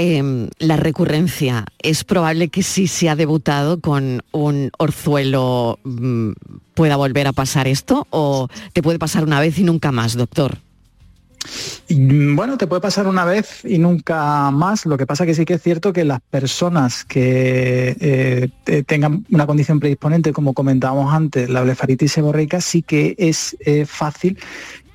Em, 0.00 0.48
la 0.60 0.76
recurrencia, 0.76 1.64
¿es 1.82 2.04
probable 2.04 2.50
que 2.50 2.62
si 2.62 2.86
se 2.86 3.08
ha 3.08 3.16
debutado 3.16 3.80
con 3.80 4.22
un 4.30 4.70
orzuelo 4.78 5.80
mm, 5.82 6.30
pueda 6.74 6.94
volver 6.94 7.26
a 7.26 7.32
pasar 7.32 7.66
esto 7.66 8.06
o 8.10 8.46
te 8.72 8.80
puede 8.80 9.00
pasar 9.00 9.24
una 9.24 9.40
vez 9.40 9.58
y 9.58 9.64
nunca 9.64 9.90
más, 9.90 10.14
doctor? 10.16 10.58
Mm, 11.88 12.36
Bueno, 12.36 12.58
te 12.58 12.66
puede 12.66 12.80
pasar 12.82 13.06
una 13.06 13.24
vez 13.24 13.64
y 13.64 13.78
nunca 13.78 14.50
más. 14.50 14.86
Lo 14.86 14.98
que 14.98 15.06
pasa 15.06 15.24
que 15.26 15.34
sí 15.34 15.44
que 15.44 15.54
es 15.54 15.62
cierto 15.62 15.92
que 15.92 16.04
las 16.04 16.20
personas 16.20 17.04
que 17.04 17.96
eh, 17.98 18.48
te- 18.64 18.82
tengan 18.84 19.24
una 19.30 19.46
condición 19.46 19.80
predisponente, 19.80 20.32
como 20.32 20.52
comentábamos 20.52 21.12
antes, 21.12 21.48
la 21.48 21.62
blefaritis 21.62 22.12
seborreica, 22.12 22.60
sí 22.60 22.82
que 22.82 23.14
es 23.18 23.56
eh, 23.66 23.86
fácil 23.86 24.38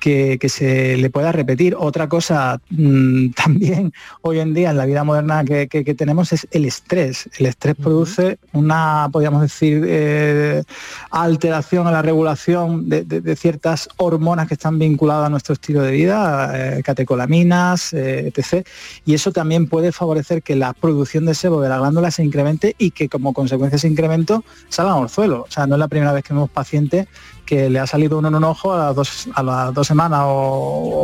que, 0.04 0.36
que 0.38 0.50
se 0.50 0.98
le 0.98 1.08
pueda 1.08 1.32
repetir. 1.32 1.74
Otra 1.78 2.10
cosa 2.10 2.60
mm, 2.68 3.30
también 3.42 3.90
hoy 4.20 4.38
en 4.38 4.52
día 4.52 4.70
en 4.70 4.76
la 4.76 4.84
vida 4.84 5.02
moderna 5.02 5.44
que, 5.44 5.66
que- 5.66 5.82
que 5.82 5.94
tenemos 5.94 6.30
es 6.34 6.46
el 6.50 6.66
estrés. 6.66 7.30
El 7.38 7.46
estrés 7.46 7.74
produce 7.74 8.38
una, 8.52 9.08
podríamos 9.10 9.40
decir, 9.40 9.82
eh, 9.86 10.62
alteración 11.10 11.86
a 11.86 11.90
la 11.90 12.02
regulación 12.02 12.86
de, 12.90 13.04
de- 13.04 13.22
de 13.22 13.34
ciertas 13.36 13.88
hormonas 13.96 14.46
que 14.46 14.54
están 14.54 14.78
vinculadas 14.78 15.26
a 15.26 15.30
nuestro 15.30 15.54
estilo 15.54 15.80
de 15.80 15.92
vida, 15.92 16.50
eh, 16.78 16.82
catecolaminas, 16.82 17.94
eh, 17.94 18.30
etc. 18.34 18.66
Y 19.06 19.14
eso 19.14 19.32
también 19.32 19.68
puede 19.68 19.90
favorecer 19.90 20.42
que 20.42 20.54
la 20.54 20.74
producción 20.74 21.24
de 21.24 21.34
sebo 21.34 21.62
de 21.62 21.70
la 21.70 21.78
glándula 21.78 22.10
se 22.10 22.22
incremente 22.22 22.74
y 22.76 22.90
que 22.90 23.08
como 23.08 23.32
consecuencia 23.32 23.76
de 23.76 23.78
ese 23.78 23.88
incremento 23.88 24.44
salgan 24.68 24.96
orzuelos. 24.96 25.44
O 25.48 25.50
sea, 25.50 25.66
no 25.66 25.76
es 25.76 25.78
la 25.78 25.88
primera 25.88 26.12
vez 26.12 26.24
que 26.24 26.34
vemos 26.34 26.50
pacientes 26.50 27.06
que 27.44 27.68
le 27.70 27.78
ha 27.78 27.86
salido 27.86 28.18
uno 28.18 28.28
en 28.28 28.34
un 28.34 28.44
ojo 28.44 28.72
a 28.72 28.86
las 28.86 28.94
dos, 28.96 29.28
a 29.34 29.42
las 29.42 29.74
dos 29.74 29.86
semanas 29.86 30.20
o, 30.24 30.28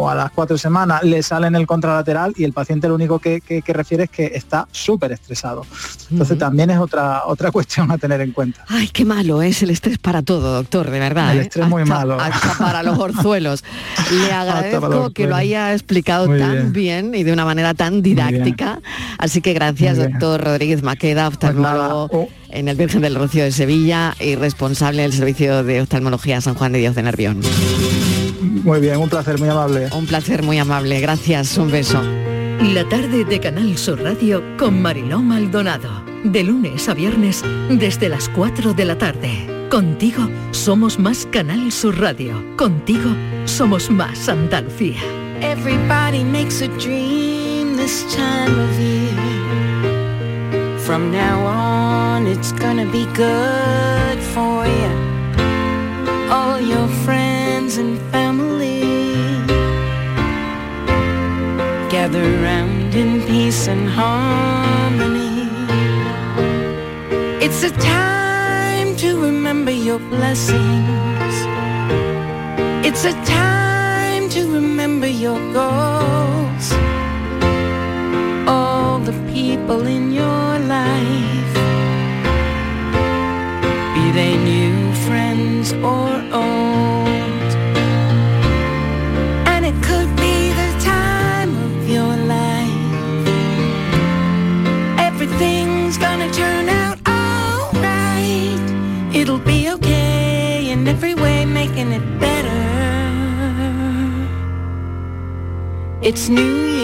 o 0.03 0.09
a 0.09 0.15
las 0.15 0.31
cuatro 0.31 0.57
semanas, 0.59 1.03
le 1.03 1.23
sale 1.23 1.47
en 1.49 1.55
el 1.57 1.67
contralateral 1.67 2.33
y 2.37 2.45
el 2.45 2.53
paciente 2.53 2.89
lo 2.89 2.95
único 2.95 3.19
que, 3.19 3.41
que- 3.41 3.63
que 3.63 3.73
refiere 3.73 4.05
es 4.05 4.11
que 4.11 4.27
está 4.35 4.67
súper 4.73 5.13
estresado. 5.13 5.67
Entonces 6.11 6.39
también 6.39 6.71
es 6.71 6.79
otra, 6.79 7.23
otra 7.27 7.51
cuestión 7.53 7.91
a 7.91 7.99
tener 7.99 8.21
en 8.21 8.33
cuenta. 8.33 8.65
Ay, 8.69 8.89
qué 8.89 9.05
malo 9.05 9.43
es 9.43 9.63
el 9.63 9.71
estrés 9.71 9.99
para 9.99 10.23
todo, 10.23 10.55
doctor, 10.55 10.91
de 10.91 10.99
verdad. 10.99 11.33
El 11.33 11.39
¿eh? 11.39 11.43
estrés 11.43 11.69
muy 11.69 11.83
Hasta- 11.83 11.95
malo. 11.95 12.19
hasta 12.21 12.55
para 12.59 12.83
los 12.83 12.99
orzuelos. 13.09 13.63
Le 14.11 14.33
agradezco 14.33 15.11
que 15.13 15.27
lo 15.27 15.37
haya 15.37 15.73
explicado 15.73 16.27
Muy 16.27 16.39
tan 16.39 16.73
bien. 16.73 17.15
y 17.15 17.23
de 17.23 17.33
una 17.33 17.45
manera 17.45 17.75
tan 17.75 18.03
didáctica. 18.03 18.81
Así 19.19 19.41
que 19.41 19.53
gracias, 19.53 19.99
doctor 19.99 20.43
Rodríguez 20.43 20.83
Maqueda, 20.83 21.25
Pues 21.31 21.35
oftalmólogo. 21.35 22.09
un- 22.19 22.40
en 22.53 22.69
el 22.69 22.77
Virgen 22.77 23.03
del 23.03 23.15
Rocío 23.15 23.45
de 23.45 23.53
Sevilla 23.53 24.15
y 24.21 24.35
responsable 24.35 25.03
del 25.03 25.13
Servicio 25.13 25.63
de 25.65 25.83
Oftalmología 25.83 26.41
San 26.41 26.55
Juan 26.55 26.73
de 26.73 26.79
Dios 26.79 26.95
de 26.95 27.03
Nervión. 27.03 27.41
Muy 28.65 28.81
bien, 28.81 28.99
un 28.99 29.09
placer, 29.09 29.39
muy 29.39 29.49
amable. 29.49 29.89
Un 29.93 30.07
placer 30.07 30.43
muy 30.43 30.59
amable, 30.59 31.01
gracias, 31.01 31.57
un 31.57 31.71
beso. 31.71 32.03
La 32.63 32.87
tarde 32.89 33.25
de 33.25 33.41
Canal 33.41 33.79
Sur 33.79 34.03
Radio 34.03 34.43
con 34.59 34.83
Mariló 34.83 35.21
Maldonado. 35.21 36.05
De 36.25 36.43
lunes 36.43 36.89
a 36.89 36.95
viernes 36.95 37.43
desde 37.71 38.11
las 38.11 38.29
4 38.29 38.75
de 38.75 38.85
la 38.85 38.99
tarde. 38.99 39.67
Contigo 39.71 40.29
somos 40.51 40.99
más 40.99 41.27
Canal 41.31 41.73
Sur 41.73 41.99
Radio. 41.99 42.45
Contigo 42.57 43.17
somos 43.47 43.91
más 43.91 44.29
Andalucía. 44.29 45.01
Everybody 45.41 46.23
makes 46.23 46.61
a 46.61 46.69
dream 46.79 47.77
this 47.77 48.05
time 48.15 48.53
of 48.61 48.79
year. 48.79 49.11
From 50.85 51.11
now 51.13 51.47
on, 51.47 51.70
it's 52.31 52.53
gonna 52.53 52.87
be 52.87 53.05
good 53.07 54.19
for 54.35 54.65
you. 54.79 54.93
All 56.31 56.61
your 56.61 56.87
friends 57.05 57.77
and 57.77 57.99
family 58.13 58.83
gather 61.91 62.23
round 62.47 62.95
in 62.95 63.21
peace 63.27 63.67
and 63.67 63.89
harmony. 63.89 65.49
It's 67.45 67.63
a 67.65 67.73
time 67.99 68.95
to 69.03 69.09
remember 69.21 69.73
your 69.73 69.99
blessings. 69.99 71.35
It's 72.87 73.05
a 73.05 73.15
time 73.25 74.29
to 74.37 74.41
remember 74.59 75.09
your 75.09 75.39
goals. 75.53 76.67
All 78.47 79.01
the 79.01 79.17
people 79.35 79.81
in 79.97 80.13
your 80.13 80.49
life, 80.77 81.30
And 89.53 89.65
it 89.65 89.75
could 89.83 90.11
be 90.17 90.53
the 90.53 90.71
time 90.81 91.57
of 91.57 91.89
your 91.89 92.17
life. 92.17 92.69
Everything's 94.99 95.97
gonna 95.99 96.31
turn 96.33 96.69
out 96.69 96.99
alright. 97.09 98.61
It'll 99.15 99.39
be 99.39 99.71
okay 99.71 100.71
in 100.71 100.87
every 100.87 101.15
way, 101.15 101.45
making 101.45 101.93
it 101.93 102.21
better. 102.21 102.61
It's 106.03 106.29
New 106.29 106.43
Year's 106.43 106.80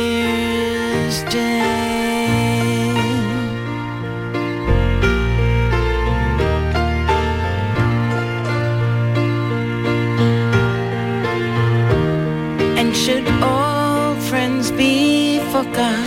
forgot, 15.66 16.06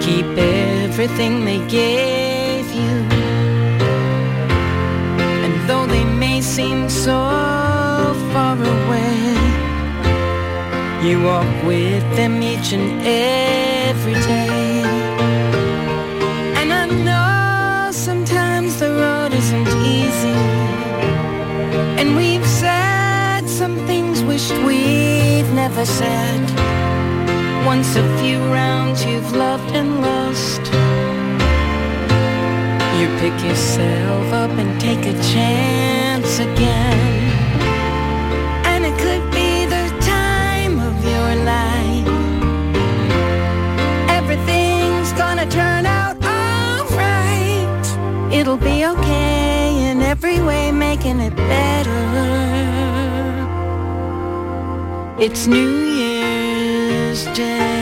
keep 0.00 0.26
everything 0.36 1.44
they 1.44 1.58
gave 1.68 2.66
you. 2.72 2.94
And 5.44 5.68
though 5.68 5.86
they 5.86 6.04
may 6.04 6.40
seem 6.40 6.88
so 6.88 7.18
far 8.32 8.56
away, 8.56 9.34
you 11.06 11.22
walk 11.22 11.50
with 11.64 12.04
them 12.16 12.42
each 12.42 12.72
and 12.72 13.00
every 13.02 14.14
day. 14.14 14.82
And 16.60 16.72
I 16.72 16.86
know 16.86 17.90
sometimes 17.92 18.78
the 18.78 18.90
road 18.90 19.32
isn't 19.32 19.68
easy. 19.96 20.38
And 22.00 22.16
we've 22.16 22.46
said 22.46 23.48
some 23.48 23.76
things 23.86 24.22
wished 24.22 24.52
we'd 24.64 25.48
never 25.54 25.84
said. 25.84 26.71
Once 27.64 27.94
a 27.96 28.18
few 28.18 28.38
rounds 28.52 29.04
you've 29.04 29.32
loved 29.32 29.74
and 29.74 30.02
lost. 30.02 30.60
You 32.98 33.06
pick 33.20 33.36
yourself 33.48 34.32
up 34.32 34.50
and 34.50 34.80
take 34.80 35.06
a 35.06 35.12
chance 35.32 36.40
again. 36.40 37.32
And 38.66 38.84
it 38.84 38.96
could 38.98 39.24
be 39.30 39.64
the 39.66 39.86
time 40.00 40.80
of 40.80 40.94
your 41.04 41.34
life. 41.44 42.08
Everything's 44.10 45.12
gonna 45.12 45.48
turn 45.48 45.86
out 45.86 46.16
alright. 46.24 47.86
It'll 48.32 48.56
be 48.56 48.84
okay 48.86 49.90
in 49.90 50.02
every 50.02 50.40
way, 50.42 50.72
making 50.72 51.20
it 51.20 51.36
better. 51.36 52.02
It's 55.18 55.46
New 55.46 55.70
Year's 55.70 56.01
Day. 57.34 57.81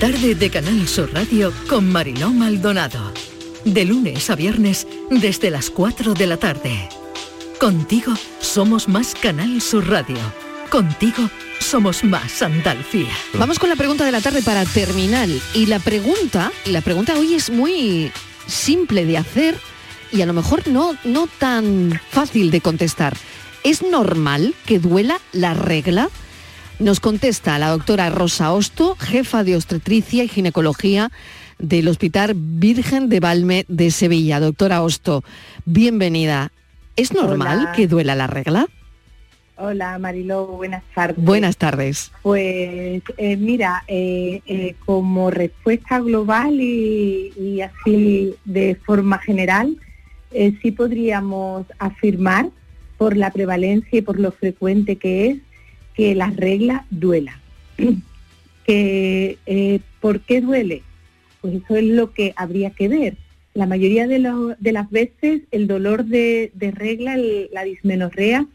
Tarde 0.00 0.34
de 0.34 0.48
Canal 0.48 0.88
Sur 0.88 1.12
Radio 1.12 1.52
con 1.68 1.92
Mariló 1.92 2.30
Maldonado. 2.30 3.12
De 3.66 3.84
lunes 3.84 4.30
a 4.30 4.34
viernes 4.34 4.86
desde 5.10 5.50
las 5.50 5.68
4 5.68 6.14
de 6.14 6.26
la 6.26 6.38
tarde. 6.38 6.88
Contigo 7.60 8.14
somos 8.40 8.88
más 8.88 9.14
Canal 9.14 9.60
Sur 9.60 9.90
Radio. 9.90 10.16
Contigo 10.70 11.28
somos 11.58 12.02
más 12.02 12.40
Andalucía. 12.40 13.10
Vamos 13.34 13.58
con 13.58 13.68
la 13.68 13.76
pregunta 13.76 14.06
de 14.06 14.12
la 14.12 14.22
tarde 14.22 14.40
para 14.40 14.64
terminar. 14.64 15.28
Y 15.52 15.66
la 15.66 15.78
pregunta, 15.78 16.50
la 16.64 16.80
pregunta 16.80 17.18
hoy 17.18 17.34
es 17.34 17.50
muy 17.50 18.10
simple 18.46 19.04
de 19.04 19.18
hacer 19.18 19.58
y 20.12 20.22
a 20.22 20.26
lo 20.26 20.32
mejor 20.32 20.66
no, 20.66 20.96
no 21.04 21.26
tan 21.26 22.00
fácil 22.08 22.50
de 22.50 22.62
contestar. 22.62 23.14
¿Es 23.64 23.82
normal 23.82 24.54
que 24.64 24.78
duela 24.78 25.20
la 25.32 25.52
regla? 25.52 26.08
Nos 26.80 26.98
contesta 26.98 27.58
la 27.58 27.68
doctora 27.68 28.08
Rosa 28.08 28.54
Osto, 28.54 28.96
jefa 28.96 29.44
de 29.44 29.54
obstetricia 29.54 30.24
y 30.24 30.28
ginecología 30.28 31.10
del 31.58 31.86
Hospital 31.88 32.32
Virgen 32.34 33.10
de 33.10 33.20
Valme 33.20 33.66
de 33.68 33.90
Sevilla. 33.90 34.40
Doctora 34.40 34.80
Osto, 34.80 35.22
bienvenida. 35.66 36.52
¿Es 36.96 37.12
normal 37.12 37.58
Hola. 37.58 37.72
que 37.72 37.86
duela 37.86 38.14
la 38.14 38.28
regla? 38.28 38.66
Hola 39.58 39.98
Mariló, 39.98 40.46
buenas 40.46 40.82
tardes. 40.94 41.22
Buenas 41.22 41.58
tardes. 41.58 42.12
Pues 42.22 43.02
eh, 43.18 43.36
mira, 43.36 43.84
eh, 43.86 44.40
eh, 44.46 44.74
como 44.86 45.30
respuesta 45.30 46.00
global 46.00 46.62
y, 46.62 47.30
y 47.38 47.60
así 47.60 48.34
de 48.46 48.74
forma 48.86 49.18
general, 49.18 49.76
sí 50.32 50.70
podríamos 50.70 51.66
afirmar 51.78 52.48
por 52.96 53.18
la 53.18 53.30
prevalencia 53.30 53.98
y 53.98 54.02
por 54.02 54.18
lo 54.18 54.32
frecuente 54.32 54.96
que 54.96 55.26
es 55.26 55.38
que 55.94 56.14
la 56.14 56.30
regla 56.30 56.86
duela. 56.90 57.40
que, 58.66 59.38
eh, 59.46 59.80
¿Por 60.00 60.20
qué 60.20 60.40
duele? 60.40 60.82
Pues 61.40 61.54
eso 61.54 61.76
es 61.76 61.84
lo 61.84 62.12
que 62.12 62.32
habría 62.36 62.70
que 62.70 62.88
ver. 62.88 63.16
La 63.54 63.66
mayoría 63.66 64.06
de, 64.06 64.18
las 64.18 64.90
veces 64.90 65.42
el 65.50 65.66
dolor 65.66 66.04
de, 66.04 66.52
regla, 66.74 67.16
la 67.52 67.64
dismenorrea, 67.64 68.46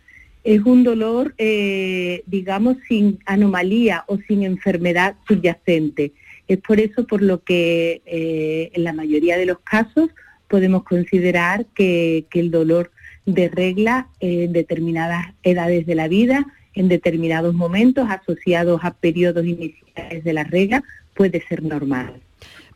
es 0.44 0.62
un 0.62 0.84
dolor, 0.84 1.34
eh, 1.38 2.22
digamos, 2.28 2.78
sin 2.88 3.20
anomalía 3.26 4.06
o 4.08 4.18
sin 4.28 4.44
enfermedad 4.44 5.16
subyacente. 5.28 6.14
Es 6.48 6.60
por 6.60 6.80
eso 6.80 7.08
por 7.08 7.22
lo 7.22 7.44
que 7.44 8.02
eh, 8.06 8.72
en 8.74 8.84
la 8.84 8.94
mayoría 8.94 9.38
de 9.38 9.48
los 9.48 9.60
casos 9.60 10.12
podemos 10.48 10.84
considerar 10.84 11.66
que, 11.74 12.26
el 12.32 12.52
dolor 12.52 12.92
de 13.26 13.50
regla 13.50 14.08
en 14.20 14.54
determinadas 14.54 15.34
edades 15.42 15.86
de 15.88 15.96
la 15.96 16.08
vida, 16.08 16.46
en 16.76 16.90
determinados 16.90 17.56
momentos 17.56 18.08
asociados 18.10 18.82
a 18.84 18.92
periodos 18.92 19.46
iniciales 19.46 20.24
de 20.24 20.34
la 20.34 20.44
regla, 20.44 20.84
puede 21.14 21.42
ser 21.48 21.64
normal. 21.64 22.22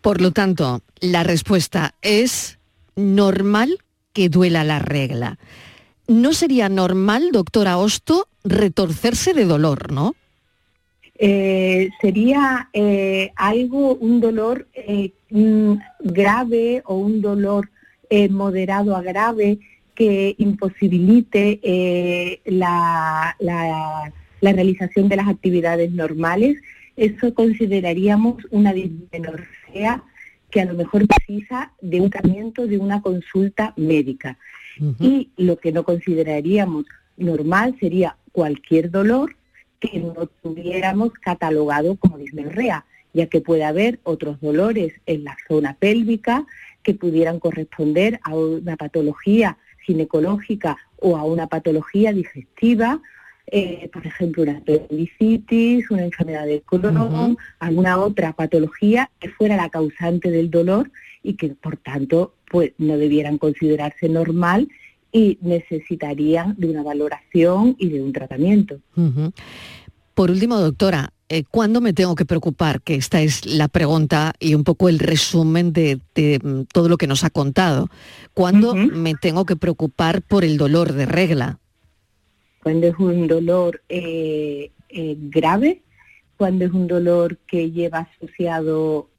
Por 0.01 0.21
lo 0.21 0.31
tanto, 0.31 0.81
la 1.01 1.23
respuesta 1.23 1.93
es 2.01 2.57
normal 2.95 3.79
que 4.13 4.29
duela 4.29 4.63
la 4.63 4.79
regla. 4.79 5.37
¿No 6.07 6.33
sería 6.33 6.69
normal, 6.69 7.29
doctora 7.31 7.77
Osto, 7.77 8.27
retorcerse 8.43 9.33
de 9.33 9.45
dolor, 9.45 9.91
no? 9.91 10.15
Eh, 11.21 11.89
sería 12.01 12.69
eh, 12.71 13.31
algo, 13.35 13.95
un 13.95 14.21
dolor 14.21 14.67
eh, 14.73 15.11
mm, 15.29 15.73
grave 15.99 16.81
o 16.85 16.95
un 16.95 17.21
dolor 17.21 17.69
moderado 18.31 18.95
a 18.95 19.03
grave 19.03 19.59
que 19.99 20.33
imposibilite 20.37 21.59
la, 22.45 23.35
la, 23.39 24.13
realización 24.41 25.09
de 25.09 25.17
las 25.17 25.27
actividades 25.27 25.91
normales. 25.91 26.55
Eso 26.95 27.33
consideraríamos 27.33 28.37
una 28.49 28.71
dismenorrea 28.71 30.01
que 30.49 30.61
a 30.61 30.65
lo 30.65 30.75
mejor 30.75 31.05
precisa 31.05 31.73
de 31.81 31.99
un 31.99 32.09
tratamiento, 32.09 32.65
de 32.65 32.77
una 32.77 33.01
consulta 33.01 33.73
médica. 33.75 34.37
Y 35.01 35.31
lo 35.35 35.57
que 35.57 35.73
no 35.73 35.83
consideraríamos 35.83 36.85
normal 37.17 37.75
sería 37.81 38.15
cualquier 38.31 38.91
dolor 38.91 39.35
que 39.81 39.99
no 39.99 40.13
tuviéramos 40.41 41.11
catalogado 41.15 41.97
como 41.97 42.17
dismenorrea, 42.17 42.85
ya 43.13 43.25
que 43.25 43.41
puede 43.41 43.65
haber 43.65 43.99
otros 44.03 44.39
dolores 44.39 44.93
en 45.05 45.25
la 45.25 45.35
zona 45.49 45.75
pélvica 45.77 46.45
que 46.83 46.93
pudieran 46.93 47.41
corresponder 47.41 48.21
a 48.23 48.33
una 48.33 48.77
patología 48.77 49.57
ginecológica 49.89 50.77
o 50.97 51.17
a 51.17 51.23
una 51.23 51.47
patología 51.47 52.13
digestiva, 52.13 53.01
eh, 53.51 53.89
por 53.91 54.05
ejemplo, 54.05 54.43
una 54.43 54.57
apendicitis, 54.57 55.89
una 55.89 56.03
enfermedad 56.03 56.45
de 56.45 56.61
colon, 56.61 57.35
alguna 57.57 57.97
otra 57.97 58.33
patología 58.33 59.09
que 59.19 59.29
fuera 59.29 59.55
la 59.55 59.69
causante 59.69 60.29
del 60.29 60.51
dolor 60.51 60.91
y 61.23 61.33
que, 61.33 61.49
por 61.49 61.77
tanto, 61.77 62.35
pues 62.51 62.73
no 62.77 62.97
debieran 62.97 63.39
considerarse 63.39 64.07
normal 64.07 64.69
y 65.11 65.39
necesitarían 65.41 66.53
de 66.59 66.67
una 66.69 66.83
valoración 66.83 67.75
y 67.79 67.89
de 67.89 68.03
un 68.03 68.13
tratamiento. 68.13 68.79
Por 70.13 70.29
último, 70.29 70.57
doctora, 70.59 71.11
eh, 71.29 71.43
¿cuándo 71.49 71.79
me 71.79 71.93
tengo 71.93 72.15
que 72.15 72.25
preocupar? 72.25 72.81
Que 72.81 72.95
esta 72.95 73.21
es 73.21 73.45
la 73.45 73.67
pregunta 73.67 74.33
y 74.39 74.55
un 74.55 74.63
poco 74.63 74.89
el 74.89 74.97
resumen 74.97 75.73
de, 75.73 75.99
mm, 76.15 76.61
todo 76.73 76.89
lo 76.89 76.97
que 76.97 77.05
nos 77.05 77.23
ha 77.23 77.29
contado. 77.29 77.89
¿Cuándo 78.33 78.73
me 78.73 79.13
tengo 79.13 79.45
que 79.45 79.55
preocupar 79.55 80.23
por 80.23 80.43
el 80.43 80.57
dolor 80.57 80.93
de 80.93 81.05
regla? 81.05 81.59
Cuando 82.63 82.87
es 82.87 82.95
un 82.97 83.27
dolor 83.27 83.81
eh, 83.89 84.71
eh, 84.89 85.17
grave, 85.19 85.83
cuando 86.35 86.65
es 86.65 86.71
un 86.71 86.87
dolor 86.87 87.37
que 87.45 87.69
lleva 87.69 88.07
asociado 88.17 89.09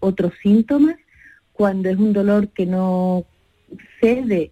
otros 0.00 0.32
síntomas, 0.42 0.96
cuando 1.52 1.88
es 1.88 1.98
un 1.98 2.12
dolor 2.12 2.48
que 2.48 2.66
no 2.66 3.24
cede 4.00 4.50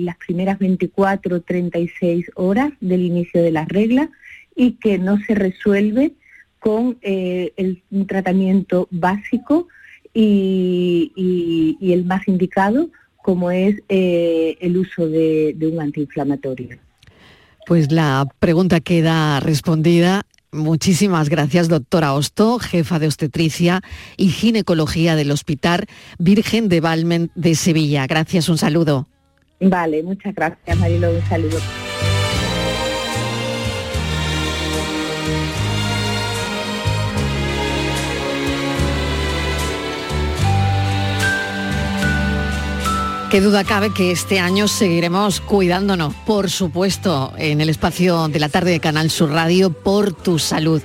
las 0.00 0.16
primeras 0.16 0.58
24 0.58 1.36
o 1.36 1.40
36 1.40 2.30
horas 2.34 2.72
del 2.80 3.02
inicio 3.02 3.42
de 3.42 3.52
la 3.52 3.64
regla 3.64 4.10
y 4.56 4.72
que 4.72 4.98
no 4.98 5.18
se 5.26 5.34
resuelve 5.34 6.12
con 6.58 6.98
eh, 7.02 7.52
el, 7.56 7.82
un 7.90 8.06
tratamiento 8.06 8.88
básico 8.90 9.68
y, 10.12 11.76
el 11.80 12.04
más 12.04 12.26
indicado 12.28 12.90
como 13.22 13.50
es 13.50 13.76
eh, 13.88 14.56
el 14.60 14.76
uso 14.76 15.08
de 15.08 15.70
un 15.72 15.80
antiinflamatorio. 15.80 16.78
Pues 17.66 17.92
la 17.92 18.26
pregunta 18.40 18.80
queda 18.80 19.40
respondida 19.40 20.24
Muchísimas 20.52 21.28
gracias, 21.28 21.68
doctora 21.68 22.12
Osto, 22.12 22.58
jefa 22.58 22.98
de 22.98 23.06
obstetricia 23.06 23.82
y 24.16 24.30
ginecología 24.30 25.14
del 25.14 25.30
Hospital 25.30 25.86
Virgen 26.18 26.68
de 26.68 26.80
Valmen 26.80 27.30
de 27.36 27.54
Sevilla. 27.54 28.06
Gracias, 28.08 28.48
un 28.48 28.58
saludo. 28.58 29.06
Vale, 29.60 30.02
muchas 30.02 30.34
gracias, 30.34 30.76
Marilo, 30.78 31.10
un 31.10 31.22
saludo. 31.28 31.58
Qué 43.30 43.40
duda 43.40 43.62
cabe 43.62 43.90
que 43.90 44.10
este 44.10 44.40
año 44.40 44.66
seguiremos 44.66 45.40
cuidándonos, 45.40 46.12
por 46.26 46.50
supuesto, 46.50 47.32
en 47.38 47.60
el 47.60 47.68
espacio 47.68 48.26
de 48.26 48.40
la 48.40 48.48
tarde 48.48 48.72
de 48.72 48.80
Canal 48.80 49.08
Sur 49.08 49.30
Radio 49.30 49.70
por 49.70 50.12
tu 50.12 50.40
salud. 50.40 50.82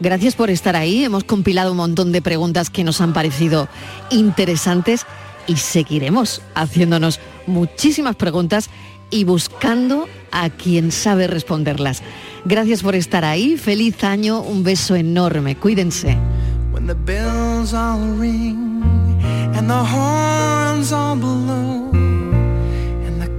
Gracias 0.00 0.34
por 0.34 0.50
estar 0.50 0.74
ahí. 0.74 1.04
Hemos 1.04 1.22
compilado 1.22 1.70
un 1.70 1.76
montón 1.76 2.10
de 2.10 2.20
preguntas 2.20 2.68
que 2.68 2.82
nos 2.82 3.00
han 3.00 3.12
parecido 3.12 3.68
interesantes 4.10 5.06
y 5.46 5.54
seguiremos 5.54 6.42
haciéndonos 6.56 7.20
muchísimas 7.46 8.16
preguntas 8.16 8.70
y 9.10 9.22
buscando 9.22 10.08
a 10.32 10.50
quien 10.50 10.90
sabe 10.90 11.28
responderlas. 11.28 12.02
Gracias 12.44 12.82
por 12.82 12.96
estar 12.96 13.24
ahí. 13.24 13.56
Feliz 13.56 14.02
año. 14.02 14.40
Un 14.40 14.64
beso 14.64 14.96
enorme. 14.96 15.54
Cuídense. 15.56 16.18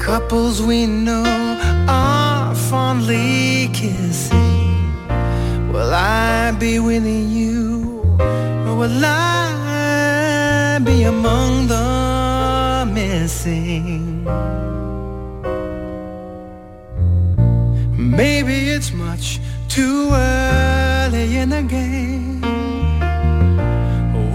Couples 0.05 0.61
we 0.61 0.85
know 0.85 1.25
are 1.89 2.53
fondly 2.53 3.67
kissing. 3.73 4.77
Will 5.73 5.93
I 5.95 6.51
be 6.59 6.77
with 6.77 7.07
you, 7.07 8.03
or 8.19 8.75
will 8.75 9.03
I 9.03 10.79
be 10.85 11.03
among 11.03 11.67
the 11.73 12.87
missing? 12.93 14.23
Maybe 17.97 18.69
it's 18.75 18.91
much 18.93 19.39
too 19.67 20.11
early 20.13 21.37
in 21.37 21.49
the 21.49 21.63
game. 21.63 22.43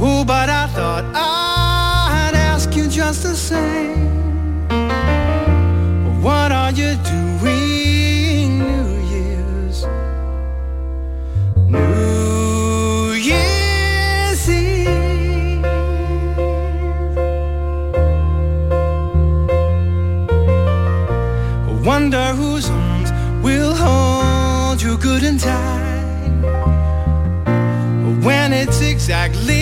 Oh, 0.00 0.24
but 0.24 0.48
I 0.50 0.66
thought 0.74 1.04
I'd 1.14 2.34
ask 2.34 2.74
you 2.74 2.88
just 2.88 3.22
the 3.22 3.36
same. 3.36 4.19
What 6.80 6.88
are 6.88 6.92
you 6.92 6.98
doing 7.12 8.58
New 8.58 8.90
Year's? 9.12 9.78
New 11.68 13.12
Year's 13.12 14.48
Eve. 14.48 15.66
Wonder 21.84 22.26
whose 22.32 22.70
arms 22.70 23.10
will 23.44 23.74
hold 23.74 24.80
you 24.80 24.96
good 24.96 25.22
and 25.22 25.38
tight 25.38 26.30
when 28.24 28.54
it's 28.54 28.80
exactly 28.80 29.59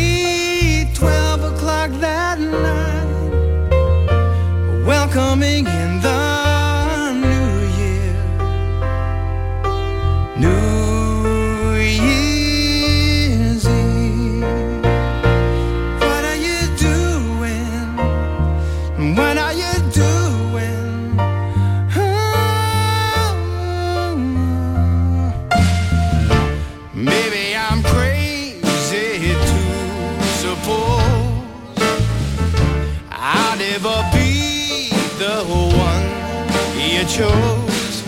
you 36.79 37.05
chose 37.05 38.05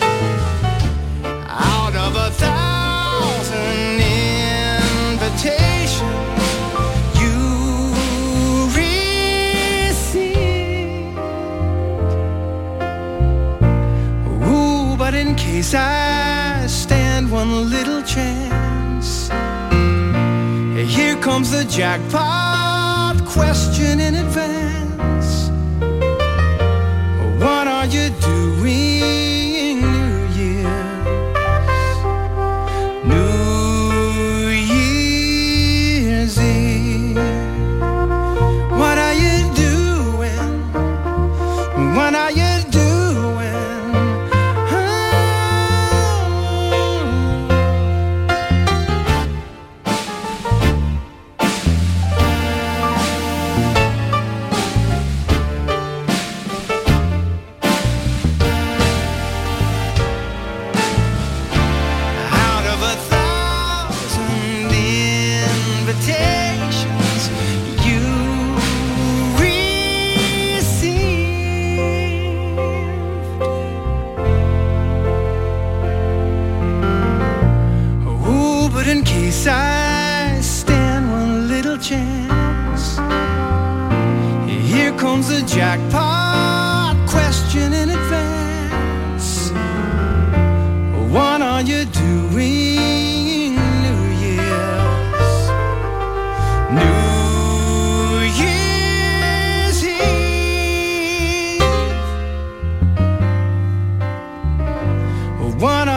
out 1.49 1.95
of 1.97 2.14
a 2.16 2.31
thousand 2.31 4.01
invitations 5.11 6.01
you 7.21 7.39
received. 8.75 10.31
Ooh, 14.47 14.97
but 14.97 15.14
in 15.14 15.35
case 15.35 15.75
I 15.75 16.66
stand 16.66 17.31
one 17.31 17.68
little 17.71 18.03
chance, 18.03 19.31
here 20.95 21.16
comes 21.16 21.51
the 21.51 21.64
jackpot 21.64 23.25
question 23.27 24.01
in 24.01 24.14
advance. 24.14 24.80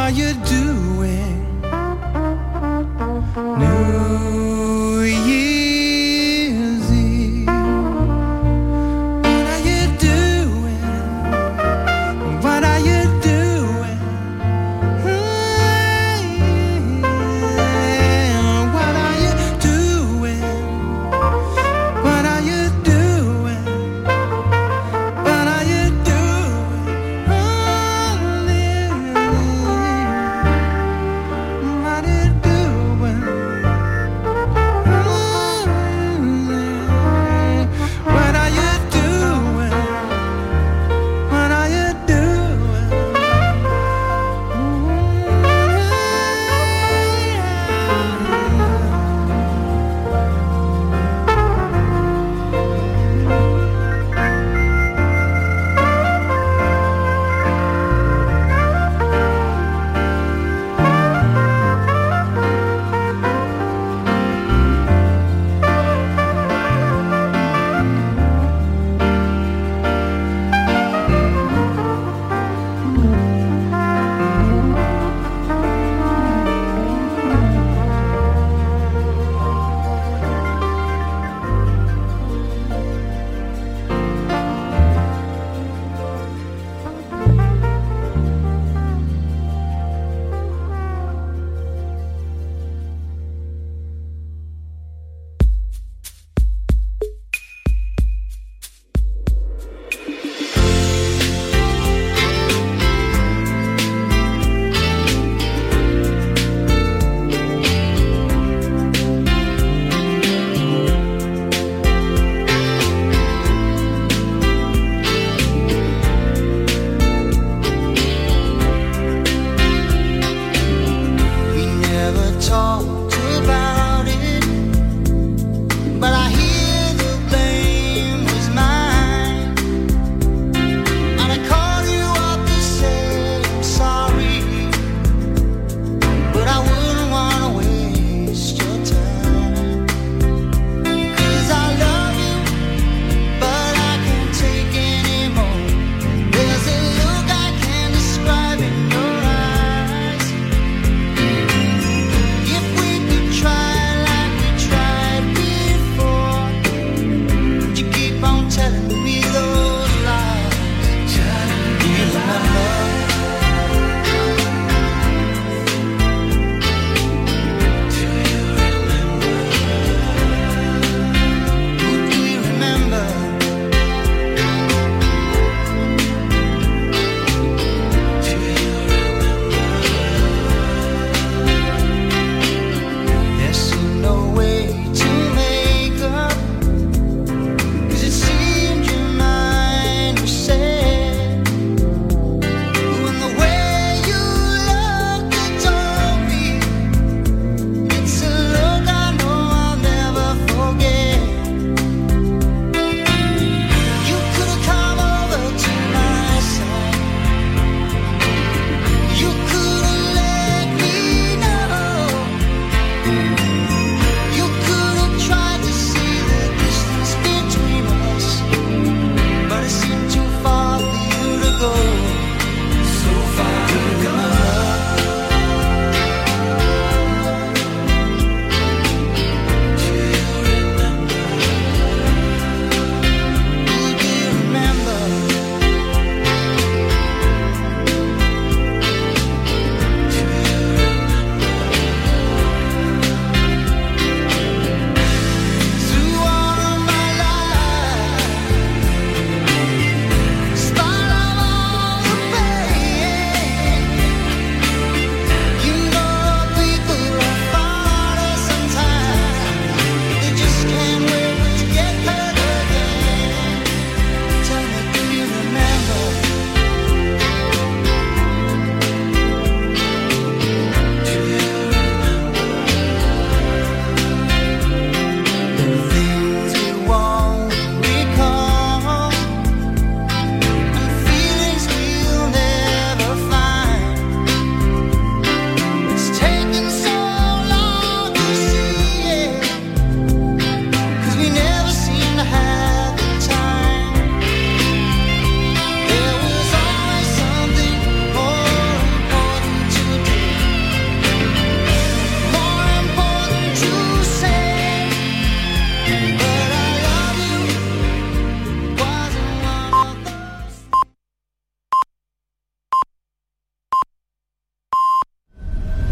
you 0.09 0.33
do. 0.33 0.92